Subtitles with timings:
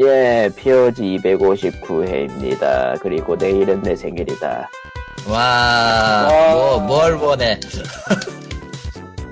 [0.00, 3.00] 예, POG 259회입니다.
[3.00, 4.70] 그리고 내일은 내 생일이다.
[5.28, 6.52] 와, 와.
[6.54, 7.58] 뭐, 뭘 원해.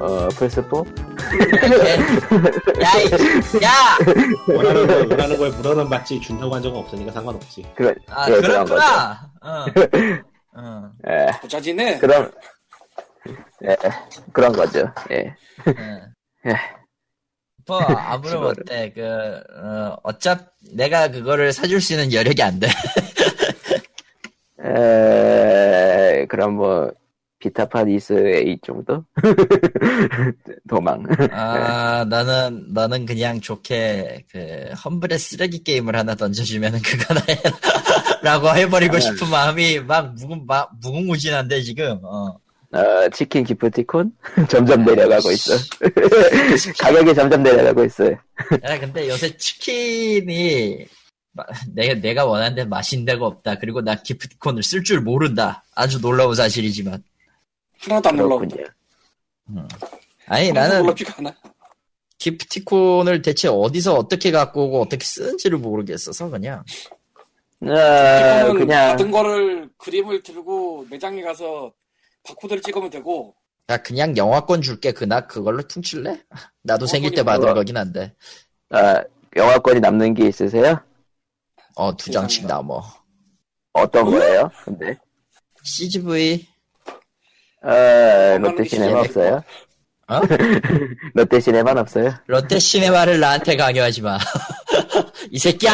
[0.00, 0.86] 어, 플스4?
[2.82, 3.96] 야, 이- 야!
[4.54, 7.64] 원하는 걸 원하는 걸 물어는 받지 준다고 한 적은 없으니까 상관없지.
[7.76, 9.30] 그래, 아, 예, 그런 그렇구나.
[9.42, 9.64] 어.
[10.58, 11.98] 어, 예, 부자지네.
[11.98, 12.30] 그럼,
[13.64, 13.76] 예,
[14.32, 14.90] 그런 거죠.
[15.12, 15.32] 예.
[17.68, 17.80] 어.
[17.80, 18.62] 뭐, 아무런 그거를.
[18.62, 22.68] 어때, 그, 어, 어차피 내가 그거를 사줄 수 있는 여력이 안 돼.
[24.64, 26.90] 에, 그럼 뭐,
[27.38, 29.04] 비타파디스 A 정도?
[30.68, 31.04] 도망.
[31.32, 37.42] 아, 나는, 나는 그냥 좋게, 그, 험블의 쓰레기 게임을 하나 던져주면은 그거나 해라.
[38.22, 42.36] 라고 해버리고 싶은 마음이 막 무궁, 막, 무궁무진한데, 지금, 어.
[42.76, 44.12] 어, 치킨 기프티콘?
[44.50, 45.54] 점점 내려가고 있어.
[46.78, 48.12] 가격이 점점 내려가고 있어요.
[48.64, 50.86] 야, 근데 요새 치킨이,
[51.32, 53.58] 마- 내가, 내가 원하는 데 맛있는 데가 없다.
[53.58, 55.64] 그리고 나 기프티콘을 쓸 줄 모른다.
[55.74, 57.02] 아주 놀라운 사실이지만.
[57.80, 58.56] 하나도 안 놀라운데.
[59.46, 59.68] 그렇군요.
[60.26, 60.84] 아니, 나는.
[62.18, 66.64] 기프티콘을 대체 어디서 어떻게 갖고 오고 어떻게 쓰는지를 모르겠어서, 그냥.
[67.62, 71.72] 어, 이거는 그냥, 받은 거를 그림을 들고 매장에 가서
[72.26, 73.34] 바코드를 찍으면 되고
[73.68, 74.92] 야, 그냥 영화권 줄게.
[74.92, 76.20] 그나 그걸로 퉁칠래?
[76.62, 77.52] 나도 생길 때 받은?
[77.54, 78.14] 거긴 한데.
[78.70, 78.78] 어,
[79.34, 80.80] 영화권이 남는 게 있으세요?
[81.74, 82.46] 어, 두 장씩.
[82.46, 82.82] 남어.
[83.72, 84.50] 어떤 거예요?
[84.64, 84.96] 근데?
[85.62, 86.46] CGV,
[87.62, 89.42] 어, 롯데시네마 게 없어요?
[90.08, 90.20] 어?
[91.14, 92.14] 롯데시네마는 없어요?
[92.26, 94.18] 롯데 시네마를 나한테 강요하지 마.
[95.32, 95.72] 이 새끼야!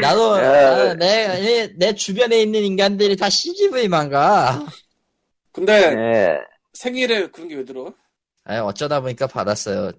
[0.00, 0.36] 나도, 어.
[0.40, 4.66] 나- 내, 내, 내 주변에 있는 인간들이 다 CGV만 가.
[5.56, 6.38] 근데 예.
[6.74, 7.92] 생일에 그런 게 왜 들어?
[8.44, 9.90] 아니, 어쩌다 보니까 받았어요.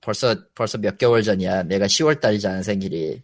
[0.00, 1.64] 벌써, 벌써 몇 개월 전이야.
[1.64, 3.22] 내가 10월 달이잖아, 생일이.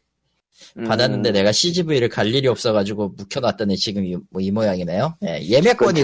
[0.76, 5.16] 음, 받았는데 내가 CGV를 갈 일이 없어가지고 묵혀놨더니 지금 이, 뭐 이 모양이네요.
[5.22, 5.38] 예.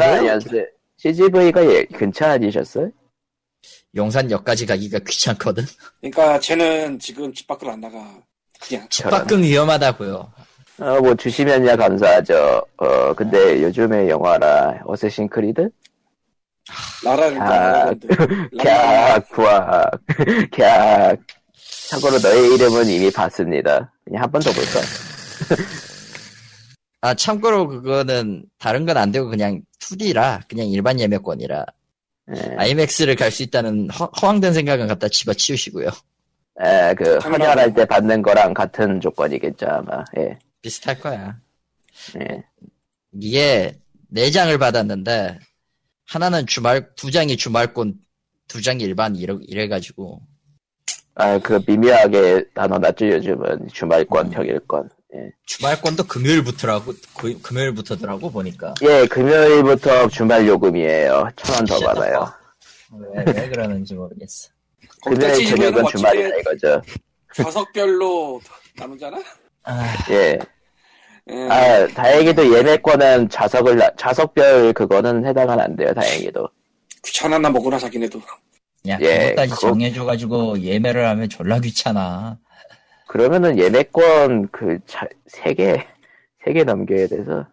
[0.01, 0.65] 아니었어요?
[0.97, 2.91] CGV가 예, 근처 아니셨어요?
[3.97, 5.65] 용산역까지 가기가 귀찮거든.
[6.01, 7.99] 그러니까 쟤는 지금 집 밖으로 안 나가.
[8.61, 10.33] 그냥 집 밖은 위험하다고요.
[10.81, 12.63] 어, 뭐 주시면야 감사하죠.
[12.77, 15.69] 어, 근데 요즘의 영화라 어쌔신 크리드?
[17.05, 19.91] 나라를 아, 나라 캬, 구악,
[20.53, 21.19] 캬.
[21.91, 23.91] 참고로 너의 이름은 이미 봤습니다.
[24.05, 24.81] 그냥 한 번 더 볼까?
[27.01, 31.65] 아, 참고로 그거는 다른 건 안 되고 그냥 2D라, 그냥 일반 예매권이라.
[32.37, 35.89] 예, 아이맥스를 갈 수 있다는 허, 허황된 생각은 갖다 집어치우시고요.
[36.63, 37.17] 예, 그.
[37.19, 40.05] 헌혈할 때 받는 거랑 같은 조건이겠죠, 아마.
[40.19, 41.41] 예, 비슷할 거야.
[42.21, 42.45] 예.
[43.21, 45.39] 이게 네 장을 받았는데
[46.07, 47.95] 하나는 주말 두 장이 주말권,
[48.49, 50.21] 두 장이 일반 이래, 이래가지고
[51.15, 53.69] 아, 그 미묘하게 단어 놨죠, 요즘은.
[53.73, 54.31] 주말권, 음.
[54.31, 54.89] 평일권.
[55.15, 55.31] 예.
[55.47, 58.75] 주말권도 금요일부터라고 그- 금요일부터더라고 보니까.
[58.83, 61.29] 예, 금요일부터 주말 요금이에요.
[61.35, 62.33] 천 원 더 받아요.
[62.93, 64.51] 왜, 왜 그러는지 모르겠어.
[65.05, 66.83] 금요일 저녁은 주말이다 이거죠.
[67.35, 68.41] 좌석별로
[68.77, 69.19] 나누잖아.
[69.71, 70.39] 아, 예.
[71.31, 71.49] 예.
[71.51, 76.49] 아, 다행히도 예매권은 좌석을, 나- 좌석별 그거는 해당은 안 돼요, 다행히도.
[77.05, 78.19] 귀찮았나 먹으나 자기네도.
[78.89, 82.39] 야 예, 그것까지 그거- 정해줘가지고 예매를 하면 졸라 귀찮아.
[83.07, 85.87] 그러면은 예매권 그, 자, 세 개,
[86.45, 87.47] 세 개 넘겨야 돼서.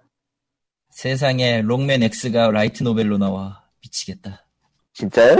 [0.91, 4.45] 세상에 롱맨 X가 라이트 노벨로 나와 미치겠다.
[4.93, 5.35] 진짜요?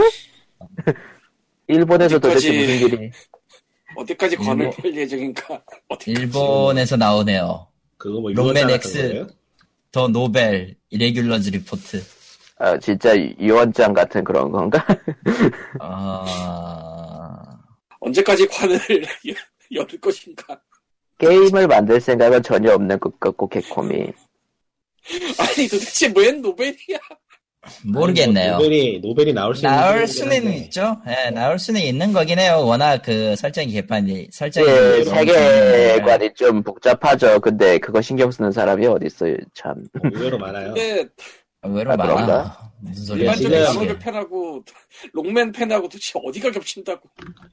[1.68, 3.10] 일본에서 도대체 무슨 일이.
[3.96, 5.62] 어디까지 관을 일본- 팔 예정인가?
[6.06, 7.66] 일본에서 나오네요.
[7.96, 9.26] 그거 뭐 록맨 유언장 X.
[9.90, 12.02] The Novel Irregulars Report.
[12.58, 14.84] 아, 진짜 유언장 같은 그런 건가?
[15.80, 17.58] 아,
[18.00, 18.78] 언제까지 관을
[19.72, 20.60] 열을 것인가?
[21.18, 23.94] 게임을 만들 생각은 전혀 없는 것 같고, 개콤이.
[25.38, 26.98] 아니 도대체 웬 노벨이야?
[27.84, 28.54] 모르겠네요.
[28.56, 30.56] 아니, 뭐 노벨이 노벨이 나올 수 있는 나올 수는 한데.
[30.58, 30.96] 있죠.
[31.08, 32.62] 예, 나올 수는 있는 거긴 해요.
[32.64, 37.40] 워낙 그 설정이 개판이 설정이 예, 너무 세계관이 좀 복잡하죠.
[37.40, 39.74] 근데 그거 신경 쓰는 사람이 어딨어요, 참.
[40.02, 40.74] 뭐 의외로 많아요.
[40.74, 41.06] 근데
[41.62, 42.12] 의외로 아, 많아.
[42.14, 42.70] 그런가?
[42.80, 43.32] 무슨 소리야?
[43.34, 44.62] 일반적인 나노벨 팬하고
[45.14, 47.08] 록맨 팬하고 도대체 어디가 겹친다고?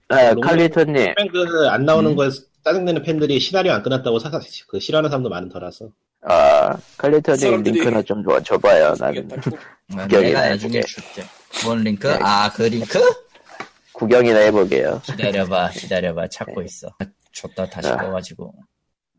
[0.10, 1.14] 아, 록맨- 칼리토님.
[1.32, 2.16] 그 안 나오는 음.
[2.16, 2.30] 거에
[2.64, 5.90] 짜증내는 팬들이 시나리오 안 끝났다고 사서 그 싫어하는 사람도 많은 터라서.
[6.26, 6.78] 아,
[7.62, 9.28] 사람들이- 링크나 좀 줘, 줘봐요, 나는.
[9.98, 10.06] 아,
[10.50, 10.82] 나중에 그게.
[10.84, 11.24] 줄게.
[11.66, 12.08] 뭔 링크?
[12.08, 12.18] 네.
[12.22, 13.00] 아, 그 링크?
[13.94, 15.02] 구경이나 해보게요.
[15.04, 16.28] 기다려봐, 기다려봐.
[16.30, 16.88] 찾고 있어.
[17.34, 17.98] 줬다 다시 아.
[17.98, 18.54] 꺼가지고.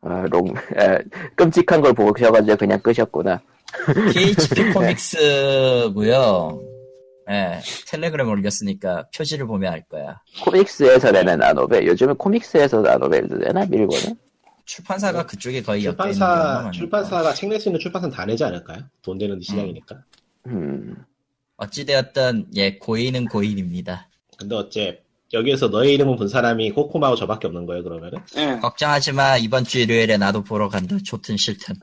[0.03, 0.99] 아, 롱, 아,
[1.37, 3.41] 끔찍한 걸 보셔가지고 그냥 끄셨구나.
[4.13, 6.61] PHP 코믹스고요.
[7.31, 10.21] 예, 텔레그램 올렸으니까 표지를 보면 알 거야.
[10.43, 11.87] 코믹스에서 내는 나노벨.
[11.87, 14.15] 요즘은 코믹스에서 나노벨도 내나 밀고는?
[14.65, 16.71] 출판사가 그쪽에 거의 엮여 있는 경우가 출판사.
[16.73, 18.79] 출판사가 책 낼 수 있는 출판사는 다 내지 않을까요?
[19.03, 20.03] 돈 되는 시장이니까.
[20.47, 20.97] 음.
[21.57, 24.09] 어찌되었든 예 고인은 고인입니다.
[24.39, 25.01] 근데 어째
[25.33, 28.19] 여기에서 너의 이름은 본 사람이 코코마고 저밖에 없는 거예요 그러면은?
[28.37, 28.59] 예.
[28.61, 30.97] 걱정하지 마 이번 주 일요일에 나도 보러 간다.
[31.05, 31.77] 좋든 싫든.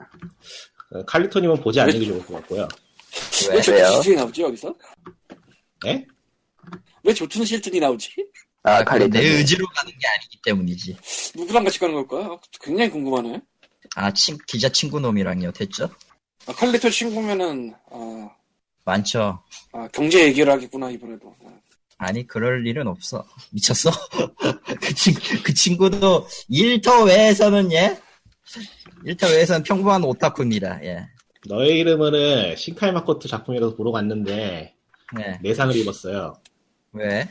[0.93, 2.67] 어, 칼리토님은 보지 않는 게 좋을 것 같고요.
[3.49, 3.87] 왜 왜요?
[3.91, 4.75] 실튼이 나오지 여기서?
[5.85, 6.05] 예?
[7.03, 8.09] 왜 조툰 실튼이 나오지?
[8.63, 9.19] 아, 그건 칼리토.
[9.19, 10.97] 내 의지로 가는 게 아니기 때문이지.
[11.35, 12.39] 누구랑 같이 가는 걸까?
[12.61, 13.41] 굉장히 궁금하네.
[13.95, 15.89] 아 친, 기자 친구 놈이랑요 됐죠?
[16.47, 18.29] 아, 칼리토 친구면은 아,
[18.85, 19.43] 많죠.
[19.73, 21.35] 아, 경제 얘기를 하겠구나 이번에도.
[21.45, 21.51] 아,
[21.97, 23.25] 아니 그럴 일은 없어.
[23.51, 23.89] 미쳤어?
[24.81, 27.99] 그, 친, 그 친구도 일터 외에서는 예
[29.05, 30.83] 일터 외에서는 평범한 오타쿠입니다.
[30.83, 31.07] 예.
[31.47, 34.75] 너의 이름은 신카이 마코토 작품이라서 보러 갔는데
[35.15, 35.39] 네.
[35.41, 36.35] 내상을 입었어요.
[36.93, 37.27] 왜?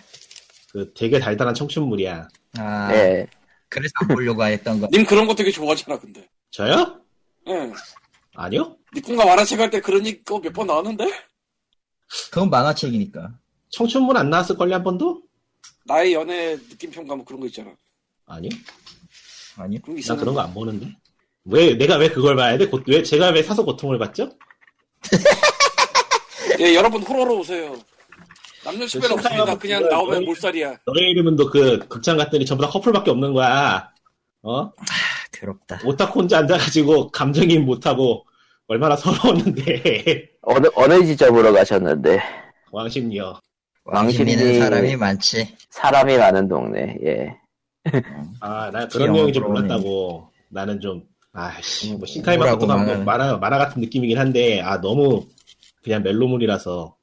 [0.73, 2.29] 그 되게 달달한 청춘물이야.
[2.59, 3.27] 아 예.
[3.69, 4.89] 그래서 안 보려고 했던 거.
[4.93, 6.29] 님 그런 거 되게 좋아하잖아 근데.
[6.51, 7.01] 저요?
[7.49, 7.73] 예.
[8.35, 8.77] 아니요?
[8.95, 11.05] 니꿈과 만화책 할 때 그런 얘기 몇번 나왔는데?
[12.31, 13.33] 그건 만화책이니까.
[13.71, 15.23] 청춘물 안 나왔을걸요 한 번도?
[15.85, 17.71] 나의 연애 느낌평가 뭐 그런 거 있잖아.
[18.27, 18.51] 아니요?
[19.57, 20.17] 아니 그런 게 나.
[20.17, 20.95] 그런 거 안 보는데.
[21.45, 22.67] 왜 내가 왜 그걸 봐야 돼?
[22.69, 24.31] 고- 왜 제가 왜 사서 고통을 받죠?
[26.61, 27.81] 예, 여러분 호러로 오세요.
[28.65, 29.37] 남녀 식별 그 없습니다.
[29.37, 30.69] 신사하고 그냥 나오면 몰살이야.
[30.87, 33.91] 너의 이름은 너그 극장 갔더니 전부 다 커플밖에 없는 거야.
[34.43, 34.63] 어?
[34.65, 34.73] 아,
[35.33, 35.81] 괴롭다.
[35.85, 38.25] 오타쿠 혼자 앉아가지고 감정이입 못하고
[38.67, 42.21] 얼마나 서러웠는데 어느, 어느 지점으로 가셨는데.
[42.71, 43.39] 왕십리요.
[43.85, 45.57] 왕실이- 사람이 많지.
[45.71, 47.35] 사람이 많은 동네, 예.
[48.41, 50.31] 아, 나그 그런 내용인지 영화로 몰랐다고.
[50.51, 51.03] 나는 좀,
[51.33, 55.25] 아씨, 뭐, 신카이 뭐라고 마코토가 뭐 만화, 만화 같은 느낌이긴 한데, 아, 너무,
[55.83, 56.95] 그냥 멜로물이라서,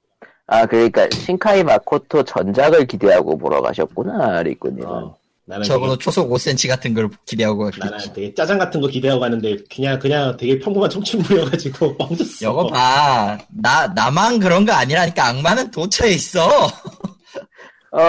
[0.47, 4.87] 아, 그러니까, 신카이 마코토 전작을 기대하고 보러 가셨구나, 리꾸님은.
[4.87, 5.15] 어,
[5.45, 8.13] 나는 적어도 되게, 초속 5cm 같은 걸 기대하고 나는 갔겠지.
[8.13, 12.49] 되게 짜장 같은 거 기대하고 가는데, 그냥, 그냥 되게 평범한 청춘물이어가지고, 뻥졌어.
[12.49, 13.37] 이거 봐.
[13.49, 16.47] 나, 나만 그런 거 아니라니까 악마는 도처에 있어.
[17.91, 17.99] 어,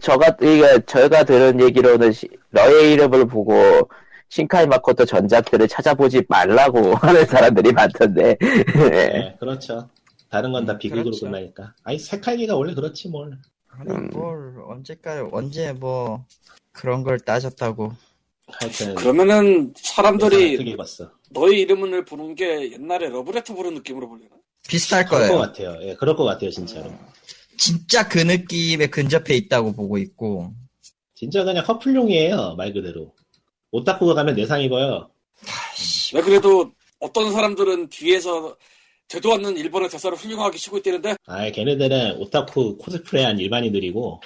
[0.00, 3.88] 저가, 이게, 저희가 들은 얘기로는, 시- 너의 이름을 보고,
[4.30, 8.36] 신카이 마코토 전작들을 찾아보지 말라고 하는 사람들이 많던데.
[8.42, 8.88] 예.
[8.90, 9.88] 네, 그렇죠.
[10.34, 11.26] 다른 건다 음, 비극으로 그렇죠.
[11.26, 11.76] 끝나니까.
[11.84, 13.38] 아니, 색깔기가 원래 그렇지, 뭘.
[13.68, 14.10] 아니, 음.
[14.12, 16.26] 뭘, 언제까지, 언제 뭐,
[16.72, 17.92] 그런 걸 따졌다고.
[18.48, 20.58] 하여튼, 그러면은 사람들이.
[21.30, 24.30] 너의 이름을 부른 게 옛날에 러브레터 부른 느낌으로 보려나?
[24.66, 25.40] 비슷할 그럴 것 거예요.
[25.40, 25.78] 같아요.
[25.88, 26.92] 예, 그럴 것 같아요, 진짜로.
[27.56, 30.52] 진짜 그 느낌에 근접해 있다고 보고 있고.
[31.14, 33.14] 진짜 그냥 커플용이에요, 말 그대로.
[33.70, 35.08] 오타쿠가 가면 내상 입어요.
[36.12, 38.56] 왜 그래도 어떤 사람들은 뒤에서
[39.14, 44.20] 되도 않는 일본의 대사를 훌륭하게 치고 있다는데 아예 걔네들은 오타쿠 코스프레한 일반인들이고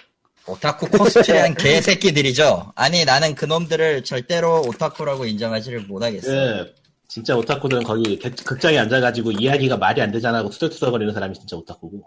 [0.46, 2.72] 오타쿠 코스프레한 개새끼들이죠.
[2.74, 6.26] 아니, 나는 그놈들을 절대로 오타쿠라고 인정하지를 못하겠어.
[6.30, 6.74] 그
[7.06, 12.02] 진짜 오타쿠들은 거기 객- 극장에 앉아가지고 이야기가 말이 안 되잖아 하고 투덜투덜거리는 사람이 진짜 오타쿠고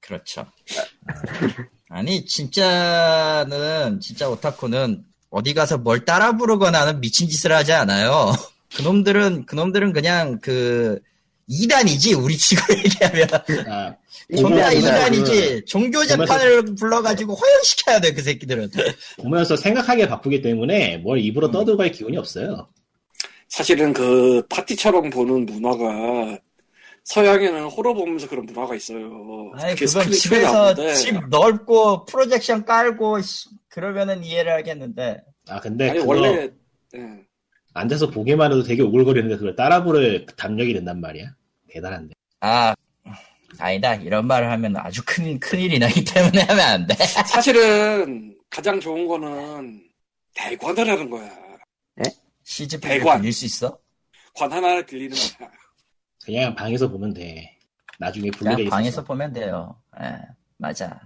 [0.00, 0.46] 그렇죠.
[1.90, 8.32] 아니, 진짜는, 진짜 오타쿠는 어디 가서 뭘 따라 부르거나 하는 미친 짓을 하지 않아요.
[8.76, 11.00] 그놈들은, 그놈들은 그냥 그,
[11.46, 13.28] 이단이지, 우리 치고 얘기하면.
[13.68, 13.96] 아,
[14.36, 15.64] 존나 이단이다, 이단이지.
[15.66, 18.70] 종교 재판을 불러가지고 허용시켜야 돼, 그 새끼들은.
[19.22, 22.68] 보면서 생각하기에 바쁘기 때문에 뭘 입으로 떠들고 할 기운이 없어요.
[23.48, 26.38] 사실은 그 파티처럼 보는 문화가
[27.04, 29.52] 서양에는 호러 보면서 그런 문화가 있어요.
[29.56, 30.94] 아니, 그건 집에서 나오는데.
[30.94, 35.18] 집 넓고 프로젝션 깔고, 씨, 그러면은 이해를 하겠는데.
[35.48, 36.48] 아 근데 아니 그거 원래
[36.96, 37.00] 예.
[37.74, 41.34] 앉아서 보기만 해도 되게 오글거리는데 그걸 따라 부를 담력이 된단 말이야.
[41.68, 42.14] 대단한데.
[42.40, 42.74] 아,
[43.58, 43.94] 아니다.
[43.96, 46.94] 이런 말을 하면 아주 큰, 큰일이 나기 때문에 하면 안 돼.
[47.26, 49.82] 사실은 가장 좋은 거는
[50.34, 51.30] 대관을 하는 거야.
[52.44, 53.20] 시즈프를 대관.
[53.20, 53.76] 빌릴 수 있어?
[54.34, 55.50] 관 하나를 빌리는 거야.
[56.24, 57.58] 그냥 방에서 보면 돼.
[57.98, 58.70] 나중에 분리돼 그냥 있어.
[58.76, 59.80] 방에서 보면 돼요.
[60.00, 60.16] 예,
[60.58, 61.00] 맞아.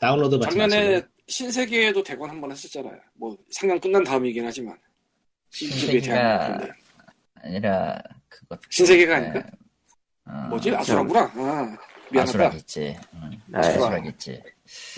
[0.00, 1.02] 다운로드 받지 작년에.
[1.28, 2.98] 신세계에도 대관 한 번 했었잖아요.
[3.14, 4.76] 뭐 상영 끝난 다음이긴 하지만
[5.52, 6.72] 신세계 신세계가-
[7.44, 8.60] 아니라, 그것.
[8.70, 9.42] 신세계가 아닌가?
[10.26, 11.20] 어, 뭐지 아수라구나.
[11.34, 11.76] 아,
[12.10, 12.22] 미안하다.
[12.22, 12.96] 아수라겠지.
[13.14, 14.42] 응, 아, 아수라겠지.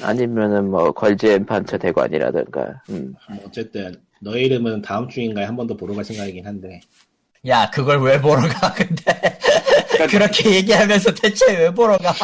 [0.03, 3.15] 아니면은 뭐, 걸즈앤 판처 대관이라든가, 음.
[3.29, 6.81] 뭐 어쨌든 너의 이름은 다음 주인가에 한 번 더 보러 갈 생각이긴 한데
[7.47, 9.03] 야, 그걸 왜 보러 가, 근데.
[9.91, 10.07] 그러니까
[10.47, 12.15] 그렇게 얘기하면서 대체 왜 보러 가?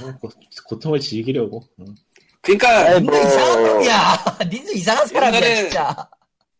[0.00, 0.30] 뭐, 고,
[0.68, 1.62] 고통을 즐기려고.
[1.80, 1.94] 응.
[2.40, 3.20] 그러니까 니도 뭐.
[3.20, 4.24] 이상한 놈이야.
[4.50, 6.08] 니도 이상한 사람이야, 옛날에- 진짜.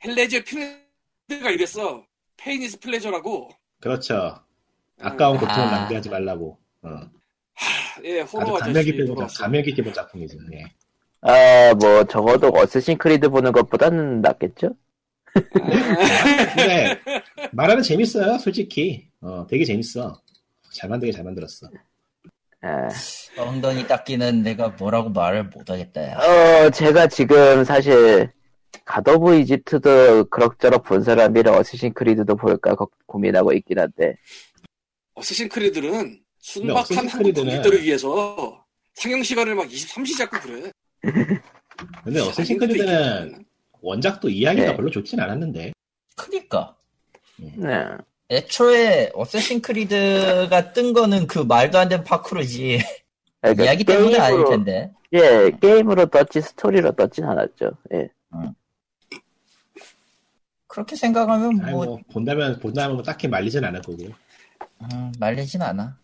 [0.05, 2.05] 헬레이저의 핀헤드가 이랬어.
[2.37, 3.51] Pain is pleasure라고.
[3.81, 4.39] 그렇죠.
[5.01, 5.41] 아까운 아.
[5.41, 6.59] 고통을 낭비하지 말라고.
[6.83, 6.89] 어.
[8.05, 9.45] 예, 호러 아주 감명 돌아왔어요.
[9.45, 10.39] 감명 깊은 작품이죠.
[10.55, 10.65] 예.
[11.21, 14.75] 아, 뭐, 적어도 어쌔신 크리드 보는 것보다는 낫겠죠?
[15.53, 16.99] 근데
[17.53, 19.09] 말하는 재밌어요, 솔직히.
[19.21, 20.21] 어, 되게 재밌어.
[20.73, 21.69] 잘 만들게 잘 만들었어.
[22.63, 22.89] 아,
[23.37, 26.11] 엉덩이 닦기는 내가 뭐라고 말을 못하겠다.
[26.11, 26.19] 야.
[26.19, 28.31] 어, 제가 지금 사실,
[28.85, 34.17] 갓오브 이집트도 그럭저럭 본 사람이라 어쌔신 크리드도 볼까 고- 고민하고 있긴 한데,
[35.15, 38.65] 어쌔신 크리드는 순박한 한국 관객들을 위해서
[38.95, 40.71] 상영 시간을 막 23시 잡고 그래.
[42.05, 43.45] 근데 어쌔신 크리드는
[43.81, 44.77] 원작도 이야기가 네.
[44.77, 45.73] 별로 좋진 않았는데.
[46.17, 46.77] 크니까.
[47.37, 47.85] 네.
[48.31, 52.81] 애초에 어쌔신 크리드가 뜬 거는 그 말도 안 되는 파쿠르지.
[53.41, 54.91] 그러니까 이야기 때문에 아닐 텐데.
[55.13, 57.71] 예, 게임으로 떴지 스토리로 떴진 않았죠.
[57.95, 58.09] 예.
[60.73, 64.05] 그렇게 생각하면 아니, 뭐 뭐, 본다면, 본다면 뭐 딱히 말리진 않을 거고.
[64.81, 65.99] 음, 말리진 않아.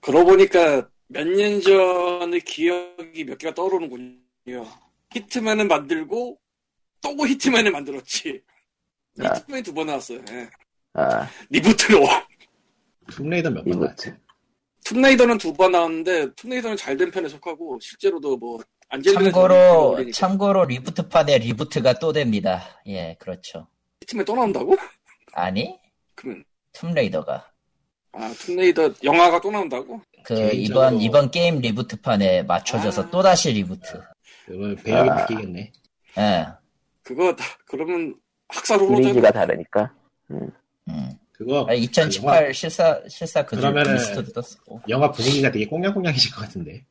[0.00, 4.64] 그러고 보니까 몇 년 전의 기억이 몇 개가 떠오르는군요.
[5.12, 6.38] 히트맨을 만들고
[7.02, 8.40] 또 히트맨을 만들었지.
[9.20, 9.34] 아.
[9.36, 10.20] 히트맨이 두 번 나왔어요.
[10.30, 10.48] 예.
[10.94, 12.06] 아, 리부트로.
[13.10, 13.80] 툼레이더 몇 번.
[13.80, 14.14] 나왔지?
[14.84, 18.60] 툼레이더는 두 번 나왔는데 툼레이더는 잘 된 편에 속하고 실제로도 뭐
[19.04, 20.10] 참고로.
[20.12, 22.62] 참고로 reboot판에 reboot가 또 됩니다.
[22.86, 23.66] 예, 그렇죠.
[24.02, 24.76] 히트맨 또 나온다고?
[25.34, 25.78] 아니
[26.14, 27.50] 그러면 툼레이더가
[28.12, 30.00] 아 툼레이더 영화가 또 나온다고?
[30.24, 33.10] 그 개인적으로- 이번 이번 게임 reboot판에 맞춰져서 아.
[33.10, 34.00] 또 다시 reboot.
[34.46, 35.14] 그러면 배역이 아.
[35.16, 35.72] 바뀌겠네.
[36.18, 36.46] 예.
[37.02, 38.14] 그거 다- 그러면
[38.48, 38.78] 학살.
[38.80, 39.92] 리니지가 다르니까.
[40.30, 40.50] 음.
[41.32, 44.80] 그거, 아, 2018 실사 실사 그 그러면은- 리스트도 떴고.
[44.88, 46.84] 영화 분위기가 되게 꽁냥꽁냥해질 것 같은데.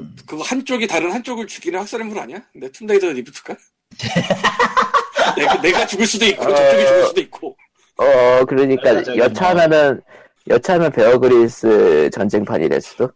[0.00, 0.16] 음.
[0.26, 2.42] 그 거 한쪽이 다른 한쪽을 죽이는 학살인물 아니야?
[2.54, 3.56] 내 툼레이더 reboot가?
[5.36, 6.54] 내가, 내가 죽을 수도 있고 어.
[6.54, 7.56] 저쪽이 죽을 수도 있고
[7.98, 10.00] 어, 그러니까 맞아, 저기 여차하면은
[10.48, 13.10] 여차하면 베어 그릴스 전쟁판이 될 수도.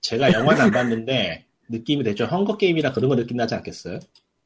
[0.00, 4.00] 제가 영화는 안 봤는데, 느낌이 대충 헝거 게임이나 그런 거 느낌 나지 않겠어요?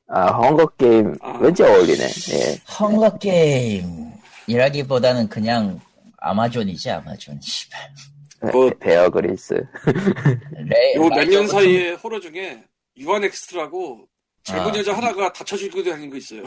[0.09, 1.39] 아, 헝거 게임 아.
[1.41, 2.05] 왠지 어울리네.
[2.05, 2.61] 예.
[2.79, 3.17] 헝거
[4.47, 5.81] 게임이라기보다는 그냥
[6.19, 7.41] 아마존이지 아마존.
[7.41, 7.81] 씨발.
[8.53, 9.55] 뭐- 베어그리스.
[10.67, 12.63] 레- 요몇 라이저 년 같은- 사이에 호러 중에
[12.99, 14.07] 유한 엑스트라고
[14.43, 14.79] 젊은 아.
[14.79, 16.43] 여자 하나가 다쳐 죽고 다니는 거 있어요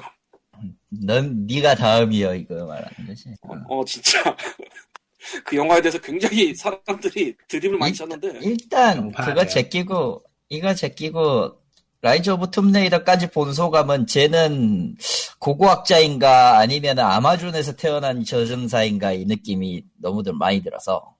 [0.90, 3.30] 넌 네가 다음이여 이거 말하는 거지.
[3.42, 4.36] 어, 어, 진짜
[5.46, 9.36] 그 영화에 대해서 굉장히 사람들이 드립을 많이 이- 쳤는데 일단 정파네요.
[9.36, 11.58] 그거 제끼고 이거 제끼고
[12.02, 14.96] 라이즈 오브 툼레이더까지 본 소감은 쟤는
[15.40, 21.14] 고고학자인가 아니면 아마존에서 태어난 저승사인가 이 느낌이 너무들 많이 들어서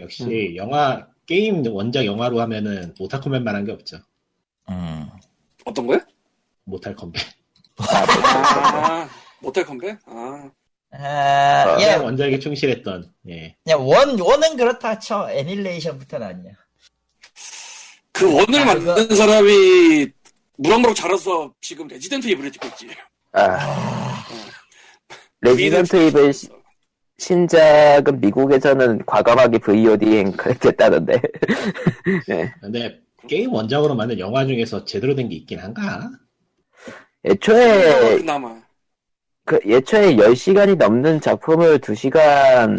[0.00, 3.98] 역시 영화, 게임 원작 영화로 하면은 Mortal Kombat만 한 게 없죠.
[4.70, 5.06] 음.
[5.64, 5.98] 어떤 거요?
[6.64, 7.22] Mortal Kombat.
[7.78, 9.08] 아
[9.40, 9.98] Mortal Kombat?
[10.06, 10.50] 아
[10.90, 13.54] 아, 어, 예, 원작에 충실했던, 예.
[13.62, 16.52] 그냥 원 원은 그렇다 쳐 Annihilation부터는 아니야.
[18.12, 20.08] 그 원을 아, 만든 사람이
[20.56, 22.88] 무럭무럭 자라서 지금 Resident Evil을 찍고 있지.
[23.32, 24.24] 아.
[25.42, 26.48] Resident Evil 시-
[27.18, 31.20] 신작은 미국에서는 과감하게 VOD행 됐다던데.
[32.30, 32.52] 예.
[32.60, 36.08] 근데 게임 원작으로 만든 영화 중에서 제대로 된 게 있긴 한가?
[37.24, 38.16] 애초에.
[39.44, 42.78] 그 애초에 10시간이 넘는 작품을 2시간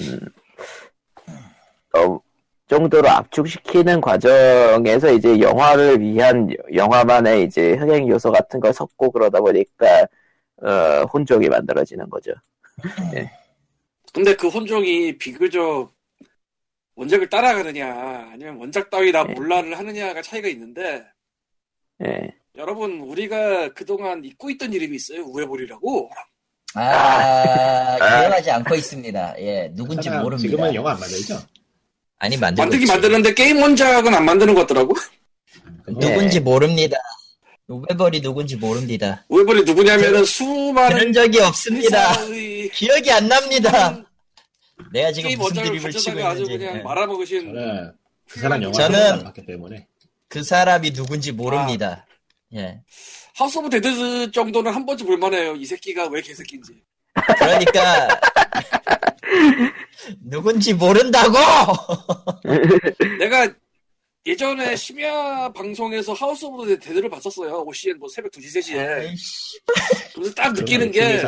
[1.98, 2.19] 어,
[2.67, 10.08] 정도로 압축시키는 과정에서 이제 영화를 위한 영화만의 이제 흥행 요소 같은 걸 섞고 그러다 보니까
[10.62, 12.31] 어, 혼종이 만들어지는 거죠.
[14.13, 15.91] 근데 그 혼종이 비교적
[16.95, 19.33] 원작을 따라가느냐 아니면 원작 따위나 네.
[19.33, 21.05] 몰라를 하느냐가 차이가 있는데
[22.05, 22.33] 예.
[22.57, 26.09] 여러분 우리가 그동안 잊고 있던 이름이 있어요 우에볼이라고
[26.75, 29.35] 아, 기억하지 않고 있습니다.
[29.39, 30.37] 예, 누군지 모릅니다.
[30.37, 31.39] 지금은 영화 안 만들죠?
[32.19, 32.85] 아니 있지.
[32.85, 34.93] 만드는데 게임 원작은 안 만드는 것 같더라고
[35.87, 36.97] 누군지 모릅니다.
[37.69, 39.23] 우베 볼이 누군지 모릅니다.
[39.29, 42.13] 우베 볼이 누구냐면은 수많은 들은 적이 없습니다.
[42.23, 44.03] 회사의 기억이 안 납니다.
[44.91, 46.57] 내가 지금 무슨 드립을 치고 아주 있는지.
[46.65, 46.81] 그냥 예.
[46.81, 47.91] 말아먹으신 저는
[48.27, 49.88] 그 사람 영화 저는- 봤기 때문에.
[50.27, 52.07] 그 사람이 누군지 모릅니다.
[52.55, 52.81] 예.
[53.36, 56.73] House of Dead 정도는 한 번쯤 볼만해요 이 새끼가 왜 개새끼인지
[57.38, 58.07] 그러니까
[60.21, 61.38] 누군지 모른다고.
[63.19, 63.47] 내가
[64.25, 67.63] 예전에 심야 방송에서 House of Dead를 봤었어요.
[67.65, 68.77] OCN 뭐 새벽 2시, 3시에.
[68.99, 69.59] 아이씨.
[70.13, 71.21] 그래서 딱 느끼는 게.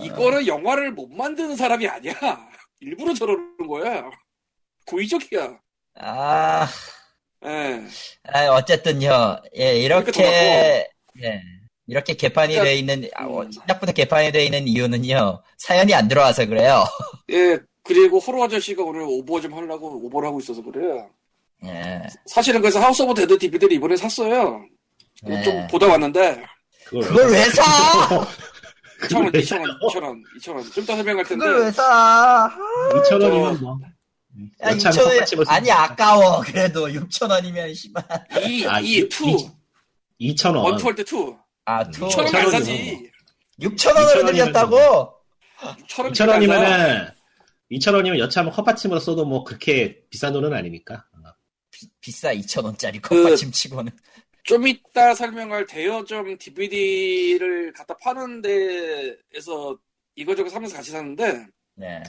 [0.00, 2.14] 이거는 영화를 못 만드는 사람이 아니야.
[2.80, 4.10] 일부러 저러는 거야.
[4.86, 5.58] 고의적이야.
[6.00, 6.66] 아,
[7.44, 7.82] 예.
[8.32, 9.40] 아, 어쨌든요.
[9.54, 10.88] 예, 그러니까 이렇게
[11.22, 11.42] 예.
[11.86, 13.50] 이렇게 개판이 그러니까- 돼 있는 아, 어, 음.
[13.52, 15.42] 시작부터 개판이 돼 있는 이유는요.
[15.58, 16.84] 사연이 안 들어와서 그래요.
[17.30, 17.58] 예.
[17.82, 21.10] 그리고 호러 아저씨가 오늘 오버 좀 하려고 오버를 하고 있어서 그래요.
[21.64, 22.02] 예.
[22.26, 24.64] 사실은 그래서 하우스 오브 데드 DVD를 이번에 샀어요.
[25.28, 25.42] 예.
[25.42, 26.42] 좀 보다 왔는데
[26.86, 27.62] 그걸, 그걸 왜 사?
[29.02, 30.72] 2,000원, 왜 2,000원, 2,000원, 2,000원.
[30.74, 32.50] 좀더 설명할 텐데 그걸 왜 사?
[32.92, 33.78] 2,000원이면 뭐.
[34.62, 35.82] 야, 여차하면 6천 똑같이 원볼수 아니 있으니까.
[35.82, 36.40] 아까워.
[36.42, 38.04] 그래도 6천 원이면 씨발.
[38.46, 39.28] 이, 아, 이, 이- 투,
[40.18, 40.62] 이- 2,000원.
[40.62, 41.36] 원투 할때 투.
[41.64, 42.06] 아, 음, 투.
[42.08, 43.10] 6,000원 안 2,000원 사지.
[43.60, 45.14] 6천 원을 2,000원 이면 들렸다고?
[45.88, 47.12] 6,000원 2,000원이면은
[47.72, 51.04] 2,000원이면 여차하면 컵받침으로 써도 뭐 그렇게 비싼 돈은 아니니까.
[52.08, 52.10] 어.
[52.10, 53.92] 비싸 2천 원짜리 그- 컵받침 치고는.
[54.44, 59.78] 좀 이따 설명할 대여점 DVD를 갖다 파는 데에서
[60.16, 62.02] 이거저거 사면서 같이 샀는데, 네.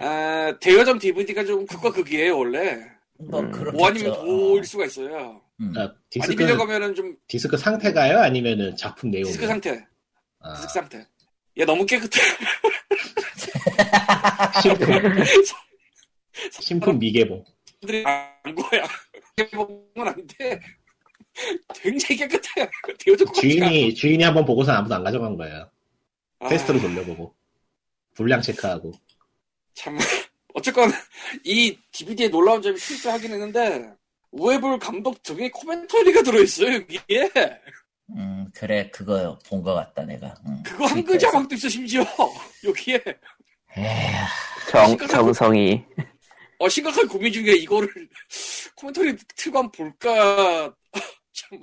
[0.00, 2.78] 아, 대여점 DVD가 좀 극과 극이에요, 원래.
[3.18, 3.50] 뭐 음.
[3.74, 4.24] 뭐 아니면 어.
[4.24, 5.42] 도일 수가 있어요.
[5.60, 5.74] 음.
[5.76, 8.18] 아, 많이 디스크, 빌려가면은 좀 디스크 상태가요?
[8.20, 9.24] 아니면은 작품 내용?
[9.26, 9.84] 디스크 상태,
[10.40, 11.06] 아, 디스크 상태.
[11.58, 12.20] 얘 너무 깨끗해.
[14.62, 14.88] 신품.
[16.52, 17.44] 신품 미개봉.
[17.82, 18.82] 사람들이 안 거야.
[19.50, 20.60] 깨보은 아닌데,
[21.74, 22.68] 굉장히 깨끗해.
[22.98, 25.70] 대여점 거 주인이, 주인이 한번 보고서 아무도 안 가져간 거예요.
[26.40, 27.34] 아, 테스트로 돌려보고.
[28.14, 28.92] 불량 체크하고.
[29.74, 29.96] 참
[30.54, 30.90] 어쨌건
[31.44, 33.90] 이 DVD에 놀라운 점이 실수하긴 했는데
[34.32, 37.30] 우에볼 감독 등의 코멘터리가 들어있어요 여기에
[38.10, 40.34] 음, 그래, 그거 본 것 같다, 내가.
[40.46, 40.62] 음.
[40.62, 42.04] 그거 한글 자막도 있어 심지어
[42.64, 43.02] 여기에
[43.78, 44.26] 에휴,
[44.70, 45.82] 정, 정성이.
[46.58, 47.88] 어 심각하게 고민 중에 이거를
[48.76, 49.16] commentary
[49.52, 50.74] 한번 볼까
[51.32, 51.58] 참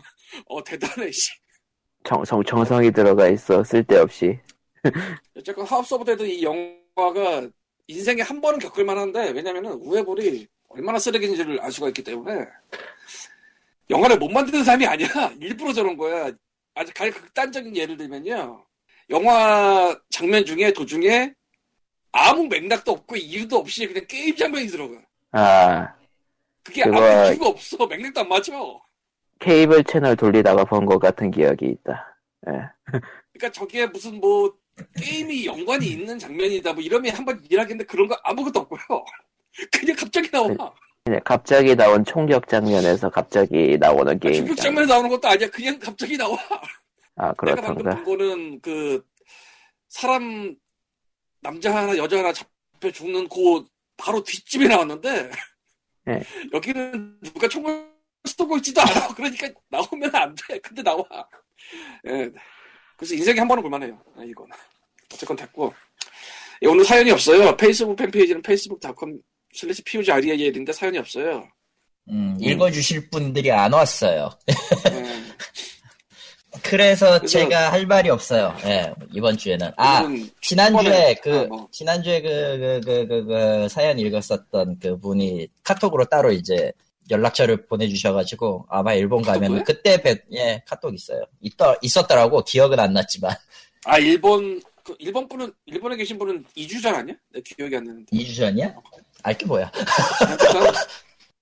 [0.45, 1.31] 어 대단해 씨.
[2.03, 3.63] 정, 정, 정성이 들어가 있어.
[3.63, 4.39] 쓸데없이.
[5.35, 7.49] 어쨌건 House of Dead 이 영화가
[7.87, 12.45] 인생에 한 번은 겪을 만한데 왜냐면은 우베 볼이 얼마나 쓰레기인지를 알 수가 있기 때문에
[13.89, 15.07] 영화를 못 만드는 사람이 아니야
[15.41, 16.31] 일부러 저런 거야
[16.75, 18.65] 아주 가장 극단적인 예를 들면요
[19.09, 21.33] 영화 장면 중에 도중에
[22.11, 24.95] 아무 맥락도 없고 이유도 없이 그냥 게임 장면이 들어가
[25.31, 25.93] 아,
[26.69, 26.97] 그게 아무
[27.31, 28.53] 이유가 없어 맥락도 안 맞아
[29.39, 32.17] 케이블 채널 돌리다가 본 것 같은 기억이 있다.
[32.47, 32.53] 예.
[33.33, 34.53] 그러니까 저게 무슨 뭐
[34.97, 38.79] 게임이 연관이 있는 장면이다 뭐 이러면 한번 이해하겠는데 그런 거 아무것도 없고요
[39.71, 40.47] 그냥 갑자기 나와
[41.05, 44.35] 그냥 갑자기 나온 총격 장면에서 갑자기 나오는 게임.
[44.45, 45.49] 중국 장면에 나오는 것도 아니야.
[45.49, 46.37] 그냥 갑자기 나와.
[47.15, 48.03] 아, 내가 방금 그렇던가.
[48.03, 49.03] 본 거는 그
[49.87, 50.55] 사람
[51.41, 53.65] 남자 하나 여자 하나 잡혀 죽는 그
[53.97, 55.31] 바로 뒷집에 나왔는데
[56.09, 56.23] 네.
[56.51, 57.87] 여기는 누가 총을
[58.25, 59.07] 쏘고 있지도 않아.
[59.13, 60.59] 그러니까 나오면 안 돼.
[60.59, 61.03] 근데 나와.
[62.07, 62.29] 예.
[62.97, 64.03] 그래서 인생에 한 번은 볼만해요.
[64.17, 64.47] 아, 이건
[65.13, 65.73] 어쨌건 됐고
[66.63, 67.55] 예, 오늘 사연이 없어요.
[67.55, 69.19] 페이스북 fan page는 facebook.com
[69.53, 71.47] slash POGREAL인데 사연이 없어요.
[72.09, 74.29] 음, 읽어주실 분들이 안 왔어요.
[76.65, 76.69] 예.
[76.69, 78.55] 그래서 제가 할 말이 없어요.
[78.65, 79.71] 예, 이번 주에는.
[79.77, 80.03] 아,
[80.41, 81.67] 지난주에 그, 아, 뭐.
[81.71, 86.71] 지난주에 그, 그, 그, 그, 그 사연 읽었었던 그 분이 카톡으로 따로 이제
[87.09, 89.63] 연락처를 보내주셔가지고 아마 일본 카톡으로요?
[89.63, 91.23] 그때 뵙, 예, 카톡 있어요.
[91.41, 92.43] 있더, 있었더라고.
[92.43, 93.35] 기억은 안 났지만.
[93.85, 97.15] 아 일본 그 일본 분은 일본에 계신 분은 2주 전 아니야?
[97.33, 98.15] 내 기억이 안 나는데.
[98.15, 98.73] 2주 전이야?
[99.23, 99.71] 알게 뭐야.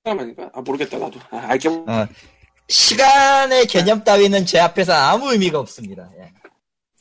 [0.03, 0.49] 사람 아닌가?
[0.53, 1.19] 아 모르겠다 나도.
[1.32, 2.08] 아, 알게 모- 어,
[2.69, 6.10] 시간의 개념 따위는 제 앞에서 아무 의미가 없습니다.
[6.19, 6.32] 예,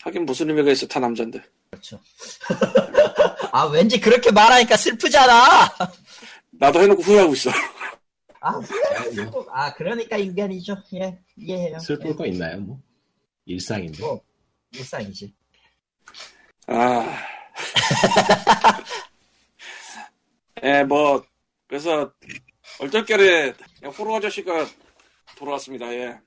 [0.02, 1.42] 하긴 무슨 의미가 있어 다 남잔데.
[1.70, 2.00] 그렇죠.
[3.52, 5.74] 아, 왠지 그렇게 말하니까 슬프잖아!
[6.52, 7.50] 나도 해놓고 후회하고 있어.
[8.40, 8.60] 아,
[9.50, 10.76] 아, 그러니까 인간이죠.
[10.94, 11.78] 예, 이해해요.
[11.80, 12.80] 슬플 예, 거 있나요, 뭐?
[13.44, 14.02] 일상인데.
[14.02, 14.20] 뭐,
[14.72, 15.32] 일상이지.
[16.68, 17.18] 아.
[20.62, 21.24] 예, 뭐
[21.68, 22.12] 그래서
[22.80, 23.54] 얼떨결에
[23.98, 24.66] 호러 아저씨가
[25.36, 25.92] 돌아왔습니다.
[25.92, 26.18] 예.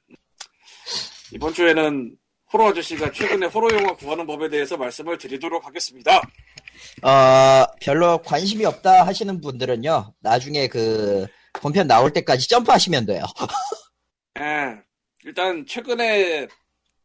[1.33, 2.15] 이번 주에는
[2.51, 6.21] 호러 아저씨가 최근에 호러 영화 구하는 법에 대해서 말씀을 드리도록 하겠습니다.
[7.03, 13.23] 어, 별로 관심이 없다 하시는 분들은요, 나중에 그, 본편 나올 때까지 점프하시면 돼요.
[14.39, 14.77] 예.
[15.25, 16.47] 일단 최근에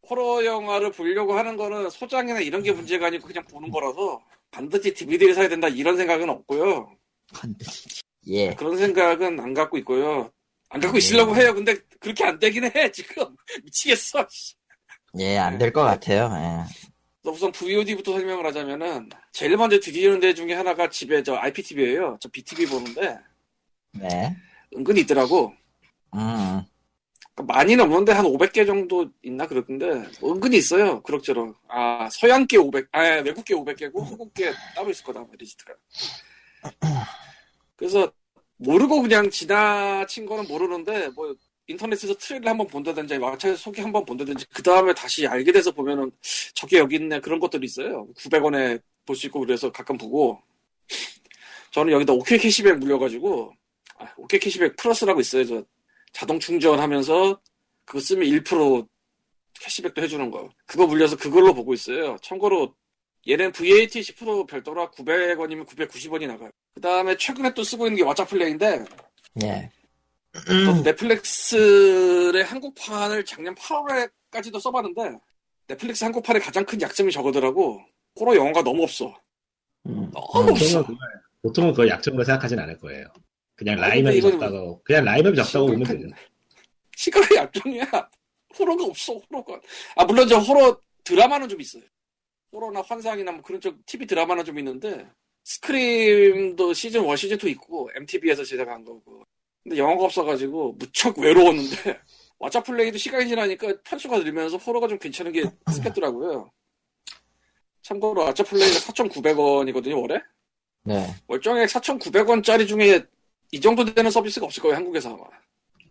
[0.09, 5.33] 호러 영화를 보려고 하는 거는 소장이나 이런 게 문제가 아니고 그냥 보는 거라서 반드시 DVD를
[5.33, 6.95] 사야 된다 이런 생각은 없고요.
[8.27, 8.53] 예.
[8.55, 10.31] 그런 생각은 안 갖고 있고요.
[10.69, 11.53] 안 갖고 있으려고 해요.
[11.53, 14.25] 근데 그렇게 안 되긴 해 지금 미치겠어.
[14.29, 14.55] 씨.
[15.19, 16.29] 예, 안 될 것 같아요.
[16.35, 17.29] 예.
[17.29, 22.17] 우선 VOD부터 설명을 하자면은 제일 먼저 드리는 데 중에 하나가 집에 저 IPTV예요.
[22.21, 23.17] 저 BTV 보는데
[23.93, 24.35] 네.
[24.75, 25.53] 은근히 있더라고.
[26.13, 26.61] 음,
[27.33, 32.87] 그러니까 많이는 없는데 한 500개 정도 있나 그렇던데 뭐 은근히 있어요 그럭저럭 아 서양계 500,
[32.93, 35.73] 아 외국계 500개고 한국계 따로 있을 거다 리스트가
[37.75, 38.11] 그래서
[38.57, 41.35] 모르고 그냥 지나친 거는 모르는데 뭐
[41.67, 46.11] 인터넷에서 트레일을 한번 본다든지 마차에서 소개 한번 본다든지 그 다음에 다시 알게 돼서 보면은
[46.53, 50.41] 저게 여기 있네 그런 것들이 있어요 900원에 볼 수 있고 그래서 가끔 보고
[51.71, 53.53] 저는 여기다 OK 캐시백 물려가지고
[53.97, 55.45] 아, OK 캐시백 플러스라고 있어요.
[55.45, 55.63] 저
[56.13, 57.39] 자동 충전하면서
[57.85, 58.87] 그거 쓰면 1%
[59.59, 60.49] 캐시백도 해주는 거.
[60.65, 62.17] 그거 물려서 그걸로 보고 있어요.
[62.21, 62.73] 참고로
[63.27, 66.51] 얘는 VAT 10% 별도라 900원이면 990원이 나가요.
[66.73, 68.85] 그 다음에 최근에 또 쓰고 있는 게 왓챠 플레이인데
[69.43, 69.71] 예.
[70.33, 75.17] 저도 넷플릭스의 한국판을 작년 8월에까지도 써봤는데
[75.67, 77.81] 넷플릭스 한국판의 가장 큰 약점이 저거더라고.
[78.19, 79.17] 호러 영화가 너무 없어.
[79.87, 80.11] 음.
[80.11, 80.83] 너무 없어.
[80.83, 80.97] 보통은 그걸,
[81.41, 83.07] 보통은 그걸 약점으로 생각하진 않을 거예요.
[83.55, 86.07] 그냥 라이맵이 적다고, 그냥 라이맵이 적다고 보면 되죠.
[86.95, 87.85] 시간의 약점이야.
[88.59, 89.59] 호러가 없어, 호러가.
[89.95, 91.83] 아, 물론 저 호러 드라마는 좀 있어요.
[92.55, 95.05] 호러나 환상이나 뭐 그런 쪽 TV 드라마는 좀 있는데,
[95.43, 99.23] 스크림도 시즌 1, 시즌 2 있고, MTV에서 제작한 거고.
[99.61, 101.99] 근데 영화가 없어가지고, 무척 외로웠는데,
[102.39, 106.49] 왓챠 플레이도 시간이 지나니까 편수가 늘면서 호러가 좀 괜찮은 게 생겼더라고요.
[107.81, 110.21] 참고로 왓챠 플레이가 4,900원이거든요, 월에?
[110.83, 111.13] 네.
[111.27, 113.03] 월정액 4,900원짜리 중에
[113.51, 115.23] 이 정도 되는 서비스가 없을 거예요, 한국에서 아마.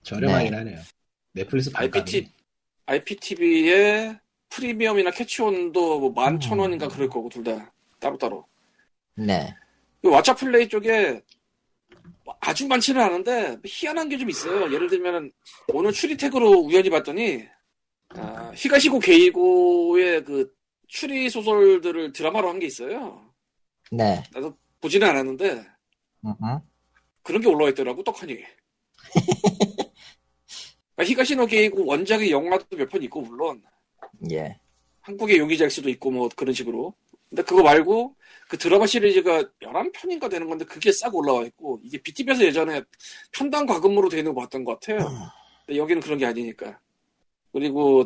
[0.03, 0.57] 저렴하긴 네.
[0.57, 0.81] 하네요.
[1.33, 1.97] 넷플릭스 반값.
[1.97, 2.31] IPT,
[2.87, 4.19] IPTV의
[4.55, 7.73] 프리미엄이나 캐치온도 뭐 11,000원인가 그럴 거고, 둘 다.
[7.99, 8.47] 따로따로.
[9.17, 9.55] 네.
[10.03, 11.23] 그 왓챠 플레이 쪽에
[12.25, 14.73] 뭐 아주 많지는 않은데 희한한 게 좀 있어요.
[14.73, 15.33] 예를 들면은
[15.73, 17.45] 오늘 추리택으로 우연히 봤더니
[18.11, 20.55] 아, 히가시고 게이고의 그
[20.89, 23.33] 추리 소설들을 드라마로 한 게 있어요.
[23.91, 24.23] 네.
[24.33, 25.65] 나도 보지는 않았는데
[26.25, 26.61] 음흠.
[27.23, 28.37] 그런 게 올라와 있더라고 떡하니.
[30.97, 33.63] 그러니까 히가시노 게이고 원작의 영화도 몇 편 있고 물론
[34.31, 34.59] 예.
[35.03, 36.95] 한국의 용의자일 수도 있고 뭐 그런 식으로.
[37.29, 38.15] 근데 그거 말고
[38.49, 42.83] 그 드라마 시리즈가 11편인가 되는 건데 그게 싹 올라와 있고 이게 BTV에서 예전에
[43.33, 45.09] 편당 과금으로 되는 거 봤던 것 같아요.
[45.67, 46.79] 근데 여기는 그런 게 아니니까.
[47.53, 48.05] 그리고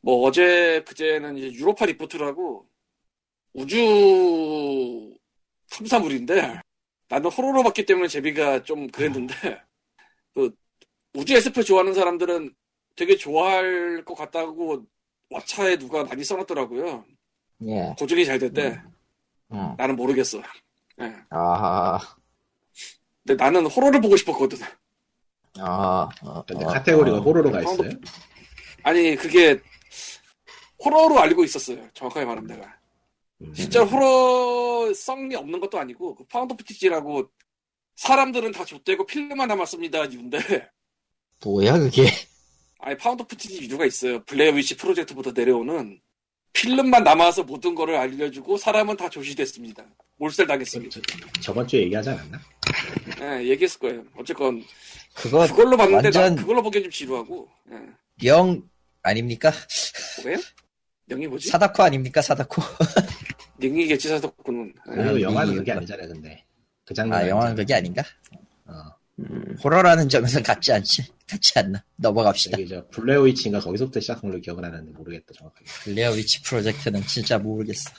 [0.00, 2.66] 뭐 어제 그제는 이제 유로파 리포트라고
[3.52, 5.14] 우주
[5.70, 6.60] 탐사물인데
[7.08, 9.34] 나는 호러로 봤기 때문에 재미가 좀 그랬는데
[10.32, 10.54] 그
[11.14, 12.54] 우주 SF 좋아하는 사람들은
[12.96, 14.86] 되게 좋아할 것 같다고
[15.30, 17.04] 왓챠에 누가 많이 써놨더라고요.
[17.66, 17.94] 예.
[17.98, 18.80] 고증이 잘 됐대.
[19.52, 19.74] 음.
[19.76, 20.38] 나는 모르겠어.
[21.00, 21.14] 예.
[21.30, 21.98] 아하.
[23.26, 24.58] 근데 나는 호러를 보고 싶었거든.
[25.58, 26.08] 아.
[26.22, 27.20] 어, 근데 어, 카테고리가 어.
[27.20, 28.00] 호러로가 found- 있어요?
[28.82, 29.60] 아니 그게
[30.84, 31.86] 호러로 알고 있었어요.
[31.92, 32.78] 정확하게 말하면 내가.
[33.42, 33.52] 음.
[33.54, 37.28] 진짜 호러 성이 없는 것도 아니고 그 found footage라고
[37.96, 40.38] 사람들은 다 좆되고 필름만 남았습니다 류인데
[41.44, 42.06] 뭐야 그게?
[42.82, 44.22] 아니 found footage 류가 있어요.
[44.24, 46.00] Blair Witch Project부터 내려오는
[46.52, 49.84] 필름만 남아서 모든 거를 알려주고 사람은 다 조시됐습니다.
[50.16, 51.00] 몰살 당했습니다.
[51.34, 52.40] 저, 저번 주에 얘기하지 않았나?
[53.22, 54.04] 예, 얘기했을 거예요.
[54.16, 54.62] 어쨌건
[55.14, 57.48] 그거 그걸로 봤는데 완전- 나 그걸로 보기엔 좀 지루하고.
[57.72, 58.26] 예.
[58.26, 58.62] 영
[59.02, 59.52] 아닙니까?
[60.22, 60.38] 뭐예요?
[61.08, 61.48] 영이 뭐지?
[61.48, 62.62] 사다코 아닙니까 사다코?
[63.62, 64.74] 영이겠지 사덕구는.
[64.96, 65.02] 예.
[65.02, 66.44] 아, 영화는 이- 그게 아니잖아요, 근데.
[66.84, 67.18] 그 장면.
[67.18, 68.02] 아 영화는 그게 아닌가?
[69.20, 69.56] 어, 음.
[69.62, 71.04] 호러라는 점에서 같지 않지?
[71.28, 71.84] 같지 않나?
[71.96, 72.58] 넘어갑시다.
[72.58, 75.64] 여기 저 블레오이치인가 거기서부터 시작한 걸로 기억을 하는데 모르겠다 정확하게.
[75.84, 77.90] 블레어 위치 프로젝트는 진짜 모르겠어.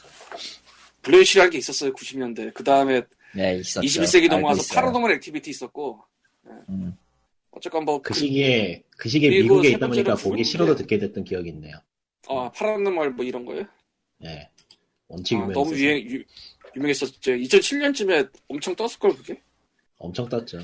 [1.01, 2.53] 블레이시라는 게 있었어요 90년대.
[2.53, 3.01] 그 다음에
[3.33, 3.85] 네 있었죠.
[3.87, 4.73] 21세기 알고 넘어와서.
[4.73, 6.03] 파라노멀 액티비티 있었고.
[6.69, 6.95] 음.
[7.51, 11.49] 어쨌건 뭐그 그, 시기에 그 시기에 미국에 세 있다 보니까 보기 싫어도 듣게 됐던 기억이
[11.49, 11.77] 있네요.
[12.27, 13.65] 어, 파라노멀 뭐 이런 거요.
[14.23, 14.49] 예.
[15.07, 16.23] 원칙 아, 너무 유행 유,
[16.75, 17.31] 유명했었죠.
[17.33, 19.41] 2007년쯤에 엄청 떴을 걸 그게
[19.97, 20.59] 엄청 떴죠.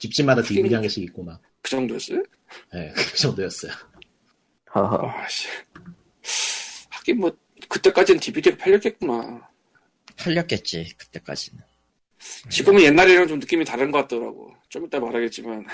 [0.00, 1.40] 집집마다 DVD 한 개씩 있고 막.
[1.62, 2.22] 그 정도였어요?
[2.74, 3.70] 예, 그 정도였어요.
[4.74, 5.06] 허허.
[5.06, 5.48] 아씨.
[6.88, 7.36] 하긴 뭐
[7.68, 9.48] 그때까지는 DVD가 팔렸겠구나.
[10.16, 11.62] 팔렸겠지 그때까지는.
[12.50, 14.54] 지금은 옛날이랑 좀 느낌이 다른 것 같더라고.
[14.68, 15.66] 좀 이따 말하겠지만.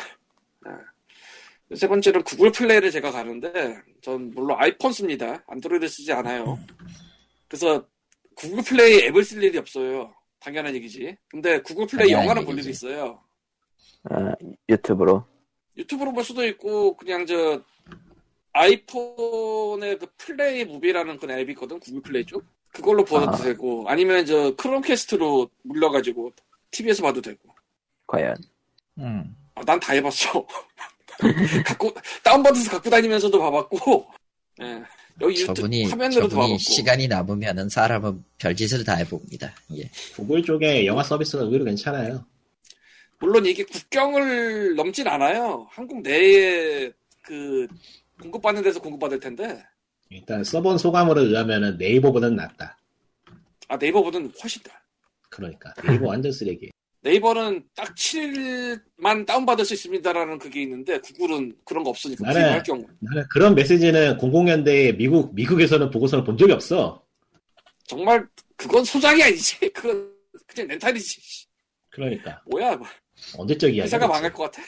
[0.67, 1.77] 네.
[1.77, 3.51] 세 번째는 구글 플레이를 제가 가는데,
[4.01, 5.43] 전 물론 아이폰 씁니다.
[5.49, 6.59] 안드로이드 쓰지 않아요.
[7.49, 7.89] 그래서
[8.37, 10.15] 구글 플레이 앱을 쓸 일이 없어요.
[10.39, 11.17] 당연한 얘기지.
[11.29, 12.71] 근데 구글 플레이 영화는 볼 일이.
[12.71, 13.21] 있어요.
[14.11, 14.33] 아,
[14.69, 15.25] 유튜브로.
[15.77, 17.63] 유튜브로 볼 수도 있고, 그냥 저,
[18.53, 22.45] 아이폰의 그 플레이 무비라는 그 앱이 있거든, 구글 플레이 쪽.
[22.73, 23.37] 그걸로 봐도 아.
[23.37, 26.33] 되고, 아니면 저 크롬캐스트로 물려가지고,
[26.71, 27.39] TV에서 봐도 되고.
[28.07, 28.37] 과연.
[28.99, 29.37] 음.
[29.55, 30.47] 아, 난다 해봤어.
[31.65, 31.93] 갖고
[32.23, 34.07] 다운받아서 갖고 다니면서도 봐봤고,
[34.63, 34.83] 예.
[35.21, 36.59] 여기 유튜브 저분이 화면으로도 저분이 봐봤고.
[36.59, 39.55] 시간이 남으면은 사람은 별짓을 다 해봅니다.
[39.77, 39.91] 예.
[40.15, 42.25] 구글 쪽에 영화 서비스가 의외로 괜찮아요.
[43.19, 45.67] 물론 이게 국경을 넘진 않아요.
[45.71, 46.91] 한국 내에
[47.23, 47.67] 그
[48.21, 49.65] 공급받는 데서 공급받을 텐데,
[50.11, 52.79] 일단 써본 소감으로 의하면은 네이버보다는 낫다.
[53.69, 54.73] 아 네이버보다는 훨씬 나.
[55.29, 56.71] 그러니까 네이버 완전 쓰레기.
[57.03, 62.87] 네이버는 딱 7일만 다운받을 수 있습니다라는 그게 있는데 구글은 그런 거 없으니까 나는- 구입할 경우
[63.01, 67.05] 나는 그런 메시지는 00년대에 미국 미국에서는 보고서는 본 적이 없어.
[67.85, 68.27] 정말
[68.57, 70.13] 그건 소장이 아니지 그건
[70.49, 71.47] 그냥 렌탈이지
[71.91, 72.87] 그러니까 뭐야 뭐.
[73.37, 73.83] 언제적 이야기?
[73.83, 74.63] 회사가 망할 것 같아.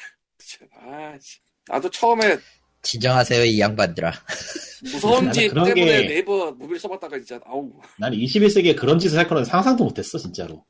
[0.81, 1.39] 아, 씨.
[1.67, 2.39] 나도 처음에
[2.83, 4.13] 진정하세요 이 양반들아.
[4.93, 9.85] 무서운지 때문에 게- 네이버 무비를 써봤다가 진짜 아우 나는 21세기에 그런 짓을 할 거는 상상도
[9.85, 10.65] 못했어 진짜로.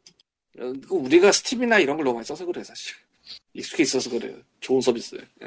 [0.59, 2.95] 어, 그 우리가 스팀이나 이런 걸 너무 많이 써서 그래 사실
[3.55, 5.47] 익숙해 있어서 그래요 좋은 서비스 예.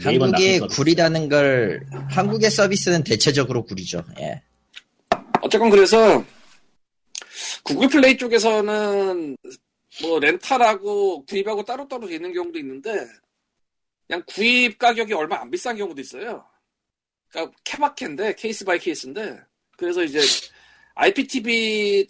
[0.00, 0.76] 나쁜 서비스.
[0.76, 4.02] 구리다는 걸 한국의 서비스는 대체적으로 구리죠.
[4.20, 4.42] 예.
[5.42, 6.24] 어쨌건 그래서
[7.62, 9.36] 구글 플레이 쪽에서는
[10.00, 13.06] 뭐 렌탈하고 구입하고 따로따로 되는 경우도 있는데
[14.06, 16.44] 그냥 구입 가격이 얼마 안 비싼 경우도 있어요.
[17.28, 19.40] 그러니까 케바케인데 case by case인데.
[19.76, 20.20] 그래서 이제
[20.94, 22.06] IPTV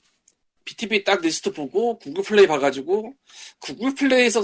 [0.64, 3.14] BTV 딱 리스트 보고 구글 플레이 봐가지고
[3.58, 4.42] 구글 플레이에서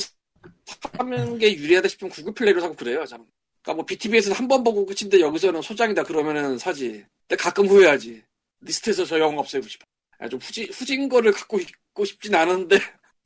[0.96, 3.24] 사는 게 유리하다 싶으면 구글 플레이로 사고 그래요 저는
[3.62, 7.04] 그러니까 뭐 BTV에서는 한 번 보고 끝인데 여기서는 소장이다 그러면은 사지.
[7.26, 8.22] 근데 가끔 후회하지.
[8.60, 9.84] 리스트에서 저 영화 없애고 싶어.
[10.18, 12.78] 아, 좀 후지, 후진 거를 갖고 있고 싶진 않은데,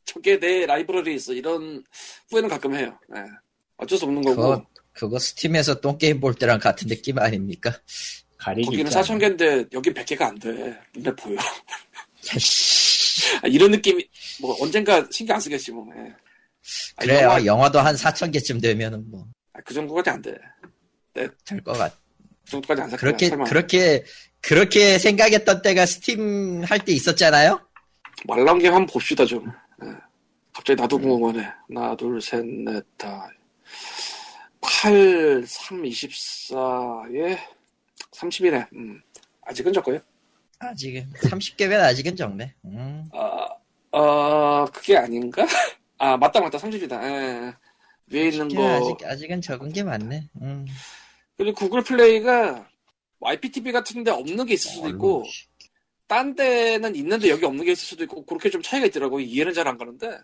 [0.04, 1.32] 저게 내 라이브러리에 있어.
[1.32, 1.82] 이런
[2.30, 2.98] 후회는 가끔 해요.
[3.16, 3.22] 예.
[3.76, 4.36] 어쩔 수 없는 거고.
[4.36, 7.72] 그거 그거 스팀에서 똥게임 볼 때랑 같은 느낌 아닙니까?
[8.38, 9.06] 거기는 있지 않아?
[9.06, 10.78] 4,000개인데, 여긴 100개가 안 돼.
[10.94, 11.38] 눈에 보여.
[13.42, 14.06] 아, 이런 느낌이,
[14.40, 15.86] 뭐, 언젠가 신경 안 쓰겠지, 뭐.
[15.96, 16.00] 예.
[16.96, 17.20] 아, 그래요.
[17.22, 20.32] 영화- 영화도 한 4천 개쯤 되면은 뭐 아, 그 정도까지 안 돼.
[21.14, 21.94] 같.
[22.44, 23.00] 그 정도까지 안살 거야.
[23.00, 23.44] 그렇게 설마.
[23.44, 24.04] 그렇게
[24.40, 27.60] 그렇게 생각했던 때가 스팀 할 때 있었잖아요.
[28.26, 29.44] 말 나온 게 한번 봅시다, 좀.
[29.84, 29.94] 예.
[30.52, 31.48] 갑자기 나도 궁금하네.
[31.68, 33.30] 하나, 둘, 셋, 넷, 다.
[34.60, 37.38] 8, 3, 24에
[38.12, 38.72] 30이네.
[38.74, 39.00] 음.
[39.42, 39.98] 아직은 적고요.
[40.58, 42.54] 아직은 30개면 아직은 적네.
[42.66, 43.08] 음.
[43.12, 43.48] 아,
[43.92, 45.44] 어, 그게 아닌가?
[45.98, 46.58] 아, 맞다, 맞다.
[46.58, 47.02] 30이다.
[47.02, 47.54] 예.
[48.10, 48.68] 위에 있는 30개 거.
[48.68, 50.28] 아직 아직은 적은 게 많네.
[50.42, 50.66] 음.
[51.36, 52.68] 그리고 구글 플레이가
[53.18, 55.24] 뭐 IPTV 같은 데 없는 게 있을 수도 있고,
[56.12, 59.18] 딴 데는 있는데 여기 없는 게 있을 수도 있고, 그렇게 좀 차이가 있더라고.
[59.18, 60.18] 이해는 잘 안 가는데.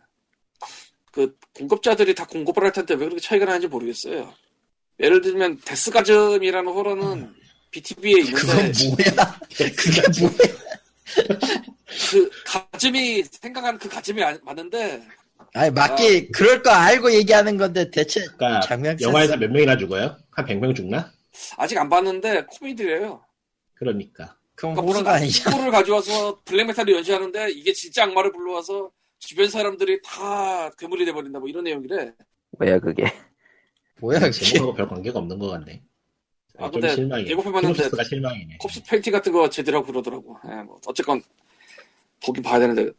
[1.12, 4.34] 그, 공급자들이 다 공급을 할 텐데 왜 그렇게 차이가 나는지 모르겠어요.
[5.00, 7.34] 예를 들면, 데스가즘이라는 호러는
[7.70, 9.38] BTV에 그건 있는데, 뭐야?
[9.74, 10.32] 그게 뭐야?
[12.10, 15.02] 그, 가즘이, 생각하는 그 가즘이 아- 맞는데,
[15.54, 19.38] 아니 맞게 그럴 거 알고 얘기하는 건데 대체 그러니까 장면 영화에서.
[19.38, 20.18] 몇 명이나 죽어요?
[20.32, 21.10] 한 100명 죽나?
[21.56, 23.24] 아직 안 봤는데, 코미디래요.
[23.74, 25.54] 그러니까 그럼 그러니까 호러가 아니잖아.
[25.54, 28.90] 악물을 가져와서 블랙메탈을 연주하는데 이게 진짜 악마를 불러와서
[29.20, 32.12] 주변 사람들이 다 괴물이 돼버린다 뭐 이런 내용이래.
[32.58, 33.04] 뭐야 그게
[34.00, 34.32] 뭐야 그게?
[34.32, 35.80] 제목하고 별 관계가 없는 것 같네.
[36.58, 37.30] 아, 좀 근데 실망이네.
[37.30, 38.58] 예고편 봤는데 시놉시스가 실망이네.
[38.58, 40.36] kop스 팬티 같은 거 제대로 그러더라고.
[40.50, 41.22] 예, 뭐 어쨌건
[42.24, 42.90] 보긴 봐야 되는데.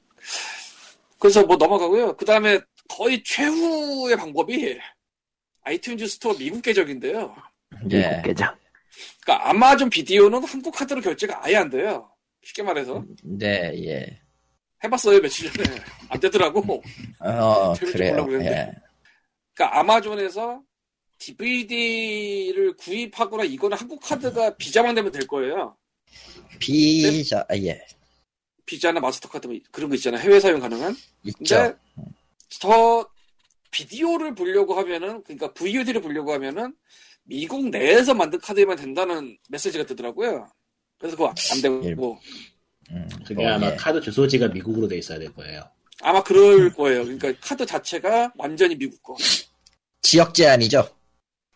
[1.19, 2.15] 그래서 뭐 넘어가고요.
[2.15, 4.79] 그 다음에 거의 최후의 방법이
[5.65, 7.35] 아이튠즈 스토어 미국 계정인데요.
[7.91, 7.97] 예.
[7.97, 8.55] 미국 계정
[9.21, 12.09] 그러니까 아마존 비디오는 한국 카드로 결제가 아예 안 돼요.
[12.43, 14.21] 쉽게 말해서 네, 예.
[14.83, 15.67] 해봤어요 며칠 전에
[16.09, 16.81] 안 되더라고.
[17.19, 18.27] 어, 재밌게 그래요.
[18.41, 18.71] 예.
[19.53, 20.61] 그러니까 아마존에서
[21.19, 25.77] DVD를 구입하거나 이거는 한국 카드가 비자만 되면 될 거예요.
[26.59, 27.85] 비자, 아, 예.
[28.65, 30.21] 비자나 마스터카드 뭐 그런 거 있잖아요.
[30.21, 30.95] 해외 사용 가능한.
[31.23, 31.55] 있죠.
[31.55, 31.75] 근데
[32.49, 33.09] 저
[33.71, 36.73] 비디오를 보려고 하면은 그러니까 VOD를 보려고 하면은
[37.29, 40.49] 미국 내에서 만든 카드에만 된다는 메시지가 뜨더라고요.
[40.97, 42.19] 그래서 그거 안 되고
[42.91, 43.75] 음, 그게 뭐, 아마 예.
[43.75, 45.61] 카드 주소지가 미국으로 돼 있어야 될 거예요.
[46.01, 47.03] 아마 그럴 거예요.
[47.03, 49.15] 그러니까 카드 자체가 완전히 미국 거.
[50.01, 50.89] 지역 제한이죠.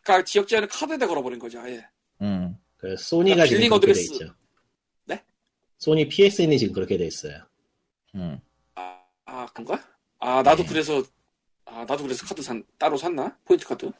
[0.04, 1.60] 그러니까 지역 제한을 카드에다 걸어버린 거죠.
[1.60, 1.84] 아예.
[2.22, 2.56] 음.
[2.78, 4.14] 그 소니가 그러니까 지금 그렇게 돼 어드레스.
[4.14, 4.36] 있죠.
[5.06, 5.24] 네?
[5.80, 7.42] 소니 PSN이 지금 그렇게 돼 있어요.
[8.14, 8.40] 음.
[8.76, 9.84] 아, 아 그런가?
[10.20, 10.70] 아 나도 네.
[10.70, 11.04] 그래서
[11.66, 13.36] 아 나도 그래서 카드 산 따로 샀나?
[13.46, 13.92] 포인트 카드?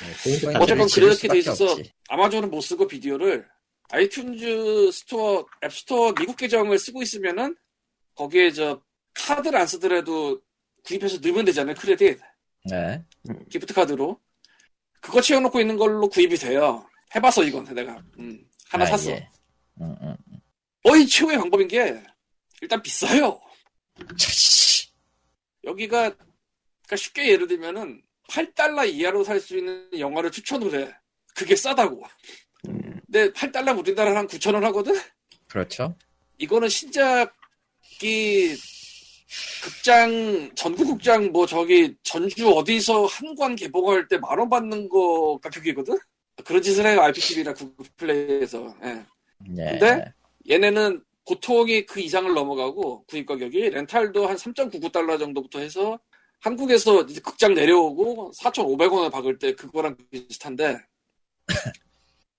[0.00, 0.56] 네.
[0.56, 1.92] 어쨌건 그렇게 돼 있어서 없지.
[2.08, 3.46] 아마존은 못 쓰고 비디오를
[3.90, 7.56] 아이튠즈 스토어 앱스토어 미국 계정을 쓰고 있으면은
[8.14, 8.80] 거기에 저
[9.14, 10.40] 카드를 안 쓰더라도
[10.84, 12.20] 구입해서 넣으면 되잖아요 크레딧
[12.70, 13.04] 네.
[13.50, 14.20] gift 카드로
[15.00, 19.28] 그거 채워놓고 있는 걸로 구입이 돼요 해봤어 이건 내가 음, 하나 아, 샀어 예.
[19.80, 20.16] 음, 음.
[20.82, 22.02] 거의 최후의 방법인 게
[22.60, 23.40] 일단 비싸요.
[25.64, 30.94] 여기가 그러니까 쉽게 예를 들면은 8달러 이하로 살 수 있는 영화를 추천을 해
[31.34, 32.02] 그게 싸다고
[32.68, 34.94] 음, 근데 8달러 우리나라 한 9천 원 하거든
[35.48, 35.94] 그렇죠.
[36.38, 38.54] 이거는 신작이
[39.62, 45.38] 극장 전국 극장 뭐 저기 전주 어디서 한 관 개봉할 때 만 원 받는 거
[45.42, 45.96] 가격이거든
[46.44, 49.04] 그런 짓을 해요 IPTV나 구글 플레이에서 예.
[49.48, 49.70] 네.
[49.78, 50.12] 근데?
[50.50, 55.98] 얘네는 보통이 그 이상을 넘어가고 구입 가격이 렌탈도 한 3.99달러 정도부터 해서
[56.40, 60.78] 한국에서 극장 내려오고 4,500원을 박을 때 그거랑 비슷한데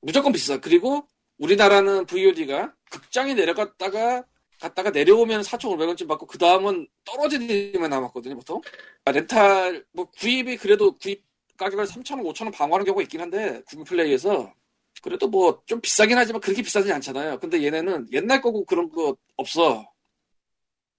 [0.01, 0.59] 무조건 비싸.
[0.59, 1.07] 그리고
[1.38, 4.23] 우리나라는 VOD가 극장에 내려갔다가
[4.59, 8.62] 갔다가 내려오면 4,500원쯤 받고 그 다음은 떨어지는 일만 남았거든요 보통.
[9.05, 11.23] 아, 렌탈 뭐 구입이 그래도 구입
[11.57, 14.53] 가격을 3,000원 5,000원 방어하는 경우가 있긴 한데 구글 플레이에서
[15.01, 17.39] 그래도 뭐 좀 비싸긴 하지만 그렇게 비싸지 않잖아요.
[17.39, 19.89] 근데 얘네는 옛날 거고 그런 거 없어.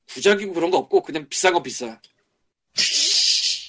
[0.07, 2.01] 부작이고 그런 거 없고 그냥 비싼 거 비싸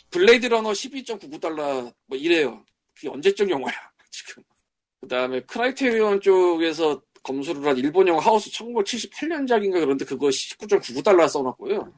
[0.10, 3.76] 블레이드 러너 12.99달러 뭐 이래요 그게 언제적 영화야
[4.12, 4.44] 지금
[5.00, 11.94] 그 다음에 크라이테리온 쪽에서 검수를 한 일본 영화 하우스 1978년작인가 그런데 그거 19.99달러 써놨고요.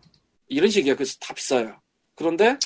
[0.48, 0.96] 이런 식이야.
[0.96, 1.82] 그래서 다 비싸요.
[2.16, 2.58] 그런데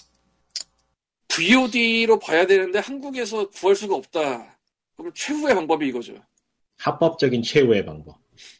[1.27, 4.59] VOD로 봐야 되는데 한국에서 구할 수가 없다.
[4.95, 6.15] 그럼 최후의 방법이 이거죠.
[6.79, 8.17] 합법적인 최후의 방법.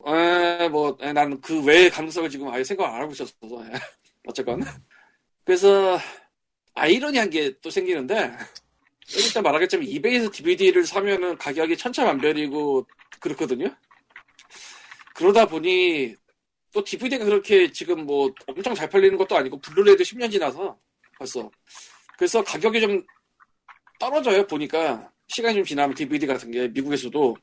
[0.08, 3.34] 에, 뭐, 에, 나는 그 외의 가능성을 지금 아예 생각 안 하고 있었어.
[3.44, 3.74] 에.
[4.28, 4.64] 어쨌건.
[5.48, 5.98] 그래서,
[6.76, 8.34] 아이러니한 게 또 생기는데,
[9.00, 12.86] 좀 이따 말하겠지만, 이베이에서 DVD를 사면은 가격이 천차만별이고,
[13.22, 13.74] 그렇거든요?
[15.16, 16.16] 그러다 보니,
[16.74, 20.78] 또 DVD가 그렇게 지금 뭐 엄청 잘 팔리는 것도 아니고, 블루레이도 10년 지나서
[21.18, 21.50] 벌써.
[22.18, 23.02] 그래서 가격이 좀
[24.00, 25.10] 떨어져요, 보니까.
[25.30, 27.38] 시간이 좀 지나면 DVD 같은 게 미국에서도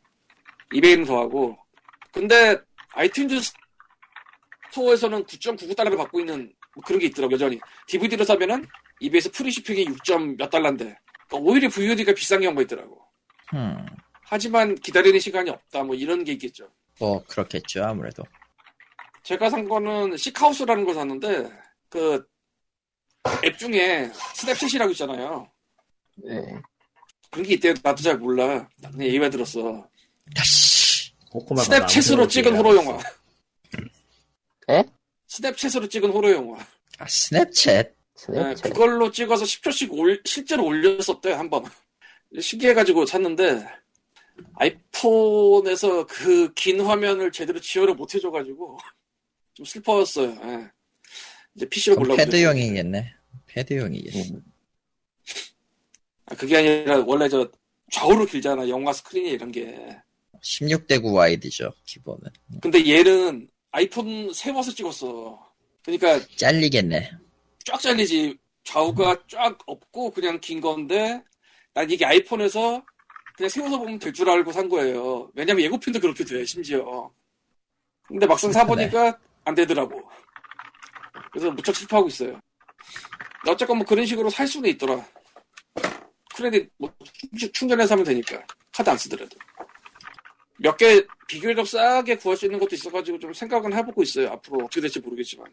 [0.75, 1.57] 이베이는 더하고.
[2.13, 2.59] 근데
[2.93, 3.55] 아이튠즈
[4.71, 7.59] 스토어에서는 9.99달러를 받고 있는 뭐 그런 게 있더라고, 여전히.
[7.87, 8.67] DVD로 사면은
[9.01, 10.97] 이베이에서 free shipping이 6점 몇 달러인데.
[11.29, 13.03] 그러니까 오히려 VOD가 비싼 경우가 있더라고.
[13.55, 13.87] 음,
[14.23, 16.69] 하지만 기다리는 시간이 없다, 뭐 이런 게 있겠죠.
[16.99, 18.23] 뭐 그렇겠죠 아무래도.
[19.23, 21.51] 제가 산 거는 Sickhouse라는 걸 샀는데,
[21.89, 22.27] 그,
[23.45, 25.51] 앱 중에 스냅챗이라고 있잖아요.
[26.17, 26.61] 네.
[27.31, 27.75] 그런 게 있대요.
[27.83, 28.69] 나도 잘 몰라.
[28.79, 29.89] 나는 얘기만 들었어.
[31.33, 32.57] 스냅챗으로 찍은.
[32.57, 32.99] 호러 영화.
[34.71, 34.85] 에?
[35.39, 36.59] 스냅챗으로 찍은 호러 영화.
[36.99, 37.93] 아 스냅챗.
[38.29, 38.63] 네, 스냅챗.
[38.63, 41.65] 그걸로 찍어서 10초씩 올, 실제로 올렸었대, 한 번.
[42.41, 43.67] 신기해가지고 샀는데,
[44.55, 48.79] 아이폰에서 그 긴 화면을 제대로 지원을 못 해줘가지고,
[49.55, 50.31] 좀 슬퍼졌어요.
[50.45, 50.71] 예.
[51.57, 52.17] 이제 PC로 보려고.
[52.17, 53.15] 패드용이겠네.
[53.47, 54.31] 패드용이겠네.
[54.31, 54.43] 음.
[56.27, 57.49] 아, 그게 아니라, 원래 저,
[57.93, 59.77] 좌우로 길잖아, 영화 스크린이 이런 게.
[60.43, 62.21] 16대 9 와이드죠 기본은.
[62.61, 65.37] 근데 얘는 아이폰 세워서 찍었어.
[65.85, 67.11] 그러니까 잘리겠네.
[67.65, 68.39] 쫙 잘리지.
[68.63, 71.21] 좌우가 쫙 없고 그냥 긴 건데
[71.75, 72.85] 난 이게 아이폰에서
[73.37, 75.29] 그냥 세워서 보면 될 줄 알고 산 거예요.
[75.35, 77.11] 왜냐면 예고편도 그렇게 돼 심지어.
[78.07, 80.09] 근데 막상 사보니까 안 되더라고.
[81.33, 82.39] 그래서 무척 슬퍼하고 있어요.
[83.49, 85.05] 어쨌건 뭐 그런 식으로 살 수는 있더라.
[86.37, 86.95] 크레딧 뭐
[87.37, 88.41] 충- 충전해서 하면 되니까
[88.73, 89.37] 카드 안 쓰더라도.
[90.59, 94.31] 몇 개 비교적 싸게 구할 수 있는 것도 있어가지고 좀 생각은 해보고 있어요.
[94.33, 95.47] 앞으로 어떻게 될지 모르겠지만.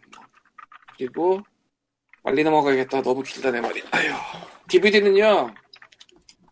[0.98, 1.42] 그리고
[2.24, 3.02] 빨리 넘어가야겠다.
[3.02, 3.82] 너무 길다 내 말이.
[3.92, 4.14] 아휴.
[4.68, 5.54] DVD는요.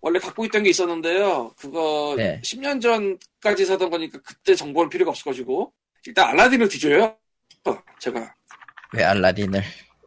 [0.02, 1.54] 원래 갖고 있던 게 있었는데요.
[1.58, 2.40] 그거 네.
[2.44, 5.74] 10년 전까지 사던 거니까 그때 정보는 필요가 없어가지고
[6.06, 7.18] 일단 알라딘을 뒤져요.
[7.66, 8.34] 어, 제가
[8.94, 9.62] 왜 알라딘을?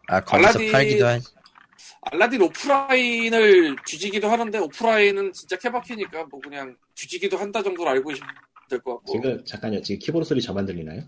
[0.09, 1.27] 아 거기서 알라딘- 팔기도 하지.
[2.11, 8.29] 알라딘 오프라인을 뒤지기도 하는데 오프라인은 진짜 케바키니까 뭐 그냥 뒤지기도 한다 정도로 알고 계시면
[8.69, 9.13] 될 것 같고.
[9.13, 9.83] 지금 잠깐요.
[9.83, 11.03] 지금 키보드 소리 저만 들리나요?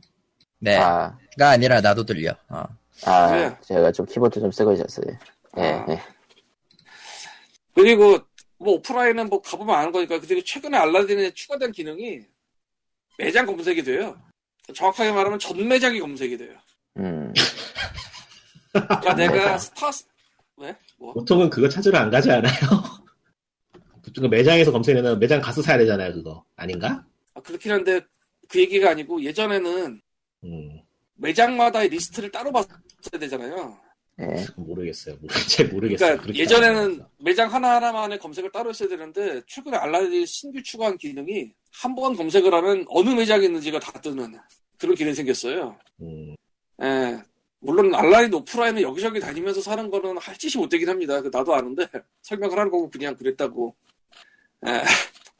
[0.61, 0.76] 네.
[0.76, 2.33] 아, 가 아 니라 나도 들려.
[2.48, 2.62] 어.
[3.07, 3.57] 아, 그래.
[3.62, 5.07] 제가 좀 키보드 좀 쓰고 있었어요.
[5.59, 5.87] 예, 아.
[5.90, 6.02] 예.
[7.74, 8.18] 그리고
[8.59, 12.20] 뭐 오프라인은 뭐 가보면 아는 거니까 그리고 최근에 알라딘에 추가된 기능이
[13.18, 14.16] 매장 검색이 돼요.
[14.72, 16.57] 정확하게 말하면 전 매장이 검색이 돼요.
[16.98, 17.33] 음,
[18.72, 19.59] 그러니까 내가.
[19.59, 20.07] 스타스
[20.57, 20.75] 왜?
[20.99, 21.12] 뭐?
[21.14, 22.53] 보통은 그거 찾으러 안 가지 않아요?
[24.05, 26.45] 보통 매장에서 검색하면 매장 가서 사야 되잖아요, 그거.
[26.57, 27.05] 아닌가?
[27.35, 28.01] 아, 그렇긴 한데
[28.49, 30.01] 그 얘기가 아니고 예전에는
[30.45, 30.81] 음,
[31.14, 33.79] 매장마다의 리스트를 따로 봤어야 되잖아요.
[34.21, 34.27] 예.
[34.57, 35.17] 모르겠어요.
[35.17, 36.19] 모르- 잘 모르겠어요.
[36.19, 37.05] 그러니까 예전에는.
[37.19, 42.85] 매장 하나하나만의 검색을 따로 했어야 되는데 최근에 알라딘이 신규 추가한 기능이 한 번 검색을 하면
[42.90, 44.38] 어느 매장이 있는지가 다 뜨는
[44.79, 45.77] 그런 기능이 생겼어요.
[46.03, 46.37] 음,
[46.83, 47.19] 예.
[47.64, 51.20] 물론 알라딘 오프라인은 여기저기 다니면서 사는 거는 할 짓이 못 되긴 합니다.
[51.22, 51.87] 그 나도 아는데
[52.22, 53.74] 설명을 하는 거고 그냥 그랬다고.
[54.66, 54.83] 예.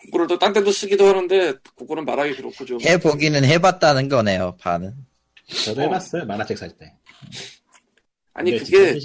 [0.07, 2.81] 그거를 또 딴 데도 쓰기도 하는데 그거는 말하기 그렇고 좀.
[2.81, 4.95] 해보기는 해봤다는 거네요, 반은.
[5.65, 5.85] 저도 어.
[5.85, 6.25] 해봤어요.
[6.27, 6.95] 만화책 살 때.
[8.33, 8.99] 아니 그게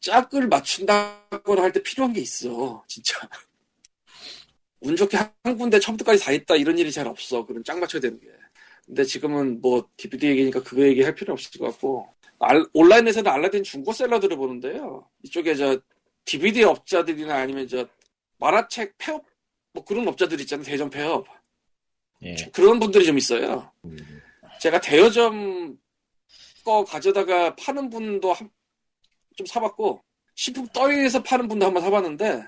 [0.00, 2.82] 짝을 맞춘다거나 할 때 필요한 게 있어.
[2.88, 3.18] 진짜.
[4.80, 7.44] 운 좋게 한 군데 처음부터까지 다 있다 이런 일이 잘 없어.
[7.44, 8.28] 그런 짝 맞춰야 되는 게.
[8.88, 12.08] 근데 지금은 뭐 DVD 얘기니까 그거 얘기 할 필요 없을 것 같고
[12.40, 15.06] 알- 온라인에서는 알라딘 중고 셀러들을 보는데요.
[15.22, 15.78] 이쪽에 저
[16.24, 17.86] DVD 업자들이나 아니면 저
[18.38, 19.24] 만화책 폐업
[19.74, 20.64] 뭐 그런 업자들 있잖아요.
[20.64, 21.26] 대전 폐업
[22.22, 22.34] 예.
[22.52, 23.70] 그런 분들이 좀 있어요.
[23.84, 23.96] 음,
[24.60, 25.78] 제가 대여점
[26.64, 28.50] 거 가져다가 파는 분도 한-
[29.36, 30.02] 좀 사봤고
[30.34, 32.42] 식품 떨이에서 파는 분도 한번 사봤는데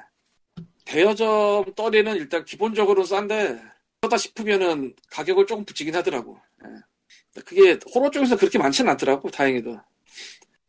[0.87, 3.61] 대여점 떨이는 일단 기본적으로 싼데
[4.01, 6.41] 그러다 싶으면은 가격을 조금 붙이긴 하더라고.
[6.65, 7.41] 예.
[7.43, 9.79] 그게 호러 쪽에서 그렇게 많지는 않더라고 다행히도.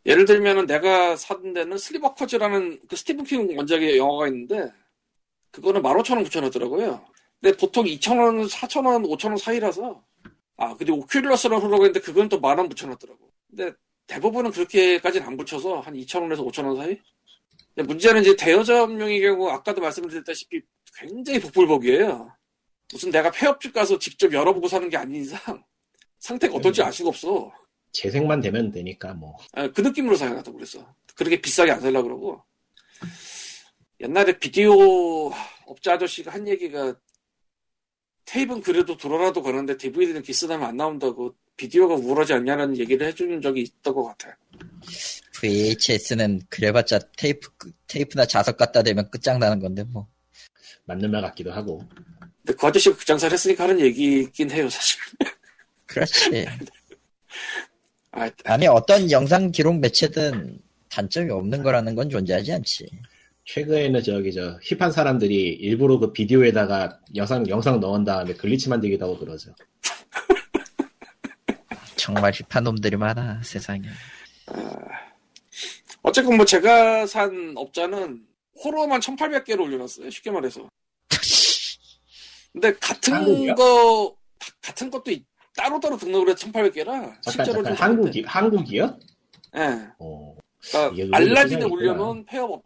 [0.06, 4.72] 예를 들면은 내가 산 데는 슬리버커즈라는 그 스티븐 킹 원작의 영화가 있는데
[5.52, 7.06] 그거는 15,000원, 9,000원더라고요.
[7.40, 10.04] 근데 보통 2,000원, 4,000원, 5,000원 사이라서
[10.58, 13.32] 아 그리고 오큘러스라는 호러가 있는데 그건 또 만 원 붙여놨더라고.
[13.50, 13.74] 근데
[14.08, 17.00] 대부분은 그렇게까지는 안 붙여서 한 2,000원에서 5,000원 사이?
[17.74, 20.62] 근데 문제는 이제 대여점용의 경우 아까도 말씀드렸다시피
[21.00, 22.36] 굉장히 복불복이에요.
[22.92, 25.64] 무슨 내가 폐업집 가서 직접 열어보고 사는 게 아닌 이상
[26.20, 27.52] 상태가 어떨지 알 수가 없어.
[27.92, 29.38] 재생만 되면 되니까 뭐.
[29.54, 30.86] 아, 그 느낌으로 사용하다고 그랬어.
[31.16, 32.44] 그렇게 비싸게 안 살려고 그러고.
[34.00, 35.32] 옛날에 비디오
[35.66, 36.96] 업자 아저씨가 한 얘기가
[38.26, 43.94] 테이프는 그래도 돌아라도 가는데 DVD는 기스나면 안 나온다고 비디오가 우월하지 않냐는 얘기를 해주는 적이 있던
[43.94, 44.38] 것 같아.
[45.40, 47.50] VHS는 그래봤자 테이프
[47.88, 50.08] 테이프나 자석 갖다 대면 끝장나는 건데 뭐.
[50.86, 51.84] 맞는 말 같기도 하고.
[52.44, 55.00] 근데 그 아저씨가 그 장사를 했으니까 하는 얘기긴 해요, 사실.
[55.86, 56.48] 그렇지.
[58.12, 62.88] 아, 아니 어떤 영상 기록 매체든 단점이 없는 거라는 건 존재하지 않지.
[63.46, 69.18] 최근에는 저기 저 hip한 사람들이 일부러 그 비디오에다가 영상 영상 넣은 다음에 glitch 만들기도 하고
[69.18, 69.54] 그러죠.
[71.96, 73.88] 정말 hip한 놈들이 많아 세상에.
[76.02, 78.26] 어쨌건 뭐 제가 산 업자는
[78.64, 80.10] 호러만 1800개를 올려놨어요.
[80.10, 80.68] 쉽게 말해서.
[82.54, 83.56] 근데 같은 한국이요?
[83.56, 84.16] 거,
[84.62, 85.26] 같은 것도 이-
[85.56, 89.00] 따로따로 등록을 해서 1800개라 잠깐 실제로 잠깐 좀 한국이 한국이요?
[89.58, 89.88] 예.
[90.00, 90.36] 어,
[90.72, 92.64] 그러니까 알라딘에 올려놓은 폐업 업,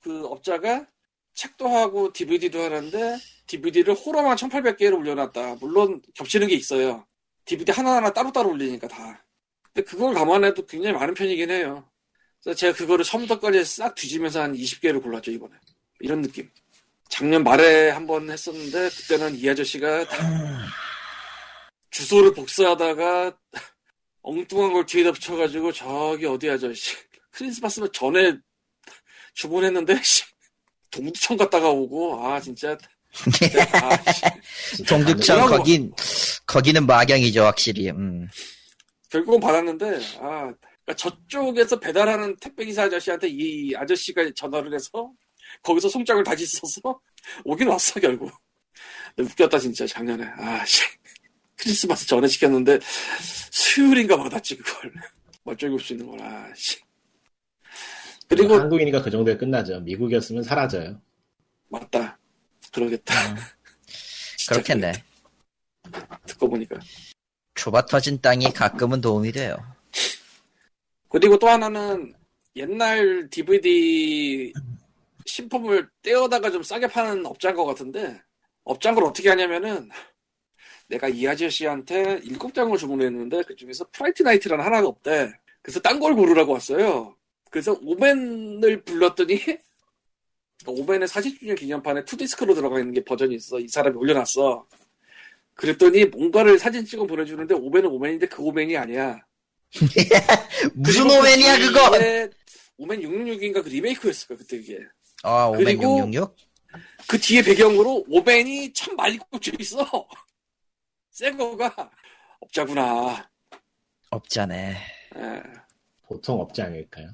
[0.00, 0.86] 그 업자가
[1.34, 3.16] 책도 하고 DVD도 하는데
[3.46, 5.56] DVD를 호러만 1800개를 올려놨다.
[5.60, 7.06] 물론 겹치는 게 있어요.
[7.44, 9.24] DVD 하나하나 따로따로 올리니까 다.
[9.72, 11.88] 근데 그걸 감안해도 굉장히 많은 편이긴 해요.
[12.42, 15.54] 그래서 제가 그거를 처음부터까지 싹 뒤지면서 한 20개를 골랐죠, 이번에.
[16.00, 16.48] 이런 느낌.
[17.08, 20.16] 작년 말에 한 번 했었는데 그때는 이 아저씨가 다
[21.90, 23.36] 주소를 복사하다가
[24.22, 26.94] 엉뚱한 걸 뒤에다 붙여가지고 저기 어디 아저씨
[27.30, 28.36] 크리스마스 전에
[29.34, 30.22] 주문했는데 씨,
[30.90, 32.76] 동두천 갔다가 오고 아 진짜
[33.72, 33.96] 아,
[34.86, 35.92] 동두천 거긴
[36.46, 37.90] 거기는 마경이죠 확실히.
[37.90, 38.28] 음.
[39.10, 39.86] 결국은 받았는데
[40.20, 40.52] 아
[40.84, 45.10] 그러니까 저쪽에서 배달하는 택배기사 아저씨한테 이 아저씨가 전화를 해서
[45.62, 47.00] 거기서 송장을 다시 써서
[47.44, 48.32] 오긴 왔어 결국
[49.18, 50.82] 웃겼다 진짜 작년에 아씨
[51.56, 52.78] 크리스마스 전에 시켰는데
[53.50, 54.92] 수요일인가 받았지 그걸
[55.44, 56.78] 멀쩡히 올수 있는 걸 아씨
[58.28, 59.80] 그리고 한국이니까 그 정도에 끝나죠.
[59.80, 61.00] 미국이었으면 사라져요.
[61.68, 62.18] 맞다
[62.72, 63.36] 그러겠다 음.
[64.48, 64.92] 그렇겠네.
[65.82, 66.20] 그러겠다.
[66.26, 66.78] 듣고 보니까
[67.54, 69.56] 좁아 터진 땅이 가끔은 도움이 돼요.
[71.08, 72.14] 그리고 또 하나는
[72.54, 74.52] 옛날 DVD
[75.28, 78.20] 신품을 떼어다가 좀 싸게 파는 업자인 것 같은데
[78.64, 79.88] 업자인 걸 어떻게 하냐면은
[80.88, 85.32] 내가 이 아저씨한테 일곱 장을 주문했는데 그 중에서 프라이트 나이트라는 하나가 없대.
[85.62, 87.14] 그래서 딴 걸 고르라고 왔어요.
[87.50, 89.38] 그래서 오벤을 불렀더니
[90.66, 93.60] 오벤의 40주년 기념판에 투디스크로 들어가 있는 게 버전이 있어.
[93.60, 94.66] 이 사람이 올려놨어.
[95.54, 99.20] 그랬더니 뭔가를 사진 찍어 보내주는데 오벤은 오벤인데 그 오벤이 아니야.
[100.74, 101.90] 무슨 오맨이야 그 그거?
[102.78, 104.78] 오맨 666인가 그 리메이크였을 거야 그때 그게
[105.22, 106.36] 아 오맨 그리고 666?
[107.08, 109.84] 그 뒤에 배경으로 오벤이 참 많이 꽂혀 있어
[111.10, 111.90] 새 거가
[112.40, 113.28] 업자구나
[114.10, 114.76] 없자네.
[115.16, 115.42] 예.
[116.06, 117.10] 보통 업자 아닐까요?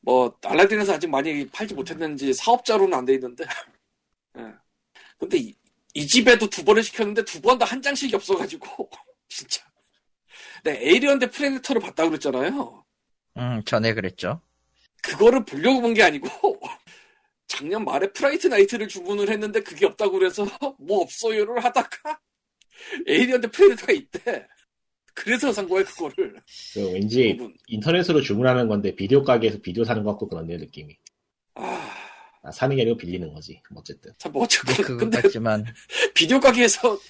[0.00, 3.44] 뭐 알라딘에서 아직 많이 팔지 못했는지 사업자로는 안 돼 있는데
[4.38, 4.42] 예.
[5.18, 5.54] 근데 이,
[5.94, 8.90] 이 집에도 두 번을 시켰는데 두 번 다 한 장씩이 없어가지고
[9.28, 9.64] 진짜
[10.64, 12.84] 내 에이리언 대 프레데터를 봤다고 그랬잖아요
[13.38, 14.40] 음 전에 그랬죠.
[15.02, 16.55] 그거를 보려고 본 게 아니고
[17.56, 20.44] 작년 말에 프라이트 나이트를 주문을 했는데 그게 없다고 그래서
[20.78, 22.20] 뭐 없어요를 하다가
[23.06, 24.46] 에이리언 대 프레데터가 있대.
[25.14, 26.34] 그래서 산 거야 그거를.
[26.74, 27.56] 그 왠지 부분.
[27.68, 30.98] 인터넷으로 주문하는 건데 비디오 가게에서 비디오 사는 것 같고 그런데요 느낌이.
[31.54, 31.90] 아,
[32.42, 33.62] 아, 사는 게 아니고 빌리는 거지.
[33.70, 34.12] 뭐 어쨌든.
[34.18, 35.64] 참뭐 어쨌건 그거 근데 같지만
[36.14, 37.00] 비디오 가게에서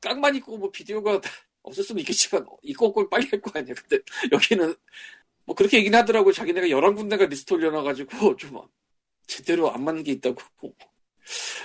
[0.00, 1.20] 깡만 있고 뭐 비디오가
[1.62, 3.74] 없을 수는 있겠지만 있고 없고 빨리 할 거 아니야.
[3.74, 4.74] 근데 여기는
[5.44, 6.32] 뭐 그렇게 얘기는 하더라고.
[6.32, 8.58] 자기네가 11군데가 리스트 올려놔가지고 좀
[9.26, 10.36] 제대로 안 맞는 게 있다고.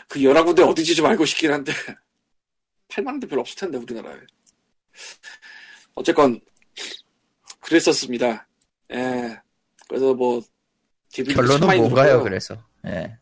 [0.08, 1.72] 그 11군데 어딘지 좀 알고 싶긴 한데
[2.90, 4.20] 8만 원대 별로 없을 텐데 우리나라에.
[5.96, 6.40] 어쨌건
[7.62, 8.48] 그랬었습니다.
[8.94, 9.40] 예.
[9.88, 10.42] 그래서 뭐
[11.10, 11.90] DVD 결론은 뭔가요?
[11.90, 12.24] 들었고요.
[12.24, 12.58] 그래서
[12.88, 13.18] 예.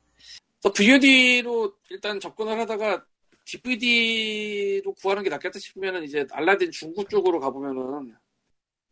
[0.62, 3.06] 그래서 VOD로 일단 접근을 하다가
[3.46, 8.16] DVD로 구하는 게 낫겠다 싶으면은 이제 알라딘 중국 쪽으로 가보면은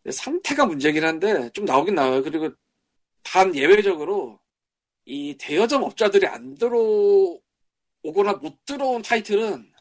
[0.09, 2.23] 상태가 문제긴 한데 좀 나오긴 나와요.
[2.23, 2.49] 그리고
[3.23, 4.39] 단 예외적으로
[5.09, 9.71] 이 대여점 업자들이 안 들어오거나 못 들어온 타이틀은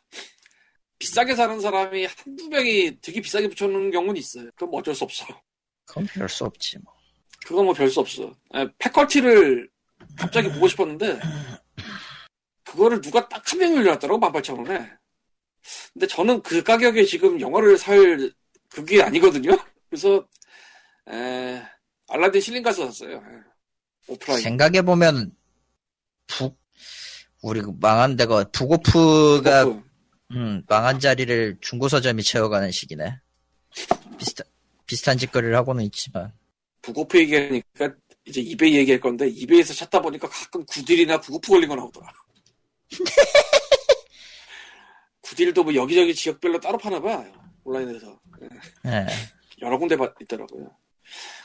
[1.00, 4.48] 비싸게 사는 사람이 한두 명이 되게 비싸게 붙여놓는 경우는 있어요.
[4.60, 5.26] 뭐 어쩔 수 없어.
[5.84, 6.94] 그건 별 수 없지 뭐.
[7.44, 8.32] 그건 뭐 별 수 없어.
[8.54, 9.68] 에, 패컬티를
[10.16, 11.18] 갑자기 보고 싶었는데
[12.64, 14.96] 그거를 누가 딱 한 명이 올려놨더라고 18,000원에.
[15.92, 18.30] 근데 저는 그 가격에 지금 영화를 살
[18.68, 19.56] 그게 아니거든요.
[19.88, 20.24] 그래서
[21.10, 21.62] 에,
[22.08, 23.20] 알라딘 실링 가서 샀어요.
[24.08, 24.40] 에, 오프라인.
[24.42, 25.32] 생각해 보면
[26.26, 26.58] 북
[27.42, 29.82] 우리 그 망한 데가 북오프가 그거
[30.32, 33.16] 음, 망한 자리를 중고 서점이 채워가는 시기네.
[34.18, 34.46] 비슷한
[34.86, 36.32] 비슷한 짓거리를 하고는 있지만
[36.82, 37.92] 북오프 얘기하니까
[38.24, 42.08] 이제 이베이 얘기할 건데 이베이에서 찾다 보니까 가끔 구딜이나 북오프 걸린 거 나오더라.
[45.20, 47.24] 구딜도 뭐 여기저기 지역별로 따로 파나 봐
[47.64, 48.18] 온라인에서
[48.86, 49.06] 예.
[49.60, 50.70] 여러 군데 봐- 있더라고요.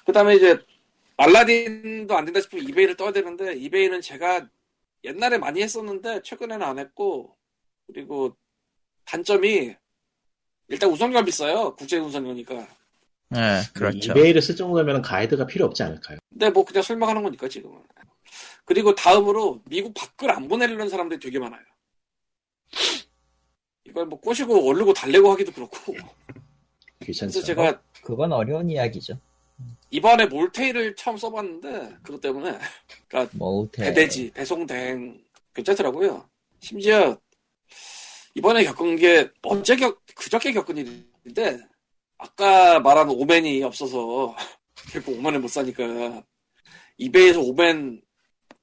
[0.06, 0.58] 그 다음에 이제
[1.22, 4.48] 알라딘도 안 된다 싶으면 이베이를 떠야 되는데 이베이는 제가
[5.04, 7.38] 옛날에 많이 했었는데 최근에는 안 했고
[7.88, 8.36] 그리고
[9.06, 9.76] 단점이
[10.68, 12.68] 일단 우선료가 비싸요 국제 우선료니까.
[13.36, 14.12] 예, 그렇죠.
[14.12, 16.18] 이베이를 쓸 정도면 가이드가 필요 없지 않을까요?
[16.30, 17.82] 근데 뭐 그냥 설명하는 거니까 지금은.
[18.66, 21.62] 그리고 다음으로 미국 밖을 안 보내려는 사람들이 되게 많아요.
[23.86, 25.94] 이걸 뭐 꼬시고 얼르고 달래고 하기도 그렇고.
[27.04, 27.34] 귀찮죠.
[27.34, 29.20] 그래서 제가 그건 어려운 이야기죠.
[29.92, 32.58] 이번에 몰테일을 처음 써봤는데 그것 때문에
[33.34, 33.88] 뭐 호텔.
[33.88, 35.22] 배대지 배송 대행
[35.54, 36.28] 괜찮더라고요.
[36.60, 37.18] 심지어
[38.34, 41.60] 이번에 겪은 게 어제 겪 그저께 겪은 일인데
[42.18, 44.36] 아까 말한 오멘이 없어서
[44.92, 46.24] 결국 오멘을 못 사니까
[46.98, 48.02] 이베이에서 오멘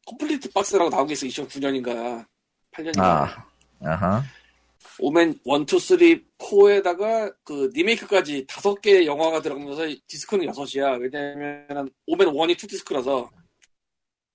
[0.06, 2.26] complete 박스라고 나온 게 있어 2009년인가
[2.72, 3.46] 8년인가 아,
[3.84, 4.22] 아하.
[5.00, 5.98] 오멘 1, 2, 3,
[6.38, 11.00] 4에다가 그 리메이크까지 다섯 개 영화가 들어가면서 디스크는 6이야.
[11.00, 13.28] 왜냐면 오멘 1이 2디스크라서.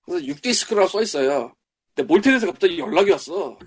[0.05, 1.53] 그래서 6디스크라고 써있어요.
[1.95, 3.57] 근데 몰테에서 갑자기 연락이 왔어.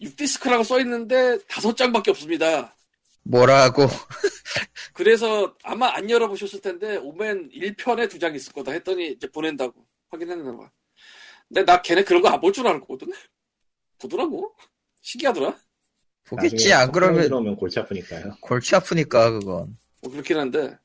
[0.00, 2.76] 6디스크라고 써있는데 다섯 장밖에 없습니다.
[3.24, 3.86] 뭐라고?
[4.94, 9.74] 그래서 아마 안 열어보셨을 텐데 오멘 1편에 두 장 있을 거다 했더니 이제 보낸다고
[10.10, 10.70] 확인했나 봐.
[11.48, 13.12] 근데 나 걔네 그런 거 안 볼 줄 알았거든.
[13.98, 14.54] 보더라고.
[15.02, 15.56] 신기하더라.
[16.28, 18.36] 보겠지, 안 그러면 들어오면 골치 아프니까요.
[18.40, 19.76] 골치 아프니까, 그건.
[20.02, 20.76] 뭐 그렇긴 한데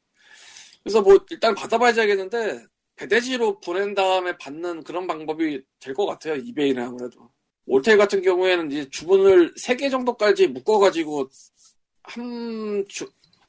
[0.83, 2.65] 그래서 뭐 일단 받아봐야겠는데
[2.95, 7.29] 배대지로 보낸 다음에 받는 그런 방법이 될 것 같아요 이베이는 아무래도
[7.65, 11.29] 올테일 같은 경우에는 이제 주문을 3개 정도까지 묶어가지고
[12.03, 12.85] 한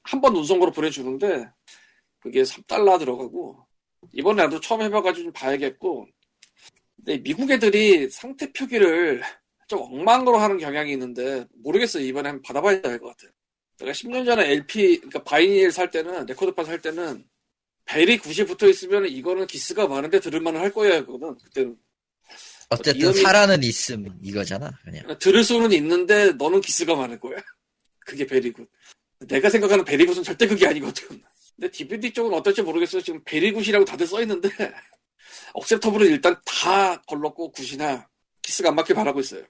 [0.04, 1.48] 한 번 운송으로 보내주는데
[2.20, 3.56] 그게 3달러 들어가고
[4.12, 6.06] 이번에 나도 처음 해봐가지고 좀 봐야겠고
[6.96, 9.22] 근데 미국 애들이 상태 표기를
[9.72, 13.30] 좀 엉망으로 하는 경향이 있는데 모르겠어요 이번에 한번 받아봐야 될 것 같아요
[13.78, 17.24] 내가 10년 전에 LP, 그러니까 바이닐 살 때는, 레코드판 살 때는,
[17.86, 21.36] 벨이 90 붙어 있으면 이거는 기스가 많은데 들을만은 할 거야, 그거는.
[21.38, 21.76] 그때는.
[22.68, 25.18] 어쨌든 이름이- 살아는 있음, 이거잖아, 그냥.
[25.18, 27.38] 들을 수는 있는데 너는 기스가 많을 거야.
[28.06, 28.68] 그게 very good.
[29.26, 31.20] 내가 생각하는 very good은 절대 그게 아니거든.
[31.56, 33.02] 근데 DVD 쪽은 어떨지 모르겠어요.
[33.02, 34.48] 지금 very good이라고 다들 써있는데,
[35.54, 38.06] acceptable은 일단 다 걸렀고, good이나
[38.42, 39.44] 기스가 안 맞게 바라고 있어요.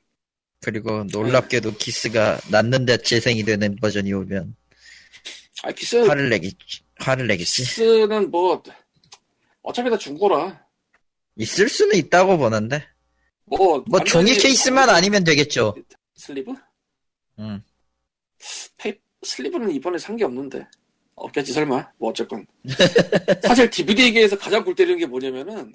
[0.63, 4.55] 그리고 놀랍게도 기스가 났는데 재생이 되는 버전이 오면
[5.65, 6.83] 아, 기스, 화를 내겠지.
[6.99, 7.63] 화를 내겠지.
[7.63, 8.63] 키스는 뭐,
[9.63, 10.65] 어차피 다 중고라.
[11.37, 12.85] 있을 수는 있다고 보는데.
[13.45, 15.75] 뭐, 뭐 종이 케이스만 아니면 되겠죠.
[16.17, 16.53] Sleeve?
[17.39, 17.63] 음.
[18.77, 18.95] 페이,
[19.25, 20.67] sleeve는 이번에 산 게 없는데.
[21.15, 21.91] 없겠지, 설마.
[21.99, 22.45] 뭐, 어쨌건.
[23.43, 25.73] 사실 DVD계에서 가장 골 때리는 게 뭐냐면은,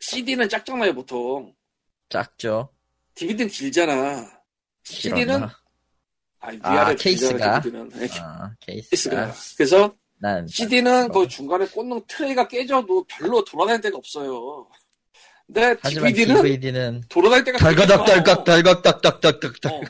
[0.00, 1.54] CD는 작잖아요, 보통.
[2.08, 2.70] 작죠.
[3.14, 4.30] DVD는 길잖아.
[4.84, 5.58] CD는, 길었나?
[6.40, 7.56] 아, 아, 케이스가?
[7.56, 8.56] 아, 케이스가.
[8.60, 9.34] 케이스가.
[9.56, 14.68] 그래서, 난 CD는 거의 중간에 꽂는 트레이가 깨져도 별로 돌아다닐 데가 없어요.
[15.46, 18.22] 근데 DVD는 DVD는 돌아다닐 데가 되게 덜거덕 많아.
[18.22, 19.80] 덜컥 덜컥 덜컥 어.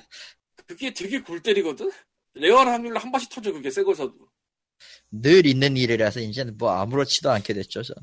[0.67, 1.91] 그게 되게 골 때리거든?
[2.35, 4.15] rare한 확률로 한 번씩 터져, 그게 새 거서도.
[5.11, 7.95] 늘 있는 일이라서 이제는 뭐 아무렇지도 않게 됐죠, 전.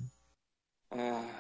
[0.91, 1.30] 아,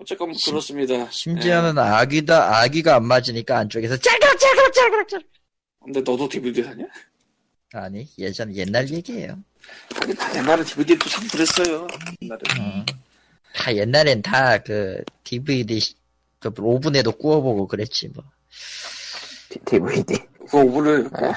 [0.00, 1.10] 어쨌건 뭐 심- 그렇습니다.
[1.10, 5.26] 심지어는 아귀가 아귀가 안 맞으니까 안쪽에서 짤깍 짤깍 짤깍 짤깍.
[5.26, 5.40] 예.
[5.84, 6.84] 근데 너도 DVD 사냐?
[7.72, 9.38] 아니 예전 옛날 얘기예요.
[10.18, 11.86] 다 옛날에 DVD도 사고 그랬어요.
[12.22, 12.40] 옛날에.
[12.58, 12.86] 음.
[13.54, 15.94] 다 옛날엔 다 그 DVD 시-
[16.38, 18.24] 그 오븐에도 구워보고 그랬지 뭐.
[19.66, 20.16] DVD.
[20.38, 21.32] 그거 오븐을, 그,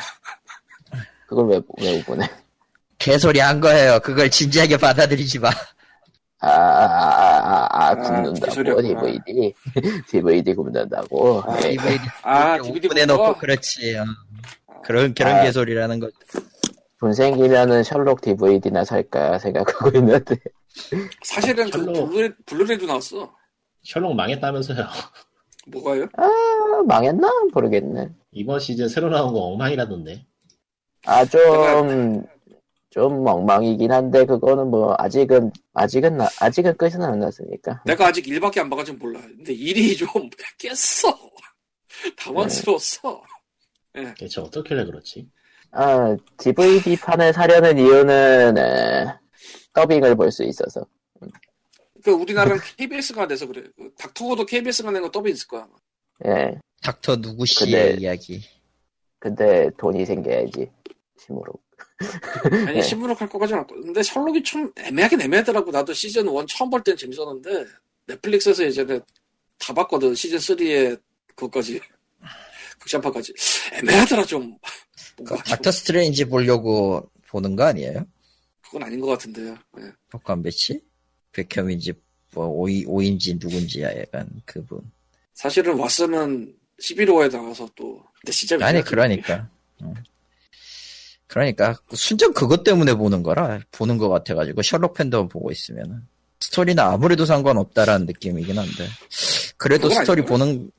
[1.28, 2.28] 그걸 왜, 왜 보내?
[2.99, 3.99] 개소리 한 거예요.
[3.99, 5.51] 그걸 진지하게 받아들이지 마.
[6.43, 8.81] 아, 아, 아, 아, 아, 굽는다고.
[8.81, 9.53] DVD.
[10.09, 11.41] DVD 굽는다고.
[11.45, 11.69] 아, 예.
[11.69, 13.37] DVD 아, DVD 거?
[13.37, 13.95] 그렇지.
[13.97, 14.03] 어.
[14.83, 15.43] 그런 그런 아.
[15.43, 16.09] 개소리라는 거.
[16.99, 20.35] 돈 생기면은 셜록 DVD나 살까 생각하고 있는데.
[21.23, 22.09] 사실은 그 별로.
[22.09, 23.33] 블루레, 블루레이도 나왔어.
[23.83, 24.85] 셜록 망했다면서요.
[25.67, 26.07] 뭐가요?
[26.17, 26.27] 아,
[26.85, 27.29] 망했나?
[27.53, 28.09] 모르겠네.
[28.33, 30.25] 이번 시즌 새로 나온 거 엉망이라던데.
[31.05, 32.25] 아, 좀,
[32.93, 37.81] 좀 멍멍이긴 한데, 그거는 뭐, 아직은, 아직은, 나- 아직은 끝은 안 났으니까.
[37.87, 39.19] 내가 아직 일밖에 안 봐가지고 몰라.
[39.19, 40.07] 근데 일이 좀
[40.59, 41.17] 깼어.
[42.17, 43.23] 당황스러웠어.
[44.19, 45.27] 대체 어떻게래 그렇지?
[45.71, 49.05] 아, DVD판을 사려는 이유는, 에,
[49.73, 50.85] 더빙을 볼 수 있어서.
[52.03, 53.63] 그 우리나라는 KBS가 돼서 그래.
[53.75, 55.63] 그 닥터호도 KBS가 낸 거 더빙 있을 거야.
[55.63, 56.37] 아마.
[56.41, 56.59] 예.
[56.83, 58.43] 닥터 누구 씨의 근데- 이야기.
[59.17, 60.69] 근데 돈이 생겨야지.
[61.25, 61.53] 힘으로.
[62.67, 62.81] 아니 네.
[62.81, 63.81] 신문을 할 거까지는 않고.
[63.81, 65.71] 근데 셜록이 좀 애매하긴 애매하더라고.
[65.71, 67.65] 나도 시즌 1 처음 볼 땐 재밌었는데
[68.07, 68.99] 넷플릭스에서 예전에
[69.57, 70.13] 다 봤거든.
[70.15, 70.99] 시즌 3에
[71.35, 71.79] 그것까지
[72.79, 73.33] 극장판까지
[73.73, 74.57] 애매하더라 좀.
[75.17, 78.05] 그좀 닥터 스트레인지 보려고 보는 거 아니에요?
[78.63, 79.55] 그건 아닌 것 같은데요.
[79.79, 79.91] 예.
[80.13, 80.81] 효과 배치?
[81.31, 81.93] 백혐인지
[82.33, 84.79] 뭐 오이 오인지 누군지 약간 그분.
[85.33, 89.47] 사실은 왓슨은 11호에 나와서 또 근데 진짜 아니 그러니까.
[89.83, 89.93] 응.
[91.34, 96.01] 그러니까 순전 그것 때문에 보는 거라 보는 것 같아가지고 셜록 팬더 보고 있으면은
[96.39, 98.88] 스토리는 아무래도 상관없다라는 느낌이긴 한데
[99.57, 100.25] 그래도 스토리 아니고요.
[100.25, 100.71] 보는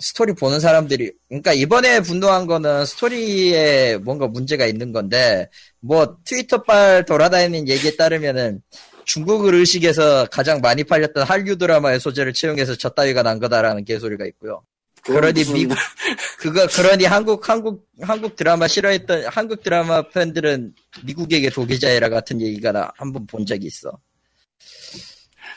[0.00, 7.68] 스토리 보는 사람들이 그러니까 이번에 분노한 거는 스토리에 뭔가 문제가 있는 건데 뭐 트위터빨 돌아다니는
[7.68, 8.60] 얘기에 따르면은
[9.04, 14.62] 중국을 의식해서 가장 많이 팔렸던 한류 드라마의 소재를 채용해서 저 따위가 난 거다라는 개소리가 있고요.
[15.04, 15.76] 그러니 무슨- 미국
[16.38, 20.74] 그거 그러니 한국 한국 한국 드라마 싫어했던 한국 드라마 팬들은
[21.04, 23.98] 미국에게 독이자해라 같은 얘기가 나 한 번 본 적이 있어.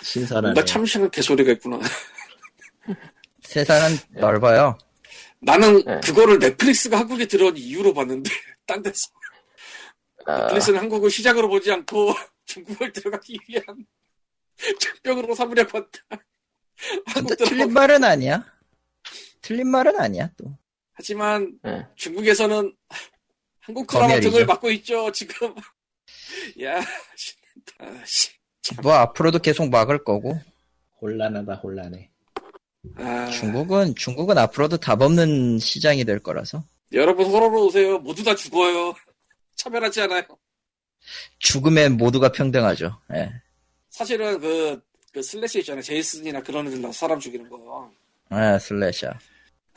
[0.03, 0.47] 신선하네.
[0.47, 1.79] 뭔가 참신한 개소리가 있구나.
[3.41, 4.77] 세상은 넓어요.
[5.39, 5.99] 나는 네.
[6.03, 8.29] 그거를 넷플릭스가 한국에 들어온 이유로 봤는데
[8.65, 9.07] 딴 데서
[10.25, 12.13] 아, 넷플릭스는 한국을 시작으로 보지 않고
[12.45, 13.63] 중국을 들어가기 위한
[14.79, 15.99] 적병으로 삼으려고 한다.
[17.05, 17.73] 한국 틀린 드라마.
[17.73, 18.43] 말은 아니야.
[19.47, 20.53] 틀린 말은 아니야 또.
[20.91, 21.85] 하지만 네.
[21.95, 22.75] 중국에서는
[23.61, 24.29] 한국 드라마 검열이죠.
[24.29, 25.55] 등을 맡고 있죠 지금.
[26.61, 26.81] 야,
[27.15, 28.01] 신난다.
[28.01, 28.29] 아, 씨.
[28.81, 30.37] 뭐 앞으로도 계속 막을 거고
[30.99, 32.09] 혼란하다 혼란해.
[32.97, 37.99] 아, 중국은 중국은 앞으로도 답 없는 시장이 될 거라서 여러분 호러로 오세요.
[37.99, 38.93] 모두 다 죽어요.
[39.55, 40.23] 차별하지 않아요.
[41.39, 42.99] 죽으면 모두가 평등하죠.
[43.13, 43.31] 예.
[43.91, 44.81] 사실은 그,
[45.13, 45.81] 그 slash 있잖아요.
[45.83, 47.89] 제이슨이나 그런 애들 사람 죽이는 거.
[48.29, 49.13] 아, 슬래셔.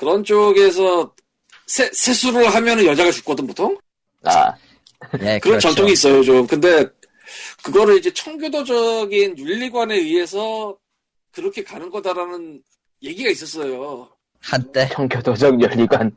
[0.00, 1.14] 그런 쪽에서
[1.66, 3.76] 세, 세수를 하면은 여자가 죽거든 보통.
[4.24, 4.54] 아,
[5.20, 5.68] 예, 그런 그렇죠.
[5.68, 6.46] 전통이 있어요 좀.
[6.46, 6.86] 근데
[7.62, 10.74] 그거를 이제 청교도적인 윤리관에 의해서
[11.30, 12.62] 그렇게 가는 거다라는
[13.02, 14.08] 얘기가 있었어요.
[14.40, 16.16] 한때 청교도적 연리관.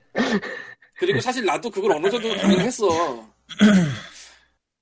[0.96, 2.88] 그리고 사실 나도 그걸 어느 정도 동의했어.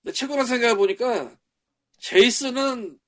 [0.03, 1.31] 근데 최근에 생각해 보니까
[1.97, 2.99] 제이슨은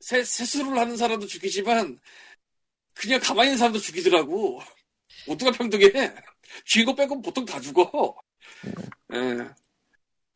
[0.00, 1.98] 세, 세수를 하는 사람도 죽이지만
[2.92, 4.60] 그냥 가만히 있는 사람도 죽이더라고.
[5.26, 5.90] 모두가 평등해.
[6.64, 8.14] 주인공 빼고 보통 다 죽어.
[9.14, 9.48] 예.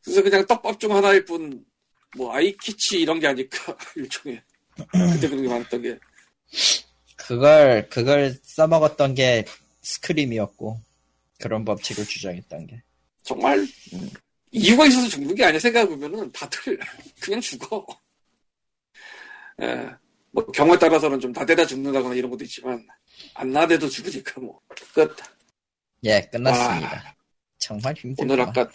[0.03, 1.65] 그래서 그냥 떡밥 중 하나일 뿐,
[2.17, 4.43] 뭐, 아이키치 이런 게 아닐까, 일종의.
[4.77, 5.99] 그때 그런 게 많았던 게.
[7.17, 9.45] 그걸 그걸 써먹었던 게
[9.83, 10.81] 스크림이었고
[11.41, 12.83] 그런 법칙을 주장했던 게
[13.23, 13.67] 정말,
[14.53, 16.79] 이유가 있어서 죽는 게 아니야, 생각해보면은 다들
[17.21, 17.85] 그냥 죽어.
[19.63, 19.91] 예.
[20.31, 22.87] 뭐, 경우에 따라서는 좀 나대다 죽는다거나 이런 것도 있지만,
[23.35, 24.61] 안 나대도 죽으니까 뭐.
[24.95, 25.17] 끝.
[26.05, 27.17] 예, 끝났습니다.
[27.59, 28.23] 정말 힘들다.
[28.35, 28.69] 오늘 아까,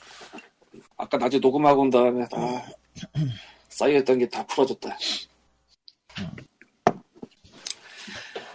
[0.98, 2.66] 아까 낮에 녹음하고 온 다음에, 아,
[3.70, 4.98] 쌓여있던 게 다 풀어졌다.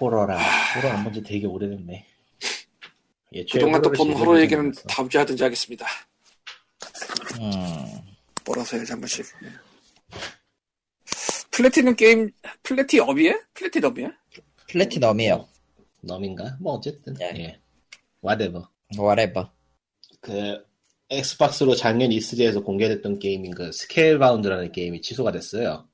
[0.00, 0.38] 호러라.
[0.74, 2.06] 호러 안 본지 되게 오래됐네.
[3.32, 4.72] 예, 그동안 또본 호러 얘기는.
[4.88, 5.86] 다음 주에 하든지 하겠습니다.
[7.40, 8.00] 음,
[8.44, 9.24] 몰아서 해야지 한 번씩.
[11.50, 12.30] 플래티넘 게임,
[12.62, 13.32] 플래티 업이야?
[13.54, 14.10] 플래티 넘이야?
[14.68, 15.48] 플래티넘이요.
[16.06, 16.56] 넘인가?
[16.60, 17.32] 뭐 어쨌든 예.
[17.36, 17.60] 예.
[18.24, 18.66] whatever.
[18.98, 19.48] whatever.
[20.20, 20.64] 그
[21.10, 25.88] 엑스박스로 작년 E3에서 공개됐던 게임인 그 스케일 바운드라는 게임이 취소가 됐어요.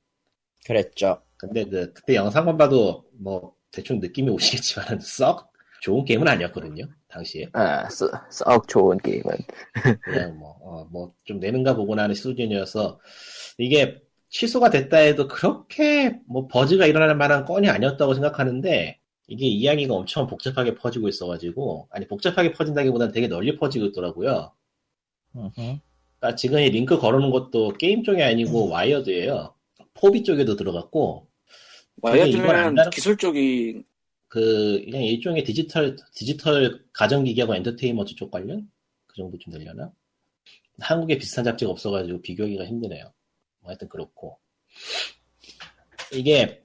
[0.65, 1.21] 그랬죠.
[1.37, 5.51] 근데 그 그때 영상만 봐도 뭐 대충 느낌이 오시겠지만 썩
[5.81, 6.85] 좋은 게임은 아니었거든요.
[7.09, 9.31] 당시에 아, 썩, 썩 좋은 게임은.
[10.01, 12.99] 그냥 뭐뭐좀 내는가 보구나 하는 수준이어서
[13.57, 20.27] 이게 취소가 됐다 해도 그렇게 뭐 buzz가 일어날 만한 건이 아니었다고 생각하는데 이게 이야기가 엄청
[20.27, 24.51] 복잡하게 퍼지고 있어가지고 아니 복잡하게 퍼진다기보다는 되게 널리 퍼지고 있더라고요.
[25.55, 29.55] 그러니까 지금 이 링크 걸어놓은 것도 게임 쪽이 아니고 와이어드예요.
[29.93, 31.27] 포브스 쪽에도 들어갔고
[32.01, 32.45] 와이어드는
[32.75, 33.83] 다룬- 기술적인,
[34.27, 38.69] 그 그냥 일종의 디지털 디지털 가전기기하고 엔터테인먼트 쪽 관련
[39.07, 39.91] 그 정도쯤 되려나?
[40.79, 43.13] 한국에 비슷한 잡지가 없어가지고 비교하기가 힘드네요.
[43.59, 44.37] 뭐 하여튼 그렇고
[46.11, 46.62] 이게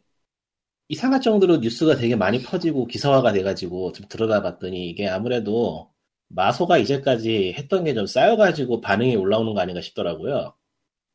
[0.88, 5.90] 이상할 정도로 뉴스가 되게 많이 퍼지고 기사화가 돼가지고 좀 들어가 봤더니 이게 아무래도
[6.28, 10.54] 마소가 이제까지 했던 게 좀 쌓여가지고 반응이 올라오는 거 아닌가 싶더라고요.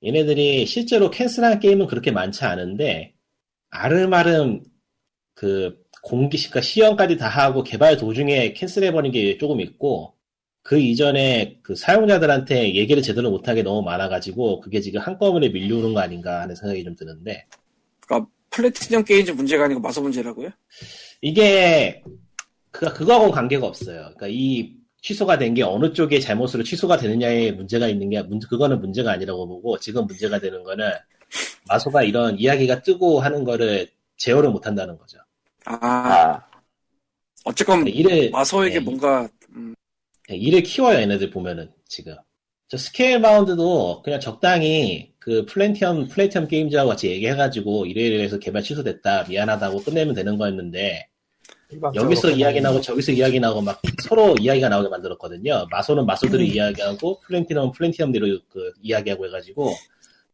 [0.05, 3.13] 얘네들이 실제로 캔슬한 게임은 그렇게 많지 않은데
[3.71, 4.63] 아름아름
[5.35, 10.15] 그 공기시가 시연까지 다 하고 개발 도중에 캔슬해버린 게 조금 있고
[10.63, 16.41] 그 이전에 그 사용자들한테 얘기를 제대로 못하게 너무 많아가지고 그게 지금 한꺼번에 밀려오는 거 아닌가
[16.41, 17.45] 하는 생각이 좀 드는데
[18.01, 20.49] 그러니까 플래티넘 게임즈 문제가 아니고 마소 문제라고요?
[21.21, 22.03] 이게
[22.71, 24.01] 그 그거하고는 관계가 없어요.
[24.15, 28.79] 그러니까 이 취소가 된 게 어느 쪽의 잘못으로 취소가 되느냐에 문제가 있는 게 문- 그거는
[28.79, 30.91] 문제가 아니라고 보고 지금 문제가 되는 거는
[31.67, 35.17] 마소가 이런 이야기가 뜨고 하는 거를 제어를 못 한다는 거죠.
[35.65, 36.47] 아, 아,
[37.45, 39.73] 어쨌건 일을 마소에게 네, 뭔가 음,
[40.29, 42.15] 일을 키워요 얘네들 보면은 지금
[42.69, 49.23] 저 스케일 바운드도 그냥 적당히 그 플래티넘 플래티넘 게임즈하고 같이 얘기해가지고 이래 이래해서 개발 취소됐다
[49.29, 51.07] 미안하다고 끝내면 되는 거였는데
[51.95, 55.67] 여기서 이야기 나고 저기서 이야기 나고 막 서로 이야기가 나오게 만들었거든요.
[55.71, 59.73] 마소는 마소들이 이야기하고 플래티넘은 플래티넘대로 그 이야기하고 해가지고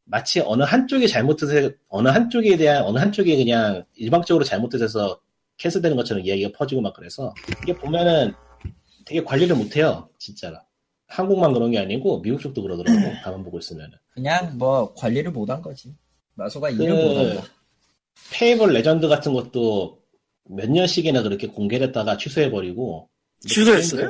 [0.06, 5.20] 마치 어느 한쪽이 잘못해서 어느 한쪽에 대한 어느 한쪽이 그냥 일방적으로 잘못해서
[5.58, 7.32] 캔슬되는 것처럼 이야기가 퍼지고 막 그래서
[7.62, 8.34] 이게 보면은
[9.06, 10.58] 되게 관리를 못해요, 진짜로.
[11.08, 13.00] 한국만 그런 게 아니고 미국 쪽도 그러더라고.
[13.24, 13.98] 가만 보고 있으면은.
[14.20, 15.94] 그냥 뭐 관리를 못한 거지.
[16.36, 17.48] 마소가 일을 그 못한다.
[18.32, 20.00] 페이블 레전드 같은 것도
[20.46, 23.10] 몇 년씩이나 그렇게 공개됐다가 취소해버리고.
[23.48, 24.10] 취소했어요?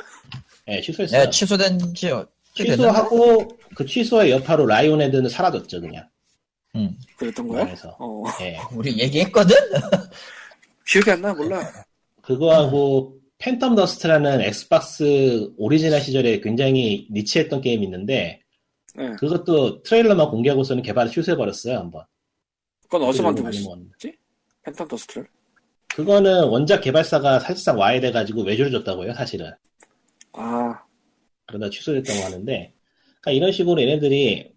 [0.66, 1.24] 네, 취소했어요.
[1.24, 2.28] 네, 취소된 지 어-?
[2.56, 6.08] 취소하고 그 취소의 여파로 라이온헤드는 사라졌죠 그냥
[6.76, 6.96] 응.
[7.18, 7.66] 그랬던 거야?
[7.66, 9.56] 그래서 어, 예 우리 얘기했거든?
[10.88, 11.62] 기억이 안 나, 몰라.
[12.24, 18.42] 그거하고 팬텀 더스트라는 엑스박스 오리지널 시절에 굉장히 niche했던 게임이 있는데
[19.00, 19.16] 네.
[19.18, 22.04] 그것도 트레일러만 공개하고서는 개발을 취소해버렸어요 한번
[22.84, 23.70] 그건 어디서 만들고 많이 있어?
[23.70, 24.14] 먹었는데.
[24.66, 25.28] 팬텀 더스트를?
[25.88, 29.52] 그거는 원작 개발사가 사실상 와야 돼가지고 외주를 줬다고요 사실은
[30.34, 30.84] 아,
[31.48, 32.74] 그러다 취소됐다고 하는데
[33.22, 34.54] 그러니까 이런 식으로 얘네들이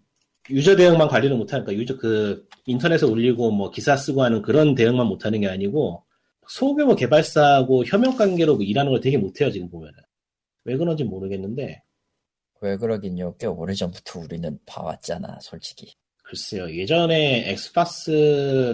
[0.49, 5.39] 유저 대응만 관리를 못하니까 유저 그 인터넷에 올리고 뭐 기사 쓰고 하는 그런 대응만 못하는
[5.39, 6.03] 게 아니고
[6.49, 9.93] 소규모 개발사하고 협력 관계로 뭐 일하는 걸 되게 못해요 지금 보면은
[10.65, 11.81] 왜 그런지 모르겠는데
[12.63, 13.35] 왜 그러긴요.
[13.37, 15.93] 꽤 오래전부터 우리는 봐왔잖아, 솔직히.
[16.23, 18.73] 글쎄요 예전에 엑스박스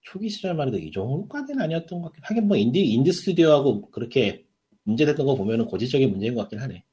[0.00, 4.44] 초기 시절만 해도 이 정도까지는 아니었던 것 같긴 하긴 뭐 인디 인디 스튜디오하고 그렇게
[4.84, 6.84] 문제됐던 거 보면은 고질적인 문제인 것 같긴 하네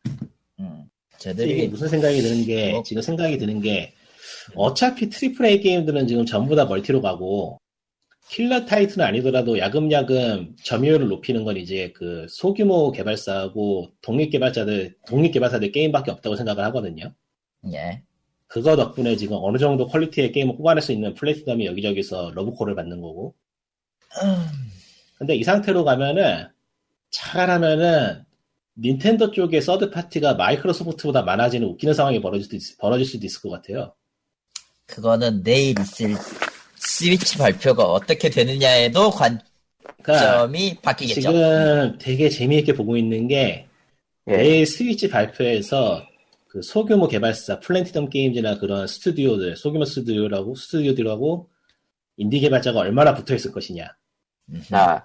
[0.59, 0.89] 음.
[1.17, 2.83] 쟤들이 무슨 생각이 드는 게 뭐?
[2.83, 3.93] 지금 생각이 드는 게
[4.55, 7.58] 어차피 triple A 게임들은 지금 전부 다 멀티로 가고
[8.29, 15.71] 킬러 타이틀은 아니더라도 야금야금 점유율을 높이는 건 이제 그 소규모 개발사하고 독립 개발자들 독립 개발사들
[15.71, 17.11] 게임밖에 없다고 생각을 하거든요.
[17.73, 18.03] 예.
[18.45, 23.33] 그거 덕분에 지금 어느 정도 퀄리티의 게임을 뽑아낼 수 있는 플래티넘이 여기저기서 러브콜을 받는 거고.
[25.17, 26.47] 근데 이 상태로 가면은
[27.09, 28.23] 잘하면은
[28.77, 33.49] 닌텐도 쪽의 서드 파티가 마이크로소프트보다 많아지는 웃기는 상황이 벌어질 수도, 있, 벌어질 수도 있을 것
[33.49, 33.93] 같아요.
[34.85, 36.15] 그거는 내일 있을
[36.89, 39.37] 스위치 발표가 어떻게 되느냐에도 관점이
[40.01, 41.21] 그러니까 바뀌겠죠.
[41.21, 43.67] 지금 되게 재미있게 보고 있는 게
[44.27, 44.37] 예.
[44.37, 46.03] 내일 스위치 발표에서
[46.47, 51.47] 그 소규모 개발사 플래티넘 게임즈나 그런 스튜디오들 소규모 스튜디오라고 스튜디오들하고
[52.17, 53.87] 인디 개발자가 얼마나 붙어 있을 것이냐.
[54.49, 54.63] 음.
[54.71, 55.03] 아,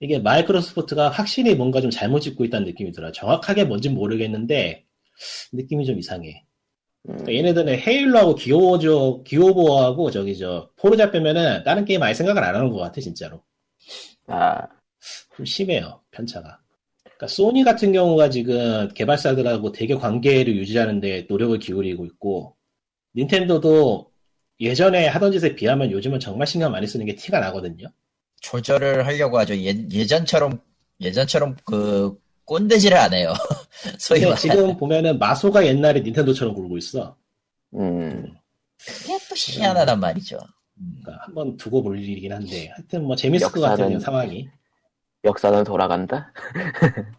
[0.00, 3.12] 이게 마이크로소프트가 확실히 뭔가 좀 잘못 짓고 있다는 느낌이 들어요.
[3.12, 4.84] 정확하게 뭔진 모르겠는데
[5.52, 6.44] 느낌이 좀 이상해.
[7.08, 12.54] 음, 그러니까 얘네들은 헤일로하고 기오저 기오보하고 저기 저 포르자 빼면은 다른 게임 아예 생각을 안
[12.54, 13.42] 하는 것 같아 진짜로.
[14.26, 14.66] 아,
[15.36, 16.60] 좀 심해요 편차가.
[17.02, 22.56] 그러니까 소니 같은 경우가 지금 개발사들하고 되게 관계를 유지하는데 노력을 기울이고 있고
[23.16, 24.10] 닌텐도도
[24.60, 27.88] 예전에 하던 짓에 비하면 요즘은 정말 신경 많이 쓰는 게 티가 나거든요.
[28.40, 29.56] 조절을 하려고 하죠.
[29.56, 30.60] 예, 예전처럼
[31.00, 33.32] 예전처럼 그 꼰대질을 안 해요.
[33.98, 34.36] 소위 근데.
[34.36, 37.16] 지금 보면은 마소가 옛날에 닌텐도처럼 굴고 있어.
[37.74, 38.34] 음,
[38.84, 40.38] 그게 또 희한하단 말이죠.
[40.78, 41.00] 음.
[41.02, 44.48] 그러니까 한번 두고 볼 일이긴 한데 하여튼 뭐 재밌을 것 같아요 역사는- 상황이.
[45.24, 46.32] 역사는 돌아간다?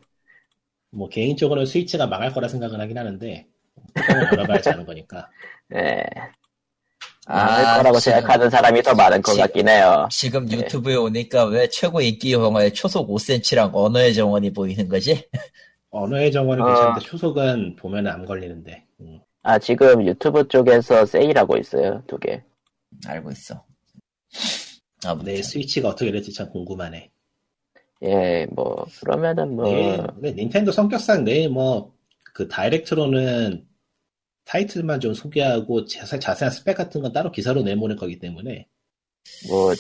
[0.92, 3.48] 뭐 개인적으로는 스위치가 망할 거라 생각은 하긴 하는데
[4.30, 5.30] 돌아봐야지 않은 거니까.
[5.76, 6.04] 예.
[7.28, 10.08] 아, 아, 거라고 지금- 생각하는 사람이 더 많은 것 지- 같긴 해요.
[10.12, 10.58] 지금 네.
[10.58, 15.24] 유튜브에 오니까 왜 최고 인기 영화의 초속 5cm랑 언어의 정원이 보이는 거지?
[15.92, 16.68] 언어의 정원은 아.
[16.68, 18.84] 괜찮은데 초속은 보면 안 걸리는데.
[19.02, 19.20] 음.
[19.44, 22.42] 아, 지금 유튜브 쪽에서 세일하고 있어요, 두 개.
[23.06, 23.64] 알고 있어.
[25.06, 27.10] 아무튼 내 스위치가 어떻게 될지 참 궁금하네.
[28.04, 31.94] 예, 뭐, 그러면은 뭐, 네, 근데 닌텐도 성격상 내일 뭐
[32.36, 33.64] 그 다이렉트로는
[34.46, 38.68] 타이틀만 좀 소개하고 자세, 자세한 스펙 같은 건 따로 기사로 내보낼 거기 때문에
[39.48, 39.74] 뭐,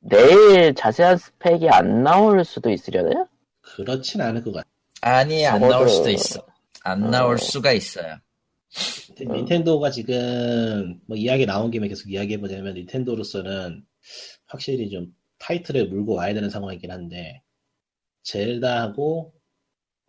[0.00, 3.28] 내일 자세한 스펙이 안 나올 수도 있으려나요?
[3.60, 4.68] 그렇진 않을 것 같아.
[5.00, 6.46] 아니 안 적어도- 나올 수도 있어.
[6.84, 7.10] 안 어.
[7.10, 8.16] 나올 수가 있어요.
[9.20, 13.84] 닌텐도가 지금 뭐 이야기 나온 김에 계속 이야기해 보자면 닌텐도로서는
[14.46, 17.42] 확실히 좀 타이틀을 물고 와야 되는 상황이긴 한데
[18.22, 19.32] 젤다하고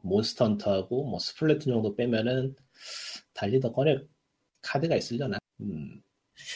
[0.04, 2.56] 몬스터 헌터하고 뭐 스플래툰 정도 빼면은
[3.34, 4.08] 달리 더 꺼낼
[4.62, 5.38] 카드가 있으려나?
[5.62, 6.02] 음,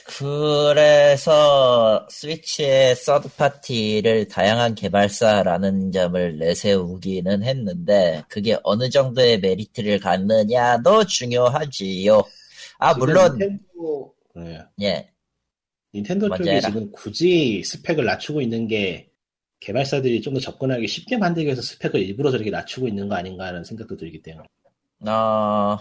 [0.06, 12.24] 그래서 스위치의 서드 파티를 다양한 개발사라는 점을 내세우기는 했는데 그게 어느 정도의 메리트를 갖느냐도 중요하지요.
[12.80, 14.62] 아 물론 닌텐도, 네.
[14.82, 15.10] 예
[15.94, 16.70] 닌텐도 쪽이 해라.
[16.70, 19.10] 지금 굳이 스펙을 낮추고 있는 게
[19.60, 23.64] 개발사들이 좀 더 접근하기 쉽게 만들기 위해서 스펙을 일부러 저렇게 낮추고 있는 거 아닌가 하는
[23.64, 24.48] 생각도 들기 때문에
[25.08, 25.78] 어,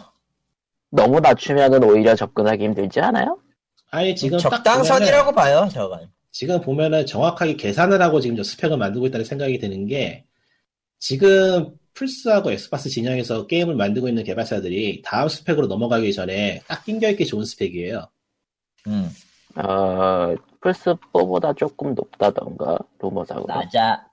[0.90, 3.38] 너무 낮추면은 오히려 접근하기 힘들지 않아요?
[3.90, 6.10] 아니 지금 딱 적당선이라고 봐요 저건.
[6.30, 10.24] 지금 보면은 정확하게 계산을 하고 지금 저 스펙을 만들고 있다는 생각이 드는 게
[10.98, 17.44] 지금 플스하고 엑스박스 진영에서 게임을 만들고 있는 개발사들이 다음 스펙으로 넘어가기 전에 딱 낑겨있기 좋은
[17.44, 18.06] 스펙이에요.
[18.88, 19.10] 음,
[19.56, 23.46] 어, 플스4보다 조금 높다던가, 루머상으로.
[23.46, 24.06] 낮아.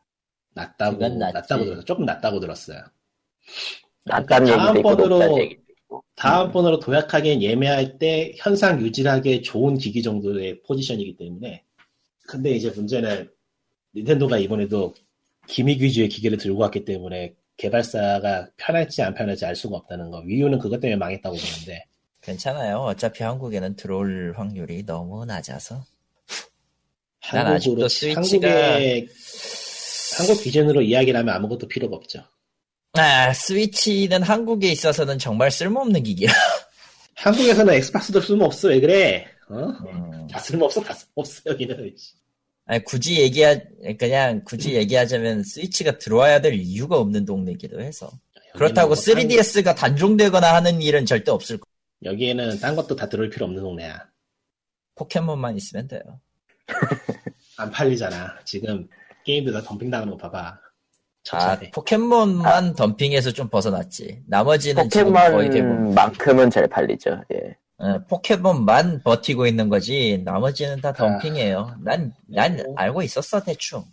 [0.54, 0.98] 낮다고.
[1.18, 1.84] 낮다고 들었어요.
[1.86, 2.80] 조금 낮다고 들었어요.
[4.06, 5.40] 낮다는 다음 얘기도 있고, 번으로- 높
[6.16, 11.64] 다음번으로 도약하기엔 예매할 때 현상 유지하기에 좋은 기기 정도의 포지션이기 때문에
[12.28, 13.30] 근데 이제 문제는
[13.96, 14.94] 닌텐도가 이번에도
[15.48, 20.60] 기믹 위주의 기계를 들고 왔기 때문에 개발사가 편할지 안 편할지 알 수가 없다는 거 위유는
[20.60, 21.86] 그것 때문에 망했다고 보는데
[22.22, 22.78] 괜찮아요.
[22.78, 25.84] 어차피 한국에는 들어올 확률이 너무 낮아서.
[27.32, 29.08] 난 아직도 한국으로 스위치가- 한국의
[30.18, 32.24] 한국 기준으로 이야기를 하면 아무것도 필요가 없죠.
[32.96, 36.32] 아, 스위치는 한국에 있어서는 정말 쓸모없는 기기라.
[37.16, 39.28] 한국에서는 엑스박스도 쓸모없어 왜 그래?
[39.50, 39.56] 어?
[39.56, 40.28] 음.
[40.28, 41.92] 다 쓸모없어 다 쓸모없어 여기는
[42.66, 43.56] 아니, 굳이 얘기하,
[44.00, 48.12] 그냥 굳이 얘기하자면 스위치가 들어와야 될 이유가 없는 동네이기도 해서.
[48.54, 51.66] 그렇다고 뭐 딴- 3DS가 단종되거나 하는 일은 절대 없을 거.
[52.04, 54.06] 여기에는 딴 것도 다 들어올 필요 없는 동네야.
[54.96, 56.02] 포켓몬만 있으면 돼요.
[57.58, 58.40] 안 팔리잖아.
[58.46, 58.88] 지금
[59.26, 60.60] 게임들 다 덤핑 당하는 거 봐봐.
[61.32, 61.72] 아, 첩사대.
[61.72, 64.22] 포켓몬만 덤핑해서 좀 벗어났지.
[64.28, 67.56] 나머지는 지금 거의 대부분 포켓몬만큼은 잘 팔리죠, 예.
[67.78, 70.22] 어, 포켓몬만 버티고 있는 거지.
[70.24, 71.78] 나머지는 다 덤핑이에요.
[71.84, 72.64] 난, 난 네.
[72.76, 73.84] 알고 있었어, 대충.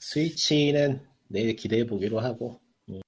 [0.00, 2.60] 스위치는 내일 기대해 보기로 하고.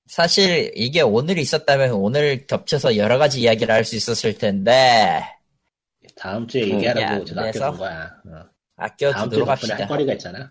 [0.07, 5.22] 사실 이게 오늘 있었다면 오늘 겹쳐서 여러 가지 이야기를 할 수 있었을 텐데
[6.16, 7.41] 다음 주에 음, 얘기하라고 그래서?
[7.66, 8.11] 아껴둔 거야.
[8.27, 8.45] 어.
[8.77, 9.87] 아껴 두도록 덕분에 할 합시다.
[9.87, 10.51] 거리가 있잖아.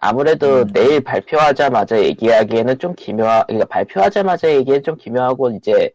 [0.00, 0.72] 아무래도 음.
[0.72, 5.90] 내일 발표하자마자 얘기하기에는 좀 기묘하, 그러니까 발표하자마자 얘기는 좀 기묘하고, 이제,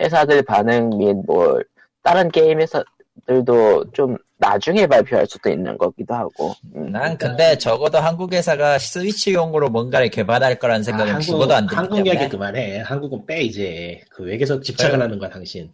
[0.00, 1.60] 회사들 반응 및 뭐,
[2.02, 6.54] 다른 게임 회사들도 좀 나중에 발표할 수도 있는 거기도 하고.
[6.74, 6.92] 음.
[6.92, 11.96] 난 근데 적어도 한국 회사가 스위치용으로 뭔가를 개발할 거라는 생각은 아, 죽어도 안 들기 한국
[11.96, 12.80] 때문에 이야기 그만해.
[12.80, 14.00] 한국은 빼 이제.
[14.10, 15.00] 그 외계에서 집착을?
[15.00, 15.72] 하는 거야 당신.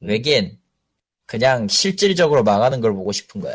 [0.00, 0.58] 외긴
[1.26, 3.54] 그냥 실질적으로 망하는 걸 보고 싶은 거야.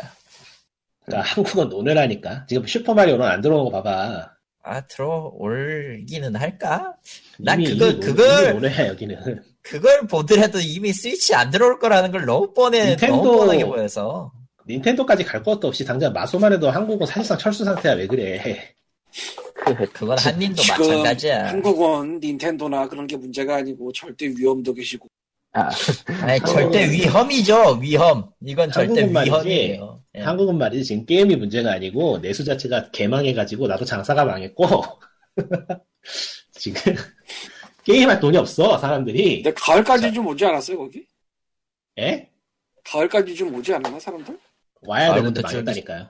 [1.10, 2.46] 그러니까 한국은 논외라니까.
[2.48, 4.30] 지금 슈퍼마리오는 안 들어오는 거 봐봐.
[4.62, 6.94] 아 들어올기는 할까?
[7.38, 9.42] 난 이미- 그걸- 이미 그걸- 논외야 여기는.
[9.62, 14.32] 그걸 보더라도 이미 스위치 안 들어올 거라는 걸 너무 뻔해 닌텐도- 너무 뻔하게 보여서
[14.68, 18.72] 닌텐도까지 갈 것도 없이 당장 마소만 해도 한국은 사실상 철수 상태야 왜 그래.
[19.64, 21.48] 그, 그건 한님도 마찬가지야.
[21.48, 25.08] 한국은 닌텐도나 그런 게 문제가 아니고 절대 위험도 계시고
[25.52, 25.68] 아,
[26.22, 28.30] 아니 절대 위험이죠 위험.
[28.44, 29.04] 이건 절대.
[29.06, 30.02] 위험이에요.
[30.16, 30.20] 예.
[30.20, 34.82] 한국은 말이지 지금 게임이 문제가 아니고 내수 자체가 개망해가지고 나도 장사가 망했고
[36.52, 36.94] 지금
[37.84, 41.06] 게임할 돈이 없어 사람들이 근데 가을까지 좀 오지 않았어요 거기?
[41.98, 42.28] 에?
[42.84, 44.36] 가을까지 좀 오지 않았나 사람들?
[44.82, 46.08] 와야 아, 되는데 망했다니까요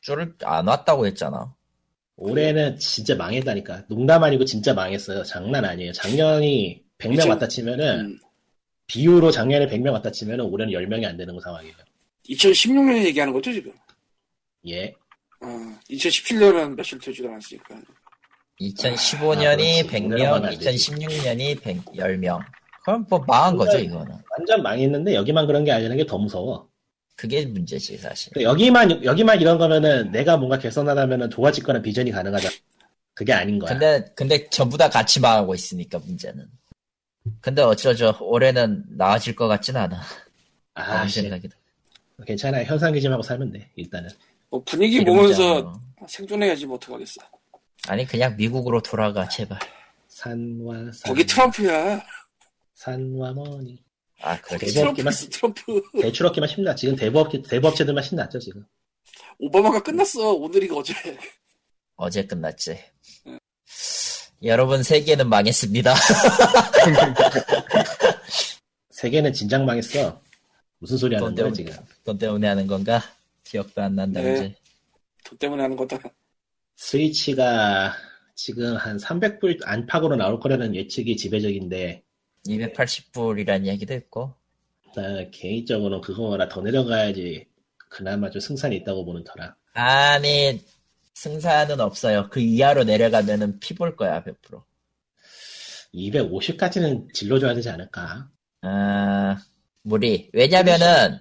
[0.00, 1.54] 줄을 안 왔다고 했잖아.
[2.16, 8.18] 올해는 진짜 망했다니까 농담 아니고 진짜 망했어요 장난 아니에요 작년이 100명 이제- 왔다 치면은 음.
[8.90, 11.74] 비유로 작년에 100명 왔다 치면은 올해는 10명이 안 되는 상황이에요
[12.28, 13.72] 2016년 얘기하는 거죠 지금?
[14.66, 14.92] 예
[15.42, 15.46] 어,
[15.88, 17.80] 2017년은 며칠 되지도 않았으니까
[18.60, 19.96] 2015년이 아, 그렇지.
[19.96, 20.90] 올해만 100명, 안 되지.
[20.92, 22.40] 2016년이 100, 10명.
[22.84, 24.14] 그럼 뭐 망한 거죠, 이거는.
[24.36, 26.68] 완전 망했는데 여기만 그런 게 아니라는 게 더 무서워
[27.16, 28.32] 그게 문제지, 사실.
[28.32, 32.48] 그러니까 여기만 여기만 이런 거면은 내가 뭔가 개선하려면은 도와짓거나 비전이 가능하다
[33.14, 36.46] 그게 아닌 거야 근데, 근데 전부 다 같이 망하고 있으니까, 문제는.
[37.40, 38.16] 근데 어쩌죠.
[38.20, 40.00] 올해는 나아질 것 같진 않아.
[40.74, 41.06] 아.
[41.06, 41.56] 생각이도.
[42.26, 42.62] 괜찮아.
[42.64, 43.70] 현상 기점하고 살면 돼.
[43.76, 44.10] 일단은.
[44.50, 45.04] 뭐 분위기.
[45.04, 47.20] 보면서 생존해야지 뭐 어떡하겠어
[47.88, 49.58] 아니, 그냥 미국으로 돌아가, 제발.
[50.08, 51.08] 산와 산.
[51.08, 52.02] 거기 트럼프야
[52.74, 53.82] 산와 머니.
[54.22, 54.58] 아, 그래.
[54.58, 54.94] 대박.
[55.30, 56.74] 트럼프 대출업기만 신나.
[56.74, 58.64] 지금 대부업 대부업체들만 신났죠 지금.
[59.38, 60.92] 오바마가 끝났어 오늘이가 어제
[61.96, 62.78] 어제 끝났지.
[64.42, 65.94] 여러분 세계는 망했습니다.
[68.90, 70.20] 세계는 진작 망했어.
[70.78, 71.86] 무슨 소리 하는 돈 거야 때문에, 지금?
[72.04, 73.02] 돈 때문에 하는 건가?
[73.44, 74.34] 기억도 안 난다 네.
[74.34, 74.54] 이제.
[75.24, 75.98] 돈 때문에 하는 거다.
[76.76, 77.92] 스위치가
[78.34, 82.02] 지금 한 300불 안팎으로 나올 거라는 예측이 지배적인데
[82.46, 84.34] 280불이라는 얘기도 있고.
[84.94, 87.46] 나 개인적으로는 그거보다 더 내려가야지
[87.90, 89.54] 그나마 좀 승산이 있다고 보는 터라.
[89.74, 90.64] 아니
[91.14, 92.28] 승산은 없어요.
[92.30, 94.62] 그 이하로 내려가면은 피볼 거야 100%.
[95.94, 98.28] 250까지는 질러줘야 되지 않을까?
[98.62, 99.36] 아
[99.82, 100.30] 무리.
[100.32, 101.18] 왜냐면은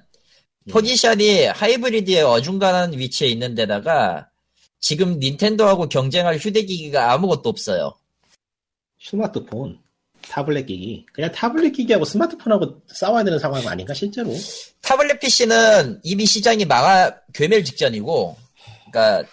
[0.69, 4.29] 포지션이 하이브리드의 어중간한 위치에 있는 데다가
[4.79, 7.95] 지금 닌텐도하고 경쟁할 휴대기기가 아무것도 없어요.
[9.01, 9.79] 스마트폰,
[10.21, 11.05] 타블렛 기기.
[11.11, 14.33] 그냥 타블렛 기기하고 스마트폰하고 싸워야 되는 상황 아닌가 실제로?
[14.81, 18.37] 타블렛 PC는 이미 시장이 망하 괴멸 직전이고,
[18.91, 19.29] 그러니까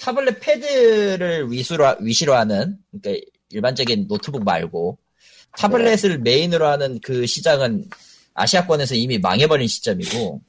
[0.00, 4.98] 타블렛 패드를 위주로 위시로 하는 그러니까 일반적인 노트북 말고
[5.58, 7.84] 타블렛을 메인으로 하는 그 시장은
[8.34, 10.40] 아시아권에서 이미 망해버린 시점이고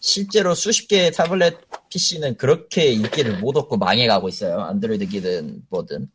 [0.00, 1.56] 실제로 수십 개의 타블렛
[1.90, 4.60] PC는 그렇게 인기를 못 얻고 망해가고 있어요.
[4.60, 6.08] 안드로이드기든 뭐든.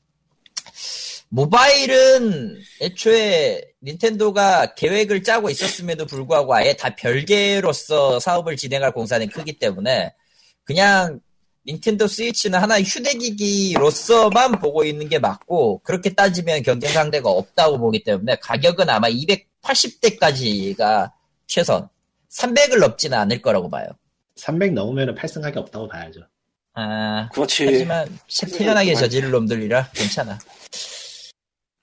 [1.29, 10.13] 모바일은 애초에 닌텐도가 계획을 짜고 있었음에도 불구하고 아예 다 별개로서 사업을 진행할 공사는 크기 때문에
[10.63, 11.19] 그냥
[11.67, 18.35] 닌텐도 스위치는 하나의 휴대기기로서만 보고 있는 게 맞고 그렇게 따지면 경쟁 상대가 없다고 보기 때문에
[18.41, 21.11] 가격은 아마 280대까지가
[21.47, 21.87] 최선
[22.31, 23.87] 300을 넘지는 않을 거라고 봐요.
[24.35, 26.21] 300 넘으면 8승하기 없다고 봐야죠.
[26.73, 27.65] 아, 그렇지.
[27.65, 28.19] 하지만
[28.57, 30.37] 태연하게 저지를 놈들이라 괜찮아.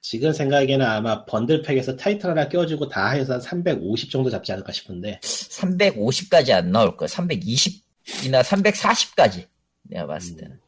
[0.03, 6.51] 지금 생각에는 아마 번들팩에서 타이틀 하나 껴주고 다 해서 한350 정도 잡지 않을까 싶은데 350까지
[6.51, 7.09] 안 나올 거야.
[7.09, 9.47] 320이나 340까지.
[9.83, 10.59] 내가 봤을 때는.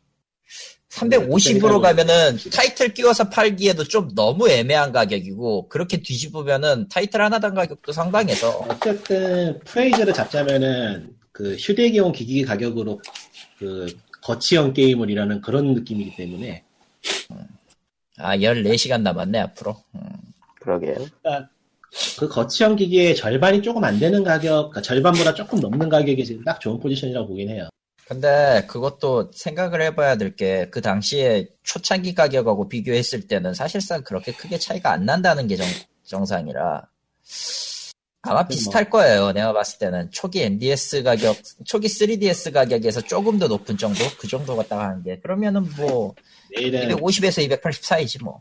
[0.91, 8.65] 350으로 가면은 타이틀 끼워서 팔기에도 좀 너무 애매한 가격이고 그렇게 뒤집으면은 타이틀 하나당 가격도 상당해서
[8.69, 13.01] 어쨌든 프레이즈를 잡자면은 그 휴대기용 기기 가격으로
[13.59, 13.87] 그
[14.23, 16.63] 거치형 게임을 이라는 그런 느낌이기 때문에
[18.19, 19.77] 아 14시간 남았네 앞으로.
[19.97, 20.01] 음.
[20.61, 20.95] 그러게요.
[22.19, 26.61] 그 거치형 기기의 절반이 조금 안 되는 가격, 그러니까 절반보다 조금 넘는 가격이 지금 딱
[26.61, 27.69] 좋은 포지션이라고 보긴 해요.
[28.07, 34.59] 근데 그것도 생각을 해봐야 될 게 그 당시에 초창기 가격하고 비교했을 때는 사실상 그렇게 크게
[34.59, 35.67] 차이가 안 난다는 게 정,
[36.05, 36.83] 정상이라
[38.27, 39.33] 아마 비슷할 거예요.
[39.33, 41.37] 내가 봤을 때는 초기 NDS 가격,
[41.67, 46.15] 초기 3DS 가격에서 조금 더 높은 정도, 그 정도가 딱 하는 게 그러면은 뭐
[46.57, 48.41] 내일은 250에서 280 사이지 뭐.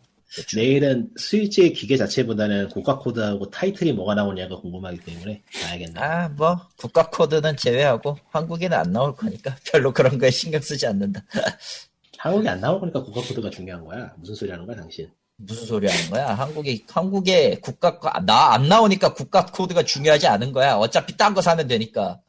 [0.56, 6.00] 내일은 스위치의 기계 자체보다는 고가 코드하고 타이틀이 뭐가 나오냐가 궁금하기 때문에 봐야겠네.
[6.00, 11.22] 아 뭐 국가 코드는 제외하고 한국에는 안 나올 거니까 별로 그런 거에 신경 쓰지 않는다.
[12.18, 14.14] 한국이 안 나오니까 국가 코드가 중요한 거야.
[14.18, 15.10] 무슨 소리 하는 거야, 당신?
[15.36, 16.34] 무슨 소리 하는 거야?
[16.34, 20.76] 한국이 한국에 국가 나 안 나오니까 국가 코드가 중요하지 않은 거야.
[20.78, 22.22] 어차피 딴 거 사면 되니까.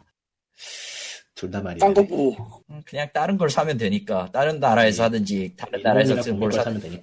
[1.36, 1.78] 둘 다 말이야.
[1.80, 2.62] 딴거 뭐.
[2.70, 4.28] 음, 그냥 다른 걸 사면 되니까.
[4.32, 6.52] 다른 나라에서 하든지 다른 나라에서 쓰는 걸.
[6.52, 7.02] 사면 되니까.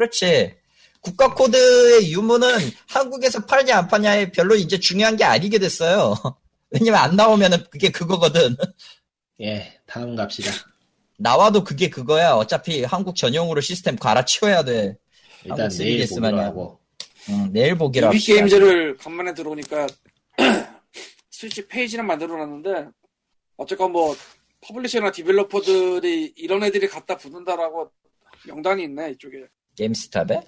[0.00, 0.54] 그렇지.
[1.02, 2.48] 국가 코드의 유무는
[2.88, 6.14] 한국에서 팔냐 안 팔냐에 별로 이제 중요한 게 아니게 됐어요.
[6.70, 8.56] 왜냐면 안 나오면은 그게 그거거든.
[9.42, 10.52] 예, 다음 갑시다.
[11.18, 12.32] 나와도 그게 그거야.
[12.32, 14.96] 어차피 한국 전용으로 시스템 갈아치워야 돼.
[15.44, 16.40] 일단 내일 3DS 보기로.
[16.40, 16.80] 하고.
[17.28, 18.34] 음, 내일 보기로 합시다.
[18.34, 19.86] 게임즈를 간만에 들어오니까
[21.30, 22.88] 스위치 페이지는 만들어놨는데
[23.56, 24.16] 어쨌건 뭐
[24.62, 27.90] publisher나 developer들이 이런 애들이 갖다 붙는다라고
[28.46, 29.46] 명단이 있네 이쪽에
[29.80, 30.42] 게임스탑에?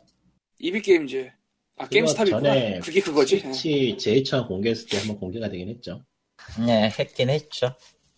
[0.59, 1.31] 이비 게임즈
[1.79, 6.05] 아 게임스탑이구나 전에 그게 그거지 스위치 제일 공개했을 때 한번 공개가 되긴 했죠.
[6.67, 7.75] 네, 했긴 했죠.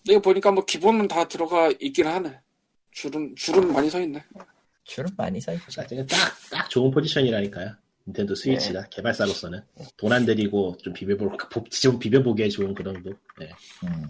[0.09, 2.41] 이거 보니까 뭐 기본은 다 들어가 있긴 하네
[2.91, 4.23] 줄은 줄은 많이 서 있네
[4.85, 5.83] 줄은 많이 서 있죠.
[6.09, 7.75] 딱, 딱 좋은 포지션이라니까요.
[8.07, 9.63] 닌텐도 스위치가 개발사로서는
[9.97, 11.31] 돈 안 들이고 좀 비벼볼
[11.71, 13.11] 좀 비벼보기에 좋은 그런 거.
[13.39, 13.49] 네.
[13.85, 14.09] 음.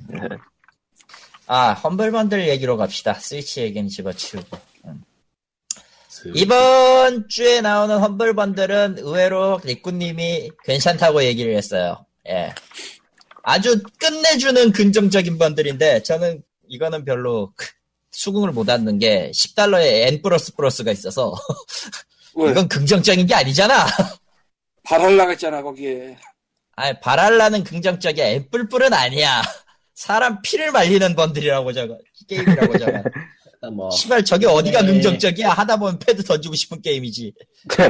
[1.46, 3.12] 아, 험블 번들 얘기로 갑시다.
[3.14, 4.73] 스위치 얘기는 집어치우고.
[6.14, 12.06] 스- 이번 주에 나오는 험블 번들은 의외로 리꾸님이 괜찮다고 얘기를 했어요.
[12.28, 12.54] 예.
[13.42, 17.52] 아주 끝내주는 긍정적인 번들인데, 저는 이거는 별로
[18.12, 21.34] 수긍을 못 하는 게 10달러에 N 플러스 플러스가 있어서,
[22.36, 23.84] 왜 이건 긍정적인 게 아니잖아.
[24.84, 26.16] 발할라 있잖아 거기에
[26.76, 28.24] 아니, 발할라는 긍정적이야.
[28.26, 29.42] N플플은 아니야.
[29.94, 31.98] 사람 피를 말리는 번들이라고 저거.
[32.28, 33.02] 게임이라고 저거.
[33.64, 34.92] 일단 뭐 시발 저게 어디가 네.
[34.92, 35.50] 긍정적이야?
[35.50, 37.32] 하다 보면 패드 던지고 싶은 게임이지.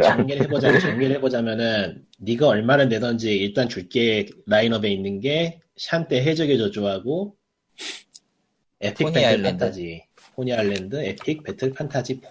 [0.02, 7.34] 정리를 해보자면 정리를 해보자면은 네가 얼마를 내던지 일단 줄게 라인업에 있는 게 샨테 해적의 저주하고
[8.80, 9.42] 에픽 배틀 아일랜드.
[9.64, 10.04] 판타지,
[10.34, 12.28] 포니 아일랜드, 에픽 배틀 판타지 4.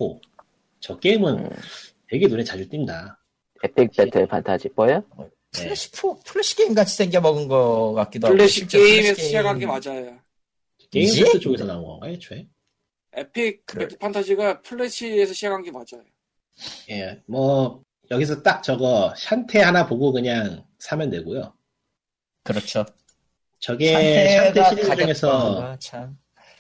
[0.80, 1.50] 저 게임은
[2.10, 3.20] 되게 눈에 자주 띈다.
[3.64, 5.04] Epic Battle Fantasy 뭐요?
[5.52, 8.38] 플래시 포 플래시 게임 같이 생겨 먹은 거 같기도 하고.
[8.38, 10.18] 플래시 게임에서 플래시 시작한 게 게임- 맞아요.
[10.92, 11.08] 게임?
[11.26, 12.46] 패스 쪽에서 나온 건가, 애초에?
[13.16, 13.86] Epic 그래.
[13.86, 16.04] Battle Fantasy가 플래시에서 시작한 게 맞아요.
[16.90, 21.54] 예, 뭐, 여기서 딱 저거, Shantae 하나 보고 그냥 사면 되고요.
[22.44, 22.86] 그렇죠.
[23.60, 25.78] 저게 Shantae 시리즈 중에서.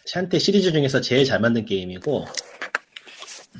[0.05, 2.25] Shantae 시리즈 중에서 제일 잘 만든 게임이고,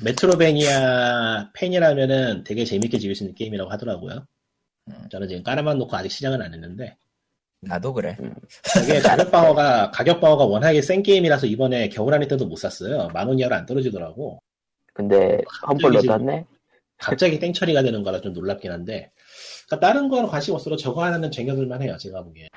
[0.02, 4.26] 메트로베니아 팬이라면은 되게 재밌게 즐길 수 있는 게임이라고 하더라고요.
[4.88, 5.08] 음.
[5.10, 6.96] 저는 지금 깔아만 놓고 아직 시작은 안 했는데,
[7.66, 8.16] 나도 그래.
[8.74, 13.08] 저게 가격 방어가, 가격 방어가 워낙에 센 게임이라서 이번에 겨울 안에 때도 못 샀어요.
[13.12, 14.40] 만 원 이하로 안 떨어지더라고.
[14.92, 15.40] 근데
[16.00, 16.44] 지금- 떴네.
[16.98, 19.10] 갑자기 땡처리가 되는 거라 좀 놀랍긴 한데,
[19.66, 22.48] 그러니까 다른 거는 관심 없어도 저거 하나는 쟁여둘만 해요, 제가 보기에.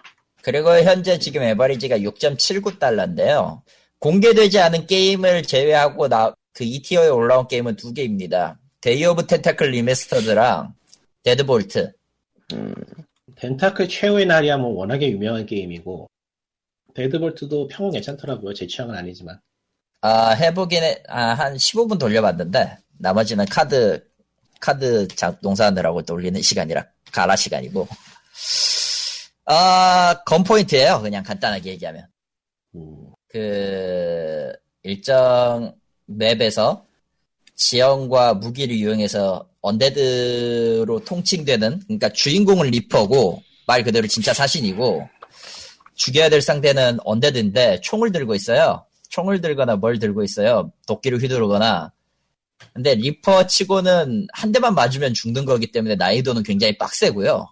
[0.43, 3.61] 그리고 현재 지금 에버리지가 6.79달러인데요.
[3.99, 8.59] 공개되지 않은 게임을 제외하고 나, 그 2tier에 올라온 게임은 두 개입니다.
[8.81, 10.73] Day of the Tentacle Remastered랑
[11.23, 11.91] Deadbolt.
[12.53, 12.73] 음,
[13.39, 16.07] Tentacle 최후의 날이 하면 워낙에 유명한 게임이고,
[16.95, 18.53] Deadbolt도 평은 괜찮더라고요.
[18.53, 19.39] 제 취향은 아니지만.
[20.01, 24.03] 아, 해보긴 해, 아, 한 15분 돌려봤는데, 나머지는 카드,
[24.59, 27.87] 카드 작, 농사하느라고 돌리는 시간이라, 가라 시간이고.
[29.45, 32.07] 아, Gunpoint예요 그냥 간단하게 얘기하면.
[32.75, 34.51] 음, 그
[34.83, 36.85] 일정 map에서
[37.55, 45.07] 지형과 무기를 이용해서 undead로 통칭되는 그러니까 주인공은 reaper고 말 그대로 진짜 사신이고
[45.95, 48.85] 죽여야 될 상대는 undead인데 총을 들고 있어요.
[49.09, 50.71] 총을 들거나 뭘 들고 있어요.
[50.87, 51.91] 도끼를 휘두르거나.
[52.73, 57.47] 근데 reaper 치고는 한 대만 맞으면 죽는 거기 때문에 난이도는 굉장히 빡세고요.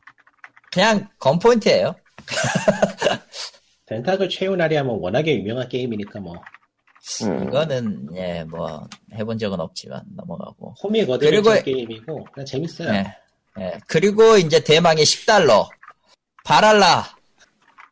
[0.71, 1.95] 그냥 건포인트예요.
[3.87, 6.35] 덴타클 최후의 날이 하면 워낙에 유명한 게임이니까 뭐,
[7.23, 7.47] 음.
[7.47, 10.73] 이거는 예 뭐 해본 적은 없지만 넘어가고.
[10.83, 12.93] 호미 거드는 그리고- 게임이고, 그냥 재밌어요.
[12.93, 13.05] 예.
[13.59, 13.73] 예.
[13.87, 15.67] 그리고 이제 대망의 10달러.
[16.43, 17.05] 바랄라.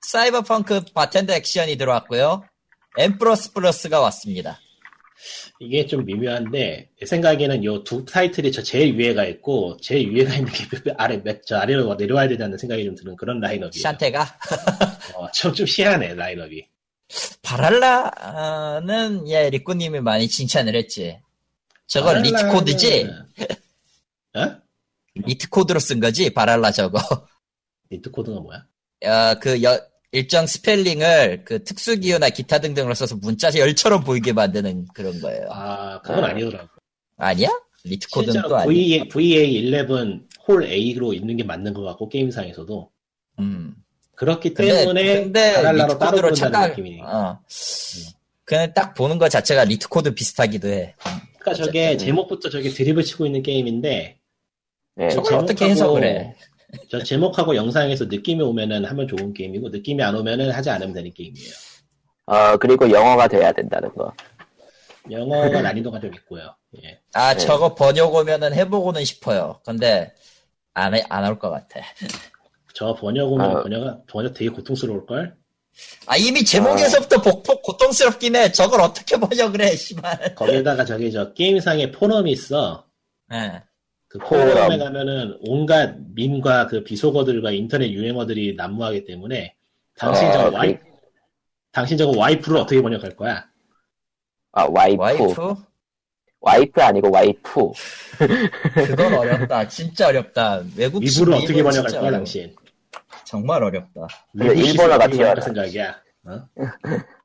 [0.02, 2.44] 사이버펑크 바텐더 액션이 들어왔고요.
[2.98, 4.60] 엠프러스 플러스가 왔습니다.
[5.60, 10.52] 이게 좀 미묘한데, 제 생각에는 요 두 타이틀이 저 제일 위에가 있고, 제일 위에가 있는
[10.52, 10.66] 게
[10.98, 13.82] 아래, 몇- 저 아래로 내려와야 않는 생각이 좀 드는 그런 라인업이에요.
[13.82, 14.26] Shantae가.
[15.16, 16.68] 어, 좀, 좀 희한해, 라인업이.
[17.42, 21.20] Valhalla는 예 리꾸님이 많이 칭찬을 했지.
[21.88, 23.08] 저건 Valhalla는- leet code지?
[24.36, 24.56] 어?
[25.16, 26.34] leet code로 쓴 거지?
[26.34, 27.00] 바랄라 저거.
[27.90, 28.66] leet code가 뭐야?
[29.06, 29.80] 어, 그 여-
[30.12, 35.48] 일정 스펠링을 그 특수 기호나 기타 등등으로 써서 문자 열처럼 보이게 만드는 그런 거예요.
[35.52, 36.28] 아, 그건 아.
[36.30, 36.68] 아니더라고.
[37.18, 37.50] 아니야?
[37.84, 38.68] leet code는 실제로 또 아니야.
[38.68, 42.92] VA, VA11 Hall A로 있는 게 맞는 것 같고, 게임상에서도.
[43.40, 43.76] 음.
[44.24, 47.06] 그렇기 근데, 때문에, 근데 Valhalla로 따로 착각, 느낌이니까.
[47.06, 47.40] 어.
[48.46, 50.96] 그냥 딱 보는 것 자체가 leet code 비슷하기도 해.
[51.40, 52.06] 그러니까 저게 어쨌든.
[52.06, 54.18] 제목부터 저게 드립을 치고 있는 게임인데,
[54.96, 55.10] 네.
[55.10, 56.36] 저걸 어떻게 해석을 해?
[56.90, 61.50] 저 제목하고 영상에서 느낌이 오면은 하면 좋은 게임이고, 느낌이 안 오면은 하지 않으면 되는 게임이에요.
[62.28, 64.14] 어, 그리고 영어가 돼야 된다는 거.
[65.12, 66.56] 영어가 난이도가 좀 있고요.
[66.82, 67.00] 예.
[67.14, 67.40] 아, 네.
[67.40, 69.60] 저거 번역 오면은 해보고는 싶어요.
[69.66, 70.14] 근데,
[70.74, 71.82] 안, 해- 안올 것 같아.
[72.74, 73.62] 저 번역 오면 아.
[73.64, 75.36] 번역, 번역 되게 고통스러울걸?
[76.08, 78.52] 아, 이미 제목에서부터 복폭 고통스럽긴 해.
[78.52, 80.36] 저걸 어떻게 번역을 해, 씨발.
[80.36, 82.86] 거기에다가 저기 저 게임상에 포럼이 있어.
[83.34, 83.62] 예.
[84.08, 84.50] 그 포럼.
[84.50, 89.56] 포럼에 가면은 온갖 밈과 그 비속어들과 인터넷 유행어들이 난무하기 때문에
[89.98, 90.84] 당신 아, 저거 와이, 그-
[91.72, 93.46] 당신 저거 와이프를 어떻게 번역할 거야?
[94.52, 95.02] 아, 와이프.
[95.02, 95.56] 와이프?
[96.40, 97.72] 와이프 아니고 와이프.
[98.76, 99.68] 그건 어렵다.
[99.68, 100.62] 진짜 어렵다.
[100.76, 102.12] 외국식 위부를 어떻게 번역할 진짜 거야, 어려워.
[102.20, 102.56] 당신?
[103.34, 104.02] 정말 어렵다.
[104.40, 105.42] 어떻게 번역할 튀어나.
[105.42, 106.00] 생각이야.
[106.26, 106.40] 어?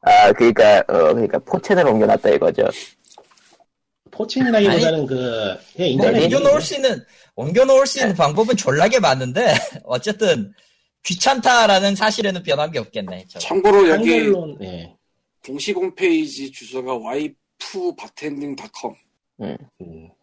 [0.01, 2.67] 아, 그니까, 어, 그니까 포첸을 옮겨놨다 이거죠.
[4.11, 7.05] 포친이라기보다는 그 그냥 뭐 인터넷 옮겨놓을 수 있는,
[7.35, 8.05] 옮겨놓을 수 네.
[8.05, 9.53] 있는 방법은 졸라게 많은데,
[9.85, 10.55] 어쨌든,
[11.05, 13.27] 귀찮다라는 사실에는 변한 게 없겠네.
[13.29, 13.41] 저거.
[13.41, 14.97] 참고로 여기 한글로 예.
[15.47, 18.95] 공식 홈페이지 주소가 와이프바텐딩닷컴.
[19.43, 19.57] 음.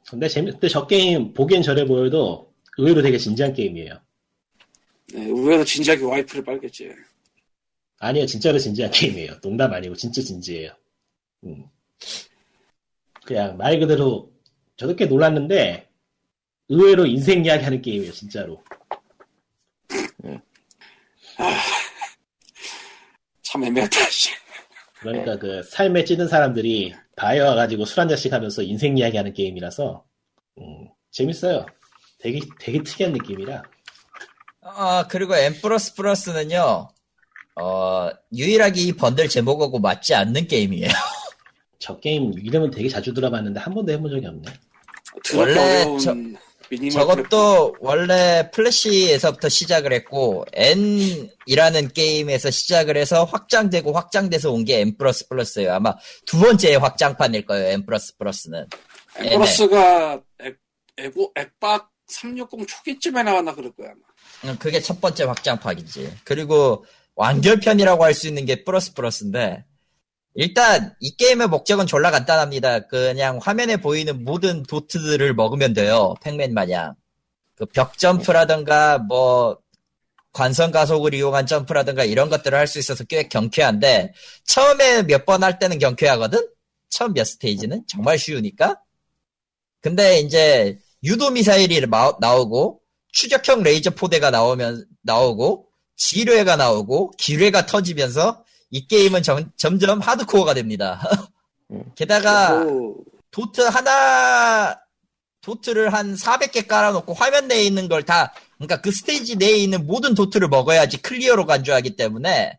[0.10, 3.99] 근데 재밌 근데 저 게임 보기엔 저래 보여도 의외로 되게 진지한 게임이에요.
[5.14, 6.91] 네, 의외로 진지하게 와이프를 빨겠지.
[7.99, 9.40] 아니요, 진짜로 진지한 게임이에요.
[9.41, 10.72] 농담 아니고 진짜 진지해요.
[11.45, 11.65] 음.
[13.26, 14.32] 그냥 말 그대로
[14.77, 15.90] 저렇게 놀랐는데
[16.69, 18.64] 의외로 인생 이야기 하는 게임이에요, 진짜로.
[23.41, 24.10] 참 애매하다.
[24.10, 24.30] 씨.
[24.99, 30.03] 그러니까 그 삶에 찌든 사람들이 바에 와가지고 술 한 잔씩 하면서 인생 이야기 하는 게임이라서
[30.60, 31.65] 음, 재밌어요.
[32.19, 33.61] 되게 되게 특이한 느낌이라
[34.68, 36.90] 아, 그리고 M 플러스 플러스는요,
[37.62, 40.88] 어, 유일하게 이 번들 제목하고 맞지 않는 게임이에요.
[41.80, 44.52] 저 게임 이름은 되게 자주 들어봤는데 한 번도 해본 적이 없네.
[45.38, 46.16] 원래 저-
[46.90, 55.28] 저것도 원래 플래시에서부터 시작을 했고 N이라는 게임에서 시작을 해서 확장되고 확장돼서 온 게 N plus
[55.28, 55.74] plus예요.
[55.74, 55.94] 아마
[56.26, 57.68] 두 번째 확장판일 거예요.
[57.68, 58.66] N plus plus는.
[60.42, 60.58] 액,
[60.98, 64.00] 에고, 액박 360 초기쯤에 나왔나 그럴 거야 아마.
[64.44, 66.18] 음, 그게 첫 번째 확장판이지.
[66.24, 66.86] 그리고
[67.16, 69.64] 완결편이라고 할 수 있는 게 플러스 플러스인데
[70.36, 72.88] 일단 이 게임의 목적은 졸라 간단합니다.
[72.88, 76.16] 그냥 화면에 보이는 모든 도트들을 먹으면 돼요.
[76.24, 76.95] 팩맨 마냥.
[77.57, 79.60] 그 벽 점프라든가 뭐
[80.34, 84.14] 관성 가속을 이용한 점프라든가 이런 것들을 할 수 있어서 꽤 경쾌한데
[84.45, 86.40] 처음에 몇 번 할 때는 경쾌하거든.
[86.90, 88.78] 처음 몇 스테이지는 정말 쉬우니까.
[89.82, 92.82] 근데 이제 유도 미사일이 마- 나오고
[93.16, 101.02] 추적형 레이저 포대가 나오면 나오고 지뢰가 나오고 기뢰가 터지면서 이 게임은 점, 점점 하드코어가 됩니다.
[101.72, 101.84] 음.
[101.96, 102.64] 게다가
[103.32, 104.78] 도트 하나
[105.42, 110.14] 도트를 한 400개 깔아놓고 화면 내에 있는 걸 다 그러니까 그 스테이지 내에 있는 모든
[110.14, 112.58] 도트를 먹어야지 clear로 간주하기 때문에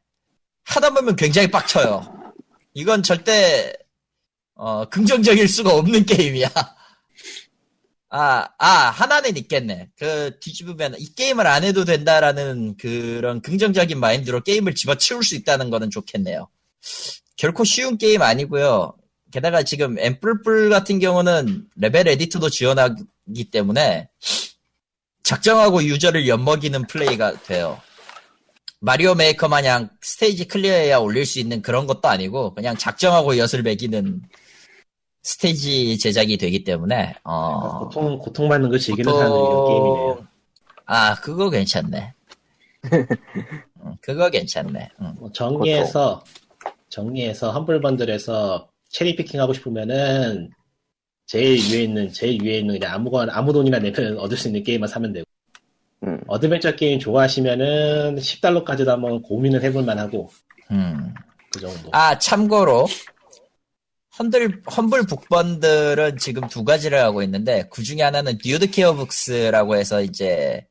[0.64, 2.32] 하다 보면 굉장히 빡쳐요.
[2.74, 3.72] 이건 절대
[4.54, 6.48] 어, 긍정적일 수가 없는 게임이야.
[8.18, 9.88] 아, 아, 하나는 있겠네.
[9.98, 15.90] 그, 뒤집으면, 이 게임을 안 해도 된다라는 그런 긍정적인 마인드로 게임을 집어치울 수 있다는 거는
[15.90, 16.48] 좋겠네요.
[17.36, 18.94] 결코 쉬운 게임 아니고요.
[19.32, 24.08] 게다가 지금 N플플 같은 경우는 level editor도 지원하기 때문에
[25.22, 27.78] 작정하고 user를 엿먹이는 플레이가 돼요.
[28.80, 34.22] Mario Maker 마냥 스테이지 clear해야 올릴 수 있는 그런 것도 아니고 그냥 작정하고 엿을 매기는
[35.26, 40.26] 스테이지 제작이 되기 때문에 어 고통 고통받는 걸 즐기는 사람들이 이런 게임이네요.
[40.86, 42.12] 아 그거 괜찮네.
[42.92, 44.88] 음, 그거 괜찮네.
[45.00, 45.14] 음.
[45.18, 46.22] 뭐 정리해서
[46.90, 50.50] 정리해서 Humble Bundle에서 cherry picking 하고 싶으면은
[51.26, 54.88] 제일 위에 있는 제일 위에 있는 그냥 아무거나 아무 돈이나 내면 얻을 수 있는 게임만
[54.88, 55.26] 사면 되고
[56.04, 56.20] 음.
[56.28, 60.30] adventure 게임 좋아하시면은 10달러까지도 한번 고민을 해볼 만하고
[60.70, 61.12] 음.
[61.50, 61.88] 그 정도.
[61.90, 62.86] 아, 참고로,
[64.18, 70.00] 험블, 험블 북번들은 지금 두 가지를 하고 있는데, 그 중에 하나는 듀드 케어 북스라고 해서
[70.00, 70.66] 이제,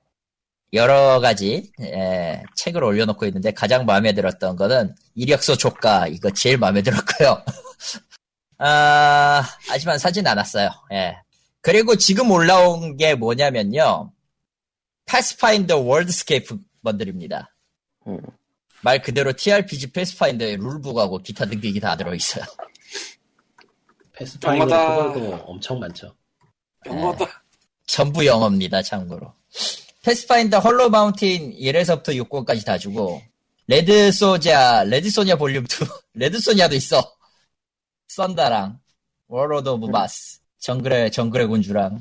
[0.73, 6.81] 여러 가지, 예, 책을 올려놓고 있는데, 가장 마음에 들었던 거는, 이력서 조가, 이거 제일 마음에
[6.81, 7.43] 들었고요.
[8.57, 10.69] 아, 하지만 사진 않았어요.
[10.93, 11.17] 예.
[11.61, 14.11] 그리고 지금 올라온 게 뭐냐면요.
[15.05, 17.53] Pathfinder Worldscape bundle입니다.
[18.07, 18.19] 음.
[18.81, 22.45] 말 그대로 TRPG Pathfinder의 rulebook하고 기타 등등이 다 들어있어요.
[24.17, 24.95] Pathfinder 영어다.
[24.95, 26.15] 소설도 엄청 많죠.
[26.85, 27.43] 영어다.
[27.85, 29.33] 전부 영어입니다, 참고로.
[30.03, 33.21] Pathfinder Hollow Mountain 1에서부터 6권까지 다 주고,
[33.67, 35.67] Red Sonja, Red Sonja volume 2,
[36.13, 37.15] Red Sonja도 있어.
[38.07, 38.79] Thun'da랑,
[39.27, 41.95] Warlord of Mars, 정글의, 정글의 군주랑.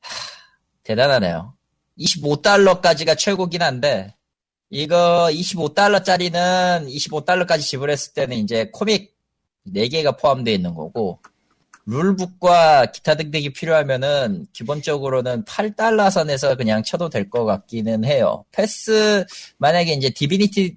[0.00, 0.16] 하,
[0.82, 1.54] 대단하네요.
[1.98, 4.14] 25달러까지가 최고긴 한데,
[4.68, 9.16] 이거 25달러짜리는 25달러까지 지불했을 때는 이제 comic
[9.66, 11.20] 4개가 포함되어 있는 거고,
[11.86, 18.44] rulebook과 기타 등등이 필요하면은 기본적으로는 8달러 선에서 그냥 쳐도 될 것 같기는 해요.
[18.52, 19.24] 패스
[19.58, 20.76] 만약에 이제 Divinity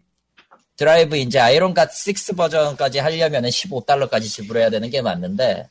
[0.75, 1.91] Drive 이제 Iron Gods
[2.29, 5.67] 6 버전까지 하려면은 15달러까지 지불해야 되는 게 맞는데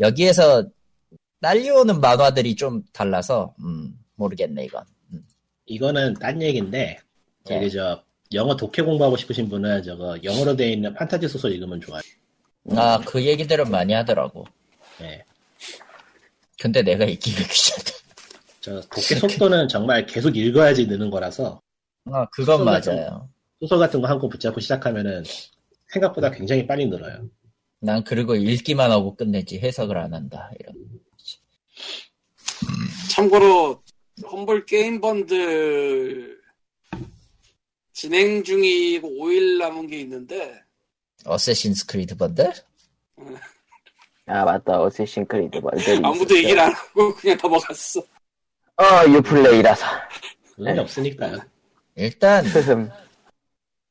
[0.00, 0.64] 여기에서
[1.40, 4.82] 딸려오는 만화들이 좀 달라서 음, 모르겠네 이건.
[5.66, 6.98] 이거는 딴 얘기인데
[7.46, 7.70] 저기 예.
[7.70, 12.00] 저 영어 독해 공부하고 싶으신 분은 저거 영어로 되어 있는 판타지 소설 읽으면 좋아요.
[12.70, 14.44] 아 그 얘기들은 많이 하더라고.
[15.02, 15.24] 예.
[16.58, 17.90] 근데 내가 읽기가 귀찮다.
[18.60, 21.60] 저 독해 속도는 정말 계속 읽어야지 느는 거라서
[22.06, 23.28] 아 그건 소설 같은 맞아요.
[23.60, 25.22] 소설 같은 거 한 권 붙잡고 시작하면은
[25.88, 27.28] 생각보다 굉장히 빨리 늘어요.
[27.80, 30.50] 난 그리고 읽기만 하고 끝내지 해석을 안 한다.
[30.58, 30.74] 이런.
[33.10, 33.82] 참고로
[34.24, 36.38] Humble 게임 번들
[37.92, 40.62] 진행 중이고 5일 남은 게 있는데
[41.26, 42.52] Assassin's Creed bundle?
[44.26, 48.00] 아 맞다 Assassin's Creed bundle이 아무도 얘기를 안 하고 그냥 넘어갔어.
[48.00, 49.86] 어 Uplay라서
[50.58, 50.78] 의미 네.
[50.80, 51.38] 없으니까요.
[51.96, 52.44] 일단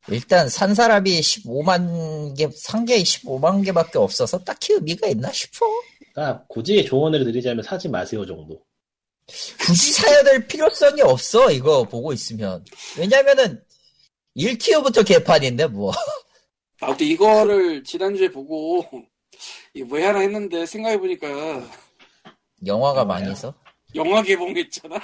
[0.10, 5.66] 일단 산 사람이 15만 개, 산 게 15만 개밖에 없어서 딱히 의미가 있나 싶어.
[6.14, 8.62] 그러니까 굳이 조언을 드리자면 사지 마세요 정도.
[9.60, 12.64] 굳이 사야 될 필요성이 없어 이거 보고 있으면.
[12.98, 13.64] 왜냐면은
[14.36, 15.94] 1티어부터 개판인데 뭐.
[16.88, 18.86] 나도 이거를 지난주에 보고
[19.74, 21.28] 이게 왜 하나 했는데 생각해 보니까
[22.66, 23.06] 영화가 영화야?
[23.20, 23.54] 많이 있어.
[23.96, 25.00] 영화 개봉했잖아.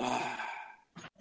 [0.00, 0.20] 아,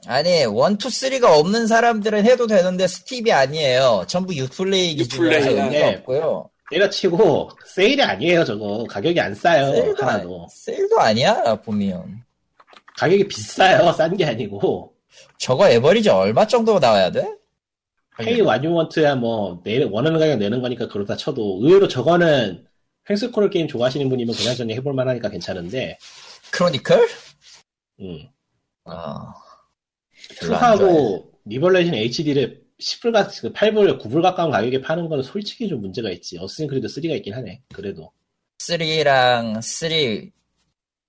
[0.07, 4.05] 아니 1, 2, 3가 없는 사람들은 해도 되는데 스팁이 아니에요.
[4.07, 5.63] 전부 유플레이 기준으로 유플레이야.
[5.65, 6.49] 의미가 없고요.
[6.69, 12.25] 때려치고 세일이 아니에요 저거 가격이 안 싸요 세일도, 하나도 아니, 세일도 아니야 보면
[12.97, 14.93] 가격이 비싸요 싼 게 아니고
[15.39, 17.25] 저거 에버리지 얼마 정도 나와야 돼?
[18.17, 22.65] 페이 와뉴원트야 뭐 내, 원하는 가격 내는 거니까 그렇다 쳐도 의외로 저거는
[23.09, 25.97] 횡스크롤 게임 좋아하시는 분이면 그냥 저냥 해볼 만하니까 괜찮은데.
[26.51, 27.07] Chronicle?
[28.01, 28.27] 음.
[28.85, 30.77] 좋아해.
[30.77, 36.37] 투하고 리벌레이션 HD를 10불 가 8불 9불 가까운 가격에 파는 건 솔직히 좀 문제가 있지.
[36.37, 38.11] Assassin's Creed 3가 있긴 하네 그래도.
[38.59, 40.31] 3랑 3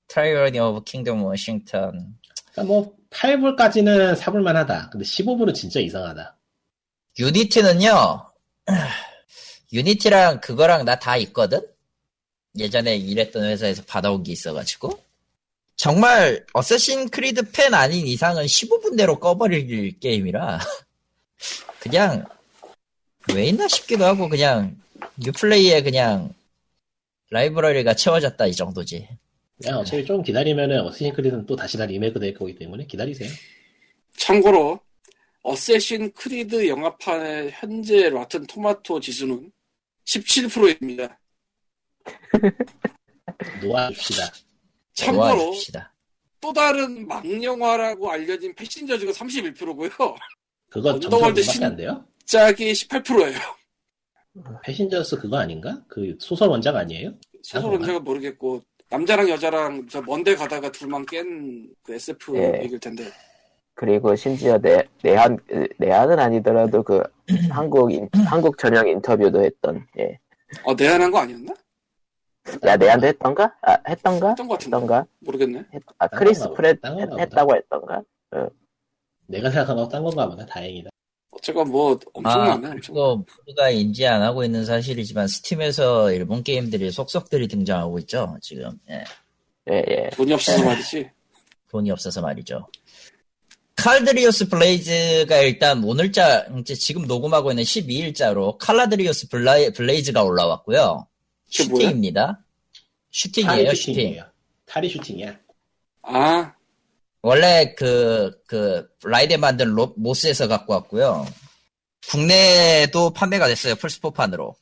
[0.08, 2.16] Tyranny of King Washington
[2.52, 4.90] 그러니까 뭐 8불까지는 사볼만 하다.
[4.90, 6.37] 근데 15불은 진짜 이상하다
[7.18, 8.24] Unity는요
[9.72, 11.60] Unity랑 그거랑 나 다 있거든?
[12.58, 14.98] 예전에 일했던 회사에서 받아온 게 있어가지고.
[15.76, 20.58] 정말 Assassin's Creed 팬 아닌 이상은 15분대로 꺼버릴 게임이라.
[21.78, 22.24] 그냥
[23.32, 24.76] 왜 있나 싶기도 하고 그냥
[25.18, 26.34] Uplay에 그냥
[27.30, 29.06] 라이브러리가 채워졌다 이 정도지.
[29.60, 33.28] 그냥 어차피 좀 기다리면은 Assassin's Creed는 또 다시 다 리메이크 될 거기 때문에 기다리세요.
[34.16, 34.80] 참고로
[35.42, 39.50] Assassin's Creed 영화판의 현재 Rotten Tomato 지수는
[40.04, 41.18] 17%입니다.
[43.62, 44.22] 놓아줍시다
[44.94, 45.92] 참고로 도와줍시다
[46.40, 49.90] 또 다른 망영화라고 알려진 Passengers가 31%고요.
[50.70, 52.04] 그거 Underworld 신- 안 돼요?
[52.24, 53.38] 짝이 18%예요.
[54.64, 55.82] Passengers 그거 아닌가?
[55.88, 57.12] 그 소설 원작 아니에요?
[57.42, 62.62] 소설 원작은 모르겠고 남자랑 여자랑 저 먼데 가다가 둘만 깬 그 SF 예.
[62.62, 63.10] 얘기일 텐데
[63.78, 65.38] 그리고 심지어 내, 내한,
[65.78, 67.00] 내한은 아니더라도 그
[67.48, 70.18] 한국, 인- 한국 전용 인터뷰도 했던, 예.
[70.64, 71.54] 어 내한한 거 아니었나?
[72.66, 73.54] 야, 내한도 했던가?
[73.62, 74.30] 아, 했던가?
[74.30, 75.06] 했던 것 같은데 했던가?
[75.20, 75.58] 모르겠네.
[75.72, 76.88] 했- 아, 딴 Chris Pratt 보다.
[76.96, 78.02] 딴 건가 했, 다고 했던가?
[79.28, 80.90] 내가 생각한 거딴 건가 보다 다행이다
[81.30, 82.68] 어쨌건 뭐 아, 엄청나네.
[82.72, 82.94] 엄청.
[82.94, 89.04] 그거 모두가 인지 안 하고 있는 사실이지만 Steam에서 일본 게임들이 속속들이 등장하고 있죠 지금 예.
[89.70, 90.10] 예, 예.
[90.14, 91.10] 돈이 없어서 말이지.
[91.70, 92.66] 돈이 없어서 말이죠
[93.78, 101.06] 칼드리오스 블레이즈가 일단 오늘자 이제 지금 녹음하고 있는 12일자로 칼라드리오스 블라이, 블레이즈가 올라왔고요?
[101.48, 102.42] 슈팅입니다
[103.10, 104.22] 슈팅이에요 슈팅
[104.66, 105.38] 탈이 슈팅이야
[106.02, 106.52] 아
[107.22, 111.26] 원래 그, 그, 라이덴 만든 로, MOSS에서 갖고 왔고요.
[112.08, 113.74] 국내에도 판매가 됐어요.
[113.74, 114.56] 플스포판으로.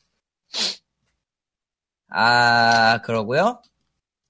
[2.08, 3.62] 아, 그러고요.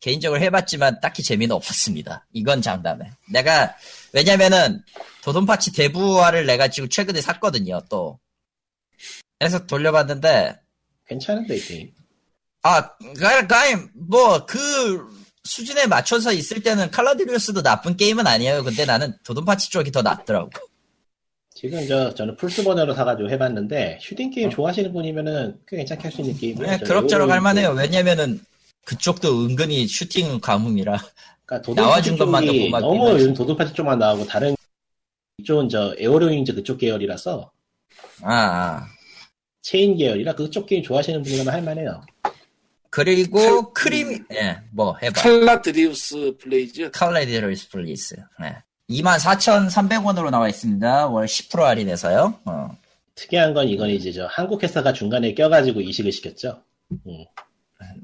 [0.01, 2.27] 개인적으로 해봤지만 딱히 재미는 없었습니다.
[2.33, 3.11] 이건 장담해.
[3.33, 3.77] 내가,
[4.17, 4.83] 왜냐면은,
[5.23, 8.19] 도돈파치 대부활을 내가 지금 최근에 샀거든요, 또.
[9.39, 10.59] 그래서 돌려봤는데,
[11.07, 11.93] 괜찮은데 이 게임
[12.63, 12.81] 아,
[13.21, 13.63] 가, 가,
[13.95, 15.07] 뭐, 그,
[15.45, 18.65] 수준에 맞춰서 있을 때는 칼라드리우스도 나쁜 게임은 아니에요.
[18.65, 20.51] 근데 나는 도돈파치 쪽이 더 낫더라고.
[21.55, 26.21] 지금 저 저는 플스 버전으로 사가지고 해봤는데 슈팅 게임 좋아하시는 분이면은 꽤 괜찮게 할 수
[26.23, 26.71] 있는 게임이에요.
[26.71, 27.71] 네, 저 그럭저럭 할만해요.
[27.71, 28.41] 왜냐면은
[28.85, 30.99] 그쪽도 은근히 슈팅 가뭄이라.
[31.47, 33.11] 그러니까 나와준 것만 고맙긴 너무.
[33.11, 34.55] 요즘 도돈파치 쪽만 나오고 다른
[35.39, 37.51] 이쪽은 저 에어로잉즈 그쪽 계열이라서
[38.23, 38.87] 아, 아.
[39.63, 42.03] 체인 계열이라 그쪽 게임 좋아하시는 분이라면 할만해요.
[42.91, 45.21] 그리고 크림, 예, 뭐 해봐.
[45.21, 46.91] Caladrius Blaze.
[46.93, 48.17] Caladrius Blaze.
[48.41, 48.57] 네.
[48.89, 51.09] 24,300원으로 나와 있습니다.
[51.09, 52.41] 월 10% 할인해서요.
[52.45, 52.79] 어.
[53.17, 56.63] 특이한 건 이건 이제 저 한국 회사가 중간에 껴가지고 이식을 시켰죠.
[56.91, 57.25] 음,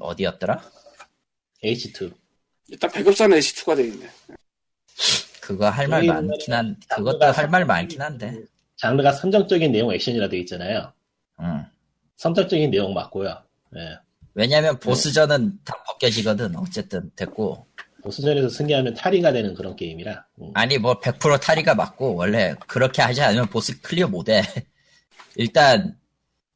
[0.00, 0.62] 어디였더라?
[1.64, 2.12] H2.
[2.72, 4.08] 일단 배급사는 S2가 돼 있네.
[5.42, 8.34] 그거 할 말 많긴 한, 그것도 할 말 많긴 한데.
[8.76, 10.90] 장르가 선정적인 내용 액션이라 되어 있잖아요.
[11.40, 11.64] 음.
[12.16, 13.42] 선정적인 내용 맞고요.
[13.76, 13.98] 예.
[14.34, 16.56] 왜냐면 보스전은 다 벗겨지거든.
[16.56, 17.66] 어쨌든 됐고.
[18.02, 20.24] 보스전에서 승리하면 탈의가 되는 그런 게임이라.
[20.40, 20.50] 음.
[20.54, 24.42] 아니 뭐 100% 탈의가 맞고 원래 그렇게 하지 않으면 보스 클리어 못해.
[25.36, 25.96] 일단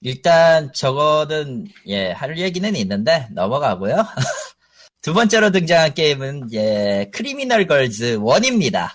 [0.00, 3.96] 일단 저거는 예 할 얘기는 있는데 넘어가고요.
[5.06, 8.88] 두 번째로 등장한 게임은 예 Criminal Girls 1입니다.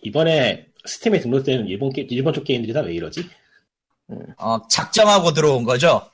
[0.00, 3.28] 이번에 Steam에 등록되는 일본 게, 일본 쪽 게임들이 다 왜 이러지?
[4.38, 6.08] 어, 작정하고 들어온 거죠.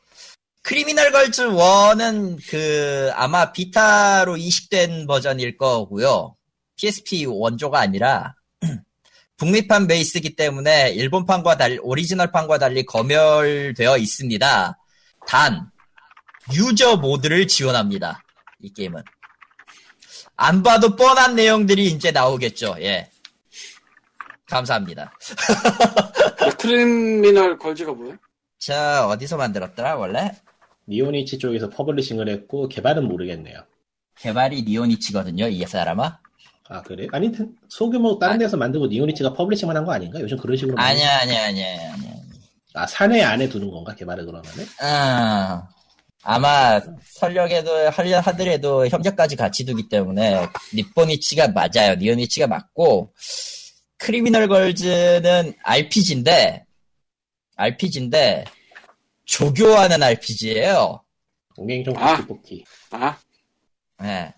[0.62, 6.35] Criminal Girls 1은 그 아마 Vita로 이식된 버전일 거고요.
[6.77, 8.37] PSP 원조가 아니라
[9.37, 14.79] 북미판 베이스이기 때문에 일본판과 달리 오리지널판과 달리 검열되어 있습니다.
[15.29, 15.71] 단
[16.55, 18.23] user mod를 지원합니다.
[18.61, 19.03] 이 게임은
[20.37, 22.77] 안 봐도 뻔한 내용들이 이제 나오겠죠.
[22.81, 23.09] 예.
[24.49, 25.13] 감사합니다.
[26.59, 28.17] Criminal Girls가 뭐야?
[28.59, 30.33] 자 어디서 만들었더라 원래?
[30.89, 33.61] 니혼이치 쪽에서 publishing을 했고 개발은 모르겠네요.
[34.19, 36.19] 개발이 니혼이치거든요, 이 사람아.
[36.69, 37.07] 아 그래?
[37.13, 37.31] 아니
[37.69, 38.45] 소규모 다른 아니.
[38.45, 40.21] 데서 만들고 니혼이치가 publishing만 한 거 아닌가?
[40.21, 42.13] 요즘 그런 식으로 아니야, 아니야, 아니야, 아니야.
[42.75, 44.67] 아 사내 안에 두는 건가 개발을 그러면은?
[44.81, 45.69] 아,
[46.28, 51.94] 아마 설력에도 하려 하더라도 협력까지 같이 두기 때문에 니포니치가 맞아요.
[51.94, 53.15] 니오니치가 맞고
[53.97, 56.65] 크리미널 걸즈는 RPG인데
[57.55, 58.44] RPG인데
[59.24, 61.01] 조교하는 RPG예요.
[61.55, 62.16] 공갱종 아.
[62.16, 62.65] 뽑기 뽑기.
[62.90, 63.16] 아,
[64.03, 64.35] 예.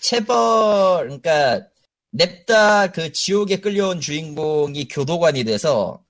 [0.00, 1.62] 체벌 그러니까
[2.10, 6.02] 냅다 그 지옥에 끌려온 주인공이 교도관이 돼서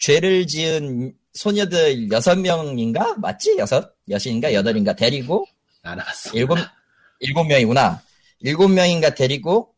[0.00, 5.46] 죄를 지은 소녀들 여섯 명인가 맞지 여섯 여섯인가 여덟인가 데리고
[5.82, 6.36] 안 와봤어.
[6.36, 6.58] 일곱
[7.20, 8.02] 일곱 명이구나
[8.40, 9.74] 일곱 명인가 데리고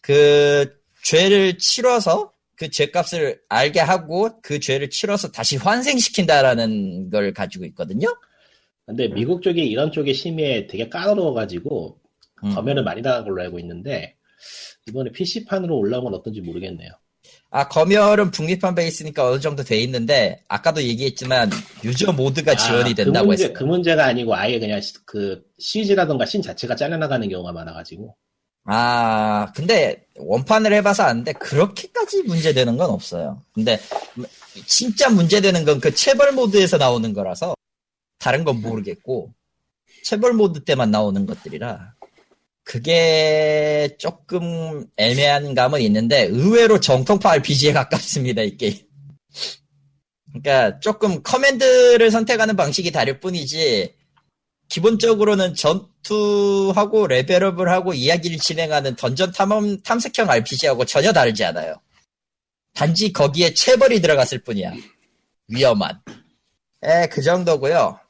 [0.00, 8.08] 그 죄를 치러서 그 죄값을 알게 하고 그 죄를 치러서 다시 환생시킨다라는 걸 가지고 있거든요.
[8.86, 11.98] 근데 미국 쪽이 이런 쪽의 심의에 되게 까다로워가지고
[12.44, 12.54] 음.
[12.54, 14.16] 검열을 많이 당한 걸로 알고 있는데
[14.88, 16.90] 이번에 PC판으로 올라온 건 어떤지 모르겠네요.
[17.54, 21.50] 아, 검열은 북미판 베이스니까 어느 정도 돼 있는데, 아까도 얘기했지만,
[21.84, 23.54] 유저 모드가 지원이 아, 된다고 그 문제, 했어요.
[23.58, 28.16] 그 문제가 아니고 아예 그냥 시- 그 CG라던가 신 자체가 잘려나가는 경우가 많아가지고
[28.64, 33.42] 아, 근데, 원판을 해봐서 아는데, 그렇게까지 문제되는 건 없어요.
[33.52, 33.78] 근데,
[34.66, 37.54] 진짜 문제되는 건 그 체벌 모드에서 나오는 거라서,
[38.18, 39.30] 다른 건 모르겠고,
[40.04, 41.92] 체벌 모드 때만 나오는 것들이라,
[42.64, 48.78] 그게 조금 애매한 감은 있는데, 의외로 정통파 RPG에 가깝습니다, 이 게임.
[50.32, 53.94] 그러니까 조금 command를 선택하는 방식이 다를 뿐이지
[54.68, 61.74] 기본적으로는 전투하고 level up을 하고 이야기를 진행하는 던전 탐험 탐색형 RPG하고 전혀 다르지 않아요.
[62.72, 64.72] 단지 거기에 체벌이 들어갔을 뿐이야.
[65.48, 66.00] 위험한.
[66.82, 68.00] 에, 그 정도고요.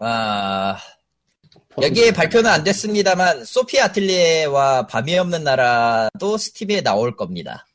[0.00, 0.78] 아,
[1.82, 7.66] 여기에 발표는 안 됐습니다만 소피 아틀리에와 밤이 없는 나라도 스팀에 나올 겁니다.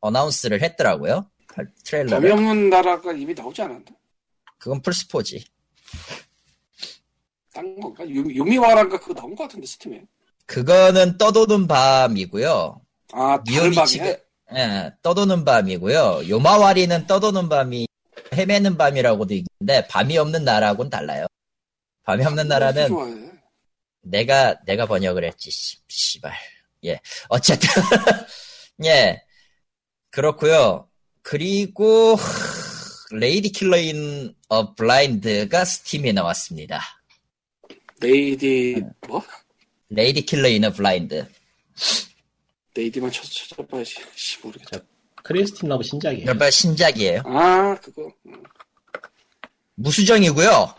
[0.00, 1.26] 어나운스를 했더라고요.
[1.54, 2.32] 범이 트레일러를.
[2.32, 3.84] 없는 나라가 이미 나오지 않았나?
[4.58, 5.44] 그건 플스4지.
[7.52, 8.08] 딴 건가?
[8.08, 10.02] 유, 유미와란가 그거 나온 것 같은데, 스팀에.
[10.46, 12.80] 그거는 떠도는 밤이고요.
[13.12, 14.22] 아, 달밤이네.
[14.54, 16.28] 예, 떠도는 밤이고요.
[16.28, 17.86] 요마와리는 떠도는 밤이
[18.32, 21.26] 헤매는 밤이라고도 있는데 밤이 없는 나라하고는 달라요.
[22.04, 23.14] 밤이 없는 나라는 좋아해.
[24.10, 25.50] 내가 내가 번역을 했지.
[25.50, 26.32] 씨, 씨발.
[26.84, 27.00] 예.
[27.28, 27.68] 어쨌든
[28.84, 29.22] 예.
[30.10, 30.88] 그렇고요.
[31.22, 32.16] 그리고
[33.10, 36.80] Ladykiller in a Bind가 Steam에 나왔습니다.
[38.00, 39.22] Lady, 뭐?
[39.88, 41.26] Ladykiller in a Bind.
[42.74, 43.96] Lady만 찾, 찾아봐야지.
[44.14, 44.78] 씨, 모르겠다.
[45.24, 46.26] Christine Love 신작이에요.
[46.26, 47.22] 여러분 신작이에요.
[47.26, 48.10] 아, 그거.
[49.74, 50.74] 무수정이고요.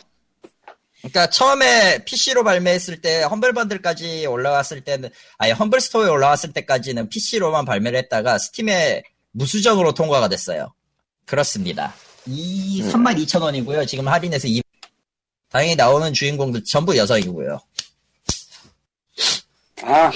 [1.00, 7.66] 그러니까 처음에 PC로 발매했을 때 Humble Bundle까지 올라왔을 때는 아예 Humble Store에 올라왔을 때까지는 PC로만
[7.66, 10.74] 발매를 했다가 Steam에 무수정으로 통과가 됐어요.
[11.26, 11.94] 그렇습니다.
[12.26, 12.92] 이 음.
[12.92, 13.88] 32,000원이고요.
[13.88, 14.62] 지금 할인해서 2
[15.50, 17.60] 당연히 나오는 주인공들 전부 여성이고요.
[19.84, 20.12] 아,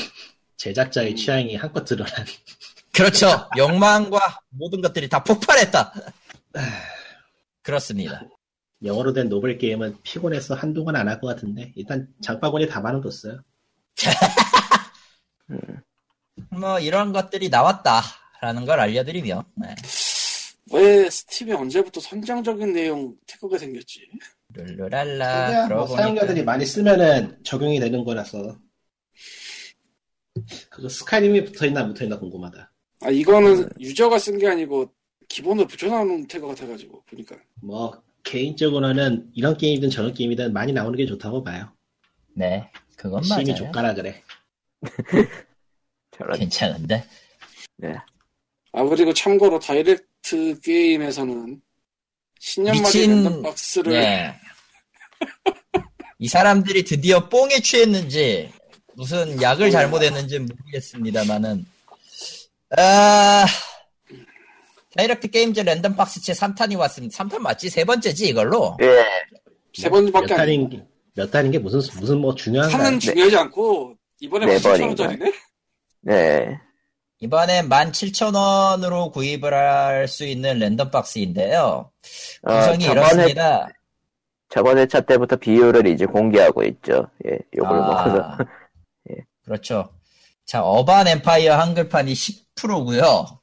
[0.57, 2.13] 제작자의 취향이 한껏 드러난.
[2.93, 3.49] 그렇죠.
[3.57, 5.93] 욕망과 모든 것들이 다 폭발했다.
[7.63, 8.21] 그렇습니다.
[8.83, 13.41] 영어로 된 노벨 게임은 피곤해서 한동안 안 할 것 같은데 일단 장바구니에 담아놓았어요.
[16.49, 19.75] 뭐 이런 것들이 나왔다라는 걸 알려드리며 네.
[20.71, 24.07] 왜 스팀에 언제부터 선정적인 내용 태그가 생겼지?
[24.49, 28.57] 룰루랄라 뭐 사용자들이 많이 쓰면은 적용이 되는 거라서
[30.69, 32.71] 그거 스카이림이 붙어있나 안 붙어있나 궁금하다.
[33.01, 34.91] 아, 이거는 유저가 쓴 게 아니고
[35.27, 37.35] 기본으로 붙여놓은 태그가 돼가지고, 보니까.
[37.61, 41.71] 뭐 개인적으로는 이런 게임이든 저런 게임이든 많이 나오는 게 좋다고 봐요.
[42.35, 44.23] 네 그건 심이 맞아요 족가라 그래.
[46.17, 46.39] 저런.
[46.39, 47.03] 괜찮은데
[48.71, 51.61] 아, 그리고 참고로 Direct Games에서는
[52.39, 54.35] 신년맞이 미친- 랜덤박스를 네.
[56.19, 58.51] 이 사람들이 드디어 뽕에 취했는지
[58.95, 61.65] 무슨 약을 잘못했는지 모르겠습니다만은
[62.77, 63.45] 아
[64.95, 67.69] Direct Games 랜덤 박스 제3탄이 왔습니다 3탄 맞지?
[67.69, 69.03] 세 번째지 이걸로 예,
[69.73, 70.83] 세 번밖에 몇안 달인 게,
[71.15, 75.33] 몇 달인 게 무슨 무슨 뭐 중요한 거 하는 중요하지 않고 이번에 네 7천원짜리네?
[76.01, 76.59] 네.
[77.19, 81.89] 이번엔 17,000원으로 구입을 할 수 있는 랜덤 박스인데요
[82.43, 83.67] 어, 구성이 저번 회, 이렇습니다
[84.53, 87.07] 저번 회차 때부터 비율을 이제 공개하고 있죠.
[87.25, 88.17] 예, 요걸 먹어서.
[88.19, 88.37] 아,
[89.45, 89.89] 그렇죠.
[90.45, 93.39] 자, Urban Empire 한글판이 10%고요.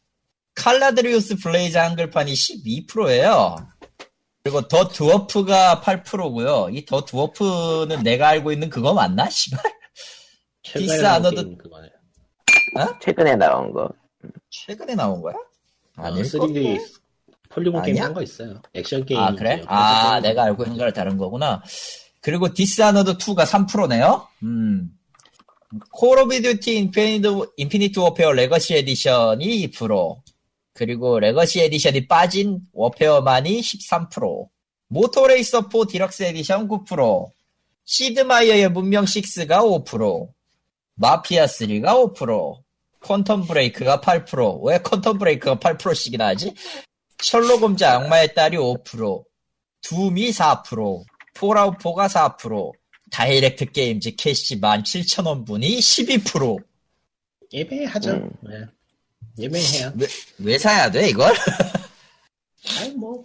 [0.64, 3.56] Caladrius Blaze 한글판이 12%예요.
[4.42, 6.68] 그리고 The Dwarves가 8%고요.
[6.70, 9.28] 이 The Dwarves는 내가 알고 있는 그거 맞나?
[9.30, 9.60] 씨발.
[10.62, 11.88] Dishonored- 그거네.
[13.02, 13.88] 최근에 나온 거.
[14.50, 15.34] 최근에 나온 거야?
[15.96, 16.78] 어, 아닐 3D 건데.
[17.48, 18.02] 폴리곤 게임?
[18.02, 18.60] 한 거 있어요.
[18.74, 19.18] 액션 게임.
[19.20, 19.62] 아, 그래?
[19.66, 21.62] 아, 내가 알고 있는 거랑 다른 거구나.
[22.20, 24.26] 그리고 Dishonored 2가 3%네요.
[24.42, 24.90] 음.
[25.92, 30.16] Call of Duty Infinite, Infinite Warfare Legacy Edition이 2%.
[30.72, 34.48] 그리고 Legacy Edition이 빠진 Warfare만이 13%.
[34.88, 37.30] Moto Racer 4 Deluxe Edition 9%.
[37.84, 40.28] Sid Meier의 문명 6가 5%.
[40.94, 42.62] 마피아 3가 5%.
[43.00, 44.62] Quantum Break가 8%.
[44.62, 46.54] 왜 Quantum Break가 8%씩이나 하지?
[47.22, 49.24] 셜록 홈즈 악마의 딸이 5%.
[49.82, 51.04] Doom이 4%.
[51.34, 52.72] Fallout 4가 4%.
[53.10, 56.62] Direct Games 캐시 17,000원분이 12%.
[57.52, 58.10] 예매하죠.
[58.12, 58.30] 음.
[58.42, 58.66] 네.
[59.40, 59.92] 예매해요.
[60.38, 61.32] 왜 사야 돼, 이걸?
[62.80, 63.24] 아니 뭐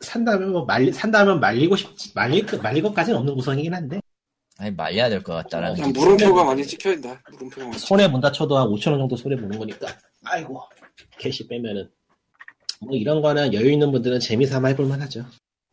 [0.00, 4.00] 산다면 뭐 말리 산다면 말리고 싶지 말릴 것 말릴 것까지는 없는 구성이긴 한데
[4.58, 5.74] 아니, 말려야 될 것 같다라는.
[5.76, 7.22] 그냥 물음표가 많이 찍혀있다.
[7.32, 9.86] 물음표가 많이 손해 본다 쳐도 한 5천 원 정도 손해 보는 거니까
[10.24, 10.60] 아이고
[11.18, 11.88] 캐시 빼면은
[12.80, 15.24] 뭐 이런 거는 여유 있는 분들은 재미삼아 해볼 만 하죠.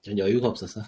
[0.04, 0.82] 전 여유가 없어서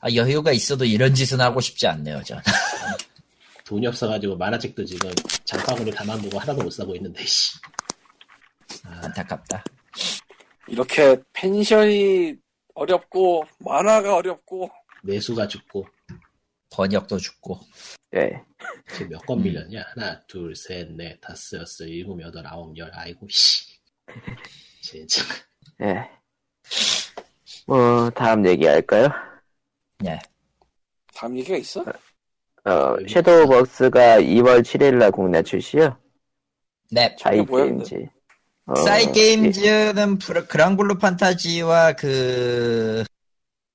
[0.00, 2.40] 아, 여유가 있어도 이런 짓은 하고 싶지 않네요, 전.
[3.64, 5.10] 돈이 없어가지고 만화책도 지금
[5.44, 7.52] 장바구니 담아보고 하나도 못 사고 있는데 씨.
[8.84, 9.64] 안타깝다.
[10.68, 12.36] 이렇게 펜션이
[12.74, 14.70] 어렵고 만화가 어렵고
[15.02, 15.86] 내수가 죽고
[16.70, 17.58] 번역도 죽고.
[18.14, 18.42] 예.
[18.94, 19.82] 지금 몇 건 밀렸냐?
[19.94, 22.90] 하나, 둘, 셋, 넷, 다섯, 여섯, 일곱, 여덟, 아홉, 열.
[22.94, 23.78] 아이고 씨.
[24.82, 25.22] 진짜
[25.82, 26.08] 예.
[27.66, 29.08] 뭐, 다음 얘기할까요?
[30.06, 30.18] 예.
[31.14, 31.80] 다음 얘기가 있어?
[32.64, 35.96] 어, 섀도우 박스가 2월 7일날 국내 출시요.
[36.90, 37.14] 네.
[37.18, 38.06] Cygames.
[38.72, 39.12] 어, Cy 예.
[39.12, 40.18] games는
[40.48, 43.04] Granblue Fantasy와 그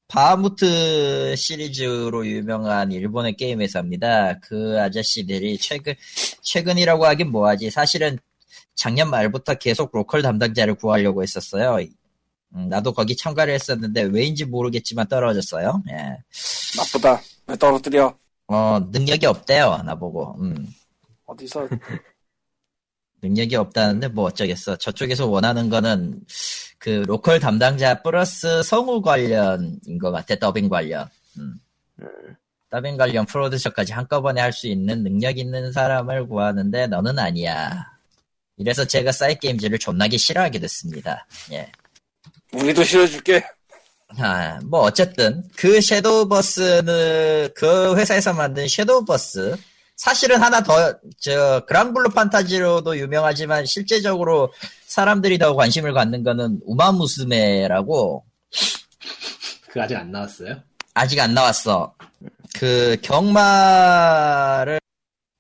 [0.08, 4.40] Bahamut 시리즈로 유명한 일본의 게임 회사입니다.
[4.40, 5.94] 그 아저씨들이 최근
[6.42, 7.70] 최근이라고 하긴 뭐하지.
[7.70, 8.18] 사실은
[8.74, 11.78] 작년 말부터 계속 로컬 담당자를 구하려고 했었어요.
[12.56, 15.84] 음, 나도 거기 참가를 했었는데 왜인지 모르겠지만 떨어졌어요.
[15.92, 16.18] 예.
[16.76, 17.22] 나쁘다.
[17.48, 18.18] 왜 떨어뜨려?
[18.48, 19.84] 어 능력이 없대요.
[19.86, 20.38] 나보고.
[20.42, 20.68] 음.
[21.26, 21.68] 어디서
[23.22, 24.76] 능력이 없다는데 뭐 어쩌겠어.
[24.78, 26.22] 저쪽에서 원하는 거는
[26.80, 30.36] 그 로컬 담당자 플러스 성우 관련인 것 같아.
[30.36, 31.08] 더빙 관련.
[31.40, 31.60] 음.
[32.70, 37.86] 더빙 관련 프로듀서까지 한꺼번에 할 수 있는 능력 있는 사람을 구하는데 너는 아니야.
[38.58, 41.26] 이래서 제가 Cygames를 존나게 싫어하게 됐습니다.
[41.52, 41.72] 예.
[42.54, 43.44] 우리도 싫어줄게.
[44.20, 49.56] 아, 뭐 어쨌든 그 섀도우버스는 그 회사에서 만든 섀도우버스
[50.02, 54.54] 사실은 하나 더 저 그랑블루 판타지로도 유명하지만 실제적으로
[54.86, 58.24] 사람들이 더 관심을 갖는 거는 우마무스메라고
[59.70, 60.56] 그 아직 안 나왔어요?
[60.94, 61.94] 아직 안 나왔어.
[62.56, 64.80] 그 경마를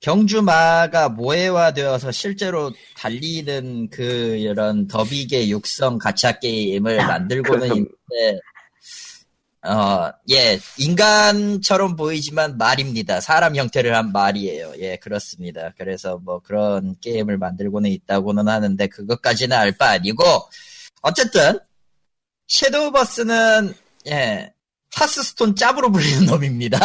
[0.01, 4.03] 경주마가 모해화되어서 실제로 달리는 그
[4.37, 8.39] 이런 더비계 육성 가챠 게임을 만들고는 그럼- 있는데
[9.65, 13.19] 어, 예, 인간처럼 보이지만 말입니다.
[13.21, 14.73] 사람 형태를 한 말이에요.
[14.79, 15.73] 예, 그렇습니다.
[15.77, 20.23] 그래서 뭐 그런 게임을 만들고는 있다고는 하는데 그것까지는 알 바 아니고
[21.01, 21.59] 어쨌든
[22.47, 23.73] 섀도우버스는
[24.07, 24.53] 예,
[24.93, 26.77] 하스스톤 짭으로 불리는 놈입니다.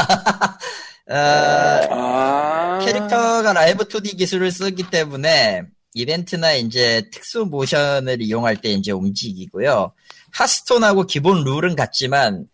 [1.11, 2.79] 어, 아.
[2.85, 5.63] 캐릭터가 라이브 2D 기술을 쓰기 때문에
[5.95, 9.93] 이벤트나 이제 특수 모션을 이용할 때 이제 움직이고요.
[10.33, 12.47] Hearthstone하고 기본 룰은 같지만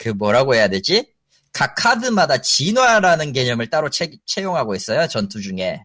[0.00, 1.12] 그 뭐라고 해야 되지?
[1.52, 5.06] 각 카드마다 진화라는 개념을 따로 채, 채용하고 있어요.
[5.08, 5.84] 전투 중에.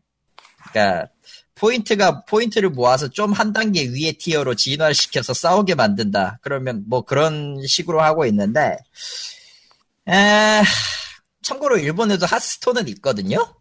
[0.71, 1.09] 그러니까
[1.55, 6.39] 포인트가 포인트를 모아서 좀 한 단계 위의 티어로 진화를 시켜서 싸우게 만든다.
[6.41, 8.77] 그러면 뭐 그런 식으로 하고 있는데
[10.07, 10.61] 에,
[11.41, 13.53] 참고로 일본에도 Hearthstone은 있거든요.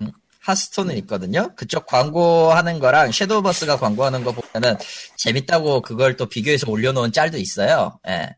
[0.00, 0.10] 음,
[0.40, 1.54] 하스톤은 있거든요.
[1.56, 4.78] 그쪽 광고하는 거랑 섀도우버스가 광고하는 거 보면은
[5.16, 7.98] 재밌다고 그걸 또 비교해서 올려놓은 짤도 있어요.
[8.08, 8.36] 예.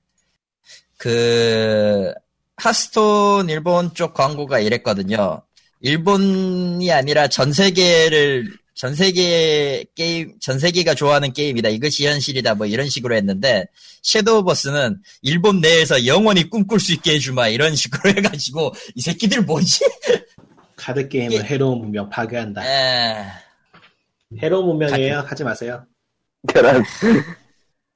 [1.03, 2.13] 그
[2.59, 5.43] 하스톤 일본 쪽 광고가 이랬거든요.
[5.81, 11.71] 일본이 아니라 전 세계를 전 세계 게임 전 세계가 좋아하는 게임이다.
[11.71, 12.55] 이것이 현실이다.
[12.55, 13.65] 뭐 이런 식으로 했는데
[14.03, 19.85] 섀도우 버스는 일본 내에서 영원히 꿈꿀 수 있게 해주마 이런 식으로 해가지고 이 새끼들 뭐지?
[20.77, 22.65] 카드 게임을 해로운 문명 파괴한다.
[22.65, 23.27] 에...
[24.41, 25.19] 해로운 문명이에요.
[25.27, 25.85] 하지 마세요.
[26.47, 26.85] 그런,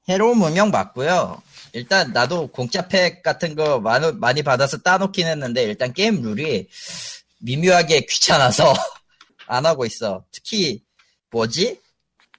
[0.09, 1.41] 해로운 문명 맞고요.
[1.73, 6.67] 일단 나도 공짜 팩 같은 거 많이, 많이 받아서 따놓긴 했는데 일단 게임 룰이
[7.39, 8.73] 미묘하게 귀찮아서
[9.47, 10.25] 안 하고 있어.
[10.31, 10.81] 특히
[11.31, 11.79] 뭐지?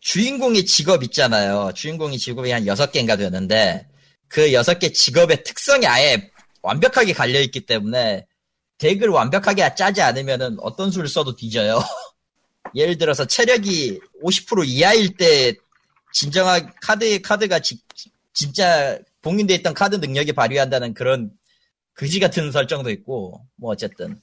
[0.00, 1.72] 주인공의 직업 있잖아요.
[1.74, 3.86] 주인공의 직업이 한 6개인가 되는데
[4.28, 6.30] 그 6개 직업의 특성이 아예
[6.62, 8.26] 완벽하게 갈려있기 때문에
[8.78, 11.82] 덱을 완벽하게 짜지 않으면은 어떤 수를 써도 뒤져요.
[12.74, 15.54] 예를 들어서 체력이 50% 이하일 때
[16.12, 17.80] 진정한 카드 카드가 지-
[18.32, 21.30] 진짜 봉인돼 있던 카드 능력이 발휘한다는 그런
[21.94, 24.20] 그지 같은 설정도 있고 뭐 어쨌든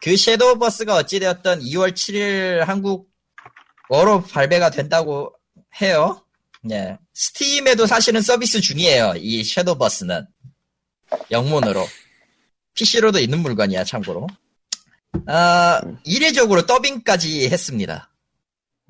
[0.00, 5.32] 그 섀도우 버스가 어찌되었던 2월 7일 한국어로 발매가 된다고
[5.80, 6.24] 해요.
[6.62, 6.96] 네.
[7.14, 9.14] 스팀에도 사실은 서비스 중이에요.
[9.18, 10.26] 이 섀도우 버스는
[11.30, 11.86] 영문으로
[12.74, 14.26] PC로도 있는 물건이야 참고로.
[15.26, 18.10] 아, 이례적으로 더빙까지 했습니다.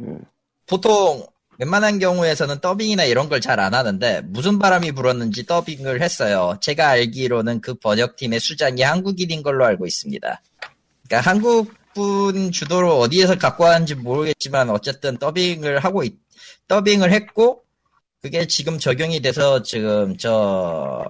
[0.00, 0.20] 음.
[0.66, 1.26] 보통
[1.58, 6.58] 웬만한 경우에서는 더빙이나 이런 걸 잘 안 하는데 무슨 바람이 불었는지 더빙을 했어요.
[6.60, 10.42] 제가 알기로는 그 번역팀의 수장이 한국인인 걸로 알고 있습니다.
[11.06, 16.14] 그러니까 한국분 주도로 어디에서 갖고 왔는지 모르겠지만 어쨌든 더빙을 하고 있,
[16.68, 17.62] 더빙을 했고
[18.22, 21.04] 그게 지금 적용이 돼서 지금 저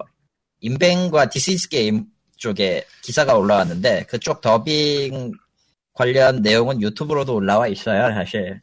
[0.61, 2.05] 인벤과 디스이즈게임
[2.37, 5.31] 쪽에 기사가 올라왔는데 그쪽 더빙
[5.93, 8.61] 관련 내용은 유튜브로도 올라와 있어요 사실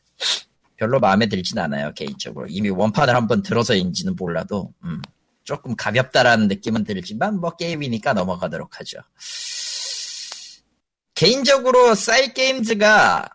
[0.81, 5.03] 별로 마음에 들진 않아요 개인적으로 이미 원판을 한번 들어서인지는 몰라도 음,
[5.45, 8.99] 조금 가볍다라는 느낌은 들지만 뭐 게임이니까 넘어가도록 하죠
[11.15, 13.29] 개인적으로 Cygames가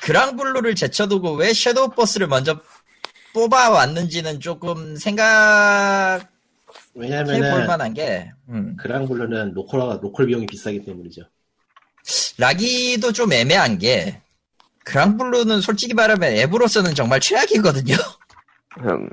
[0.00, 2.58] Granblue를 제쳐두고 왜 Shadowverse를 먼저
[3.34, 6.20] 뽑아왔는지는 조금 생각
[6.96, 8.76] 해볼 왜냐면은 만한 게 음.
[8.76, 11.22] Granblue는 로컬 로컬 비용이 비싸기 때문이죠.
[12.38, 14.22] 라기도 좀 애매한 게
[14.88, 17.94] Granblue는 솔직히 말하면 앱으로서는 정말 최악이거든요.
[18.80, 19.08] 음,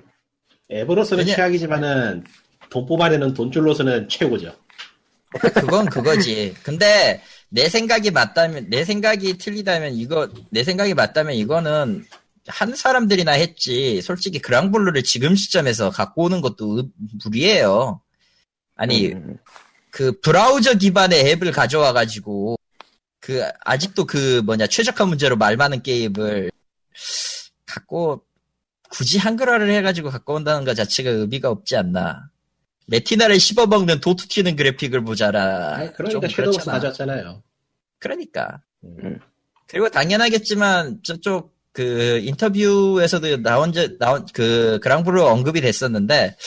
[0.71, 2.23] 앱으로서는 왜냐- 최악이지만은
[2.69, 4.53] 돈 뽑아내는 돈줄로서는 최고죠.
[5.53, 6.55] 그건 그거지.
[6.63, 12.05] 근데 내 생각이 맞다면 내 생각이 틀리다면 이거 내 생각이 맞다면 이거는
[12.47, 14.01] 한 사람들이나 했지.
[14.01, 16.89] 솔직히 그랑블루를 지금 시점에서 갖고 오는 것도 의-
[17.25, 17.99] 무리예요.
[18.77, 19.37] 아니 음,
[19.91, 22.55] 그 브라우저 기반의 앱을 가져와 가지고
[23.25, 26.51] 그 아직도 그 뭐냐 최적화 문제로 말 많은 게임을
[27.65, 28.23] 갖고
[28.91, 32.29] 굳이 한글화를 해가지고 갖고 온다는 것 자체가 의미가 없지 않나.
[32.87, 35.75] 레티나를 씹어먹는 도트 튀는 그래픽을 보자라.
[35.75, 36.73] 아니, 그러니까 그렇잖아.
[36.73, 37.41] 가져왔잖아요.
[37.97, 38.61] 그러니까.
[38.83, 39.19] 음.
[39.65, 46.37] 그리고 당연하겠지만 저쪽 그 인터뷰에서도 나온 적 나온 그 그랑블루 언급이 됐었는데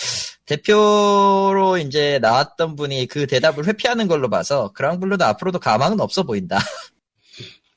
[0.46, 6.56] 대표로 이제 나왔던 분이 그 대답을 회피하는 걸로 봐서 그랑블루도 앞으로도 가망은 없어 보인다.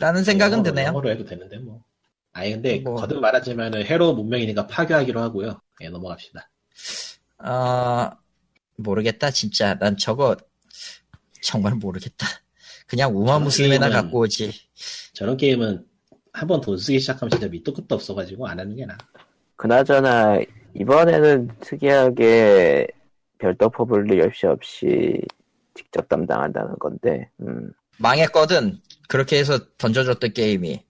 [0.00, 0.86] 라는 생각은 영어로, 드네요.
[0.88, 1.84] 영어로 해도 되는데 뭐.
[2.32, 2.96] 아니 근데 뭐.
[2.96, 5.60] 거듭 말하지만은 해로 문명이니까 파괴하기로 하고요.
[5.82, 6.50] 예, 넘어갑시다.
[7.38, 8.10] 아
[8.74, 10.34] 모르겠다 진짜 난 저거
[11.42, 12.26] 정말 모르겠다.
[12.88, 13.14] 그냥
[13.88, 14.52] 게임은- 갖고 오지.
[15.12, 15.84] 저런 게임은
[16.32, 18.96] 한번 돈 쓰기 시작하면 진짜 밑도 끝도 없어가지고 안 하는 게 나아.
[19.56, 20.38] 그나저나
[20.74, 22.86] 이번에는 특이하게
[23.38, 25.20] 별도 퍼블리셔 없이
[25.74, 28.78] 직접 담당한다는 건데 음, 망했거든.
[29.08, 30.82] 그렇게 해서 던져줬던 게임이.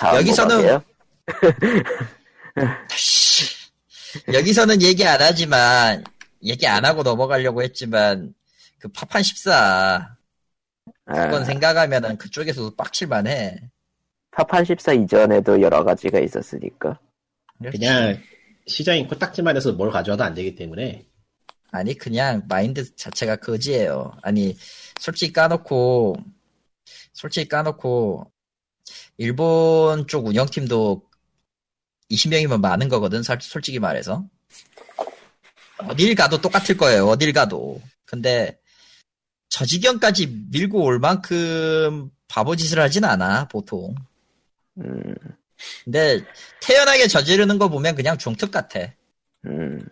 [0.00, 0.82] 여기서는-.
[4.32, 6.04] 여기서는 얘기 안 하지만
[6.42, 8.34] 얘기 안 하고 넘어가려고 했지만
[8.78, 10.16] 그 파판 14
[11.04, 13.71] 그건 아, 생각하면은 그쪽에서도 빡칠만해.
[14.32, 16.98] 파판 14 이전에도 여러 가지가 있었으니까
[17.70, 18.18] 그냥
[18.66, 21.06] 시장이 코딱지만 해서 뭘 가져와도 안 되기 때문에
[21.70, 24.12] 아니 그냥 마인드 자체가 거지예요.
[24.22, 24.56] 아니
[25.00, 26.16] 솔직히 까놓고
[27.12, 28.30] 솔직히 까놓고
[29.18, 31.02] 일본 쪽 운영팀도
[32.10, 33.22] 20명이면 많은 거거든.
[33.22, 34.24] 살- 솔직히 말해서
[35.78, 37.06] 어딜 가도 똑같을 거예요.
[37.06, 37.80] 어딜 가도.
[38.04, 38.58] 근데
[39.48, 43.94] 저 지경까지 밀고 올 만큼 바보 짓을 하진 않아 보통.
[44.78, 45.14] 음,
[45.84, 46.20] 근데
[46.60, 48.80] 태연하게 저지르는 거 보면 그냥 종특 같아.
[49.46, 49.86] 음,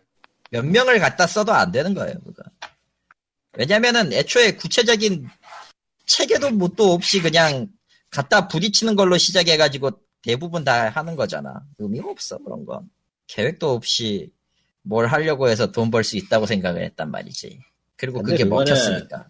[0.51, 2.43] 몇 명을 갖다 써도 안 되는 거예요, 그거.
[3.57, 5.29] 왜냐면은 애초에 구체적인
[6.07, 7.69] 체계도 뭣도 없이 그냥
[8.11, 9.91] 갖다 부딪히는 걸로 시작해가지고
[10.23, 11.63] 대부분 다 하는 거잖아.
[11.79, 12.89] 의미가 없어, 그런 건.
[13.27, 14.33] 계획도 없이
[14.83, 17.61] 뭘 하려고 해서 돈 벌 수 있다고 생각을 했단 말이지.
[17.97, 19.29] 그리고 그게 먹혔으니까.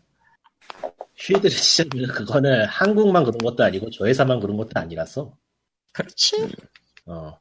[1.21, 5.37] 쉴드를 시작하면 그거는 한국만 그런 것도 아니고 저 회사만 그런 것도 아니라서
[5.93, 6.49] 그렇지.
[7.07, 7.39] 어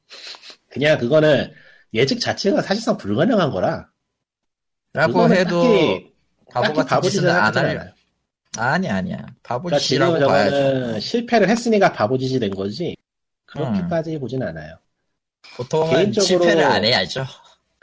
[0.70, 1.54] 그냥 그거는
[1.94, 3.90] 예측 자체가 사실상 불가능한 거라
[4.94, 6.14] 라고 해도 딱히,
[6.52, 7.94] 바보 같은 바보 짓은 안 할.
[8.58, 9.26] 아니, 아니야.
[9.44, 11.00] 바보 그러니까 짓이라고 봐야죠.
[11.00, 12.96] 실패를 했으니까 바보 짓이 된 거지
[13.46, 14.78] 그렇게까지 보진 않아요.
[15.56, 17.26] 보통은 개인적으로- 실패를 안 해야죠.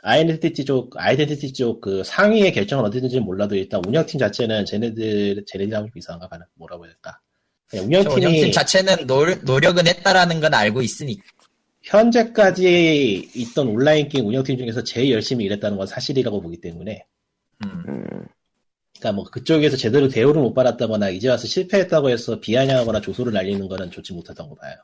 [0.02, 5.98] 아이덴티티 쪽 아이덴티티 쪽 그 상위의 결정은 어디든지 몰라도 일단 운영팀 자체는 쟤네들 쟤네들하고 좀
[5.98, 7.18] 이상한가 봐는 뭐라고 해야 될까?
[7.68, 11.22] 그냥 저 운영팀이 운영팀 자체는 노, 노력은 했다라는 건 알고 있으니까.
[11.82, 17.04] 현재까지 있던 온라인 게임 운영팀 중에서 제일 열심히 일했다는 건 사실이라고 보기 때문에
[17.64, 17.84] 음.
[17.88, 18.26] 음,
[18.98, 23.90] 그러니까 뭐 그쪽에서 제대로 대우를 못 받았다거나 이제 와서 실패했다고 해서 비아냥하거나 조소를 날리는 거는
[23.92, 24.74] 좋지 못하다고 봐요.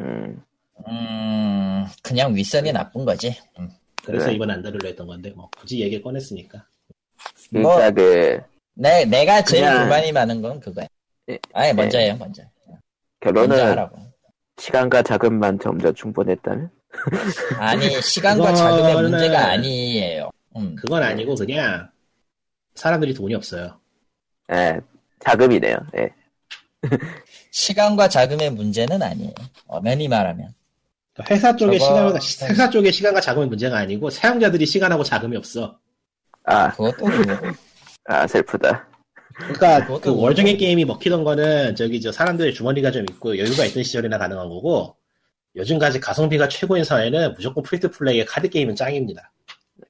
[0.00, 0.42] 음,
[0.88, 3.36] 음, 그냥 윗선이 나쁜 거지.
[3.58, 3.70] 음.
[4.12, 4.36] 그래서 그래.
[4.36, 6.64] 이번 안 다루려 했던 건데 뭐 굳이 얘기 꺼냈으니까
[7.52, 8.40] 뭐- 그러니까 그
[8.74, 10.86] 내, 내가 제일 그냥- 불만이 많은 건 그거야.
[11.30, 12.04] 예, 아니, 먼저 예.
[12.06, 12.42] 해요, 먼저.
[12.66, 12.80] 먼저
[13.20, 13.98] 결론은 하라고.
[14.56, 16.70] 시간과 자금만 점점 충분했다는.
[17.58, 20.30] 아니, 시간과 그거는- 자금의 문제가 아니에요.
[20.56, 20.74] 음.
[20.76, 21.90] 그건 아니고 그냥
[22.74, 23.78] 사람들이 돈이 없어요.
[24.52, 24.80] 예,
[25.20, 25.76] 자금이네요.
[25.96, 26.08] 예.
[27.50, 29.34] 시간과 자금의 문제는 아니에요.
[29.66, 30.54] 엄연히 말하면.
[31.18, 35.78] 그러니까 회사 쪽의 저거- 시간과 회사 쪽의 시간과 자금의 문제가 아니고 사용자들이 시간하고 자금이 없어.
[36.44, 37.06] 아, 그것도.
[38.06, 38.86] 아 슬프다.
[39.36, 40.16] 그러니까 그.
[40.16, 44.96] 월정액 게임이 먹히던 거는 저기 저 사람들의 주머니가 좀 있고 여유가 있던 시절이나 가능한 거고
[45.56, 49.30] 요즘까지 가성비가 최고인 사회는 무조건 free to play의 카드 게임은 짱입니다.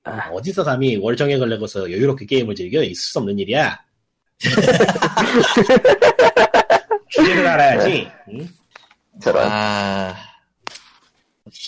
[0.04, 0.28] 아.
[0.30, 3.78] 어디서 감히 월정액을 내고서 여유롭게 게임을 즐겨 있을 수 없는 일이야.
[7.10, 8.08] 주제를 알아야지.
[8.32, 8.48] 응?
[9.22, 9.48] 저런.
[9.50, 10.14] 아,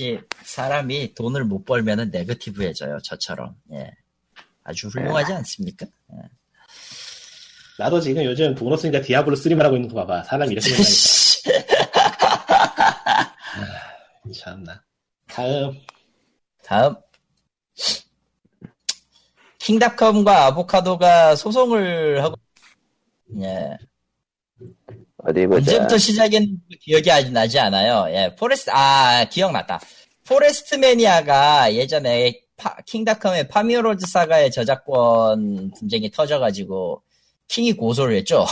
[0.00, 3.54] 역시 사람이 돈을 못 벌면은 네거티브해져요, 저처럼.
[3.72, 3.90] 예.
[4.64, 5.86] 아주 훌륭하지 않습니까?
[7.78, 10.24] 나도 지금 요즘 돈 없으니까 디아블로 3만 하고 있는 거 봐봐.
[10.24, 10.94] 사람이 이렇게 된다니까.
[14.40, 14.82] 참나.
[15.26, 15.78] 다음.
[16.64, 16.94] 다음.
[19.58, 22.36] 킹닷컴과 아보카도가 소송을 하고,
[23.42, 23.76] 예.
[25.26, 25.56] 어디 보자.
[25.72, 28.06] 언제부터 시작했는지 기억이 아직 나지 않아요.
[28.14, 29.80] 예, 포레스트, 아, 기억났다.
[30.26, 37.02] 포레스트 매니아가 예전에 파- 킹닷컴의 팜 히어로즈 사가의 저작권 분쟁이 터져가지고,
[37.48, 38.46] 킹이 고소를 했죠.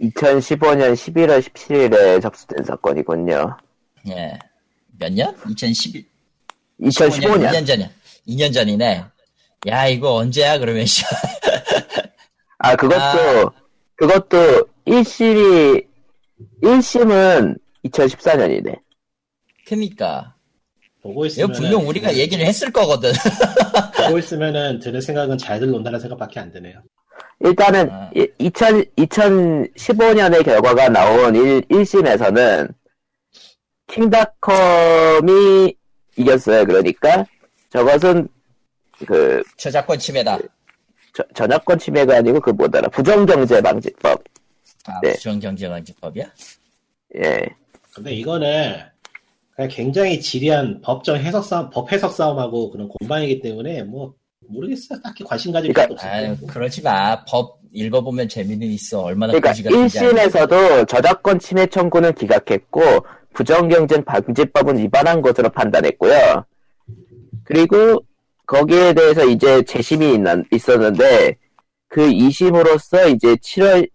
[0.00, 3.56] 2015년 11월 17일에 접수된 사건이군요.
[4.08, 4.38] 예.
[4.98, 5.36] 몇 년?
[5.48, 6.04] 2011,
[6.80, 7.50] 2015년.
[7.50, 7.90] 2년 전이야.
[8.28, 9.04] 2년 전이네.
[9.68, 10.58] 야, 이거 언제야?
[10.58, 11.04] 그러면, 씨.
[12.58, 13.50] 아, 그것도, 아.
[13.96, 15.86] 그것도 1심이,
[16.62, 18.78] 1심은 2014년이네.
[19.66, 20.34] 그니까.
[21.02, 23.12] 보고 있으면 분명 우리가 얘기를 했을 거거든.
[24.06, 26.80] 보고 있으면은 드는 생각은 잘들 논다는 생각밖에 안 드네요.
[27.40, 28.10] 일단은, 아.
[28.38, 32.72] 2000, 2015년의 결과가 나온 1, 1심에서는,
[33.88, 35.74] 킹닷컴이
[36.16, 36.64] 이겼어요.
[36.64, 37.26] 그러니까,
[37.70, 38.28] 저것은,
[39.06, 40.38] 그, 저작권 침해다.
[41.12, 44.24] 저, 저작권 침해가 아니고, 그 뭐더라, 부정경제 방지법.
[44.86, 45.12] 아, 네.
[45.14, 46.24] 부정경제관지법이야?
[47.16, 47.40] 예.
[47.94, 48.76] 근데 이거는
[49.54, 54.14] 그냥 굉장히 지리한 법정 해석 싸움, 법 해석 싸움하고 그런 공방이기 때문에 뭐
[54.48, 55.00] 모르겠어요.
[55.02, 56.46] 딱히 관심 가질 그러니까- 거고.
[56.48, 57.24] 그러지 마.
[57.24, 59.00] 법 읽어보면 재미는 있어.
[59.00, 59.98] 얼마나 그러니까 거지 같은지.
[59.98, 60.14] 알지?
[60.14, 62.80] 1심에서도 저작권 침해 청구는 기각했고
[63.32, 66.44] 부정경쟁 방지법은 위반한 것으로 판단했고요.
[67.44, 68.04] 그리고
[68.46, 70.20] 거기에 대해서 이제 재심이 있-
[70.52, 71.36] 있었는데
[71.88, 73.88] 그 2심으로서 이제 7월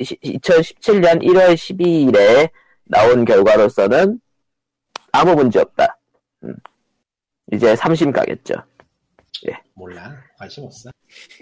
[0.00, 2.50] 2017년 1월 12일에
[2.84, 4.20] 나온 결과로서는
[5.12, 5.98] 아무 문제 없다.
[6.44, 6.54] 음.
[7.52, 8.54] 이제 3심 가겠죠.
[9.80, 10.14] 몰라.
[10.36, 10.90] 관심 없어.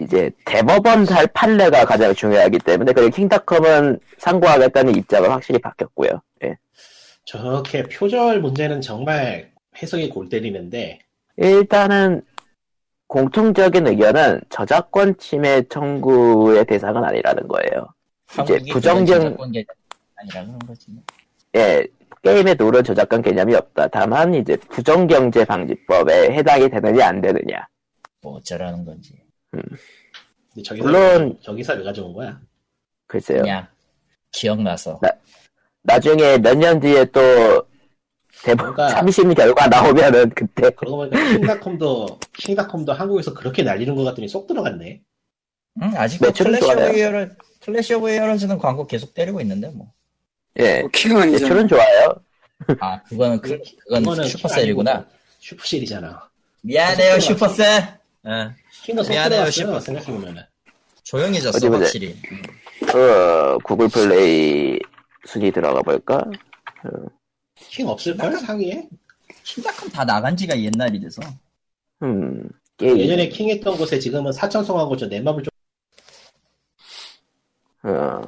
[0.01, 6.09] 이제 대법원 달 판례가 가장 중요하기 때문에 그리고 킹닷컴은 상고하겠다는 입장은 확실히 바뀌었고요.
[6.45, 6.57] 예.
[7.25, 10.99] 저렇게 표절 문제는 정말 해석이 골 때리는데
[11.37, 12.23] 일단은
[13.07, 17.87] 공통적인 의견은 저작권 침해 청구의 대상은 아니라는 거예요.
[18.43, 18.97] 이제 개념
[20.15, 20.85] 아니라 그런 거지.
[20.91, 21.03] 뭐.
[21.55, 21.85] 예,
[22.23, 23.87] 게임에 노는 저작권 개념이 없다.
[23.87, 27.67] 다만 이제 부정경제 방지법에 해당이 되느냐 안 되느냐.
[28.21, 29.13] 뭐 어쩌라는 건지.
[29.51, 32.39] 근데 저기서 물론- 저기서 왜 가져온 거야?
[33.07, 33.41] 글쎄요.
[33.41, 33.67] 그냥
[34.31, 34.99] 기억나서.
[35.83, 37.21] 나중에 몇 년 뒤에 또
[38.43, 44.27] 대법 그러니까- 3심 결과 나오면은 그때 그러고 보니까 킹닷컴도 킹닷컴도 한국에서 그렇게 날리는 것 같더니
[44.27, 45.01] 쏙 들어갔네.
[45.81, 46.93] 응, 아직도 좋아요.
[46.93, 47.27] 히어로
[47.69, 49.91] 클래시 오브 히어로즈는 광고 계속 때리고 있는데 뭐.
[50.57, 51.43] 예, 뭐 킹은 아니잖아.
[51.43, 52.15] 매출은 좋아요.
[52.79, 55.05] 아, 그거는 그, 그건 그거는 슈퍼셀이구나.
[55.39, 56.29] 슈퍼셀이잖아.
[56.61, 57.83] 미안해요, 쏙 슈퍼셀.
[58.25, 58.53] 응.
[58.83, 59.51] 킹도 쏙 미안해요, 들어갔어요.
[59.51, 59.79] 슈퍼.
[59.79, 60.43] 생각해보면은.
[61.03, 61.79] 조용해졌어, 어디 보자.
[61.79, 62.15] 확실히.
[62.93, 64.79] 어, 구글 플레이
[65.25, 66.23] 순위 들어가 볼까?
[67.55, 68.37] 킹 없을걸?
[68.37, 68.87] 상위에?
[69.43, 71.21] 킹닷컴 다 나간 지가 옛날이 돼서.
[72.03, 72.97] 음, 게임.
[72.97, 75.53] 예전에 킹 했던 곳에 지금은 사천성하고 저 넷마블 쪽
[77.83, 78.21] 어,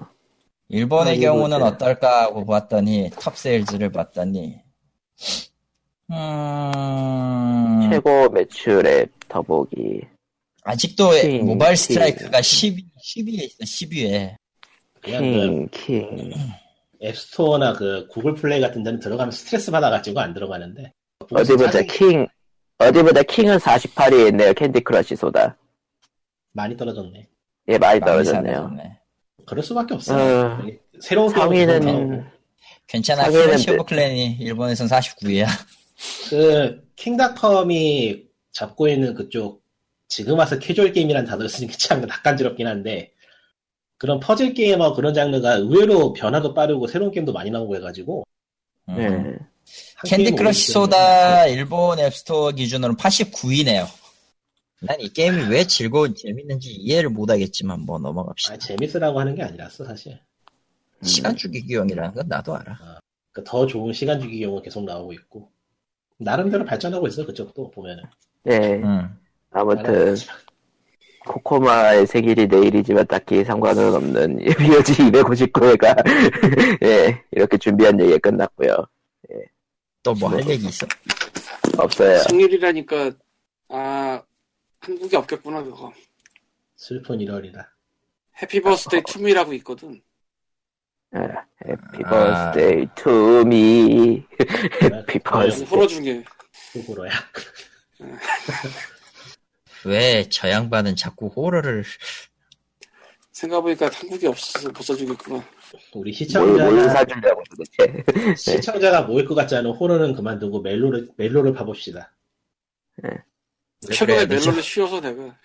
[0.69, 1.63] 일본의 경우는 네.
[1.63, 4.61] 어떨까 하고 봤더니, top sales를 봤더니,
[6.11, 10.01] 음, 최고 매출의 더보기.
[10.63, 11.83] 아직도 킹, 모바일 킹.
[11.83, 14.35] 스트라이크가 10위, 10위에 있어, 10위에.
[15.01, 16.29] 그냥 킹, 킹.
[16.29, 20.93] 그 앱스토어나 그 구글 플레이 같은 데는 들어가면 스트레스 받아가지고 안 들어가는데.
[21.31, 22.27] 어디 보자, 짜증이 킹.
[22.77, 24.53] 어디 보자, 킹은 48위에 있네요.
[24.53, 25.57] 캔디 크러쉬 소다.
[26.53, 27.27] 많이 떨어졌네.
[27.69, 28.53] 예, 많이 많이 떨어졌네요.
[28.55, 29.00] 사라졌네.
[29.51, 30.15] 그럴 수밖에 없어.
[30.15, 30.61] 어,
[31.01, 31.83] 새로운 게임이 계속 나오고.
[31.83, 32.25] 상위는,
[32.87, 33.27] 괜찮아.
[33.27, 35.45] 오브 클랜이 일본에선 49위야.
[36.29, 38.23] 그 킹닷컴이
[38.53, 39.61] 잡고 있는 그쪽
[40.07, 43.11] 지금 와서 캐주얼 게임이라는 단어를 쓰니까 참 낯간지럽긴 한데
[43.97, 48.23] 그런 퍼즐 게임하고 그런 장르가 의외로 변화도 빠르고 새로운 게임도 많이 나오고 해가지고
[48.87, 48.95] 음.
[48.95, 49.03] 네.
[49.03, 53.85] 한 캔디 크러쉬 소다 일본 앱스토어 기준으로는 89위네요.
[54.81, 58.53] 난 이 게임이 왜 즐거운 재밌는지 이해를 못하겠지만 뭐 넘어갑시다.
[58.53, 60.19] 아, 재밌으라고 하는 게 아니랐어 사실.
[61.03, 62.99] 시간 죽이기용이라는 건 나도 알아.
[63.31, 65.49] 그더 좋은 시간 주기 경우 계속 나오고 있고
[66.17, 68.03] 나름대로 발전하고 있어 그쪽도 보면은.
[68.43, 68.75] 네.
[68.75, 69.17] 음.
[69.51, 70.15] 아무튼
[71.25, 75.95] 코코마의 생일이 내일이지만 딱히 상관은 없는 POG 259회가
[76.83, 78.87] 예 이렇게 준비한 얘기 끝났고요.
[80.03, 80.87] 또뭐 할 얘기 있어?
[81.77, 82.17] 없어요.
[82.23, 83.11] 생일이라니까
[83.69, 84.23] 아
[84.81, 85.93] 한국에 없겠구나 그거.
[86.75, 87.67] 슬픈 1월이다.
[88.41, 90.01] Happy Birthday to Me라고 있거든.
[91.13, 92.51] Happy 아.
[92.53, 94.23] Birthday to Me.
[94.81, 95.63] Happy Birth.
[95.65, 96.23] 호러 중에
[96.75, 97.11] 호불호야.
[99.85, 101.83] 왜 저 양반은 자꾸 호러를
[103.31, 105.43] 생각해보니까 한국에 없어서 못 써주겠구나.
[105.93, 108.35] 우리 뭘, 시청자가 뭘 사주려고 도대체.
[108.35, 112.11] 시청자가 모일 것 같지 않은 호러는 그만두고 멜로를 멜로를 파봅시다.
[113.89, 114.25] 최근에?
[114.27, 115.35] 멜로를 쉬어서 내가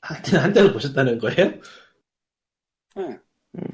[0.00, 1.50] 한때 한때는 보셨다는 거예요?
[2.96, 3.18] 네.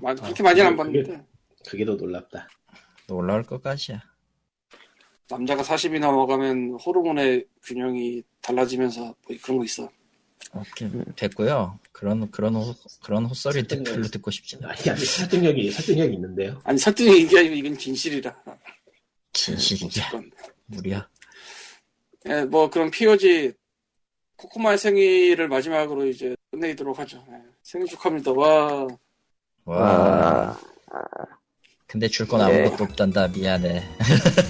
[0.00, 1.26] 마- 그렇게 많이는 안 그게- 봤는데
[1.68, 2.48] 그게 더 놀랍다.
[3.08, 4.00] 놀라울 것까지야.
[5.28, 9.90] 남자가 40이 넘어가면 호르몬의 균형이 달라지면서 뭐 그런 거 있어.
[10.52, 11.78] 오케이 됐고요.
[11.90, 14.70] 그런 그런 호, 그런 헛소리 듣- 설득력 별로 있- 듣고 싶지 않아.
[14.70, 16.60] 아니 아니 설득력이 설득력이 있는데요.
[16.64, 18.36] 아니 설득이 이게 아니고 이건 진실이라.
[19.32, 19.86] 진실이야.
[19.88, 20.30] 어쨌건.
[20.66, 21.08] 무리야.
[22.28, 23.52] 예, 뭐 그럼 POG
[24.36, 27.22] 코코마의 생일을 마지막으로 이제 끝내도록 하죠.
[27.30, 28.32] 예, 생일 축하합니다.
[28.32, 28.86] 와
[29.64, 29.76] 와.
[29.76, 30.58] 와,
[31.86, 32.62] 근데 줄 건 네.
[32.64, 33.28] 아무것도 없단다.
[33.28, 33.82] 미안해.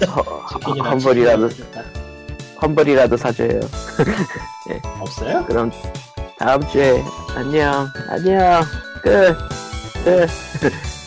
[0.08, 1.82] 허- 치킨이나 험블이라도, 치킨이나
[2.62, 3.60] 험블이라도 사줘요.
[5.00, 5.44] 없어요?
[5.46, 5.70] 그럼
[6.38, 7.02] 다음 주에
[7.36, 8.62] 안녕, 안녕,
[9.02, 9.36] 끝,
[10.04, 10.28] 끝.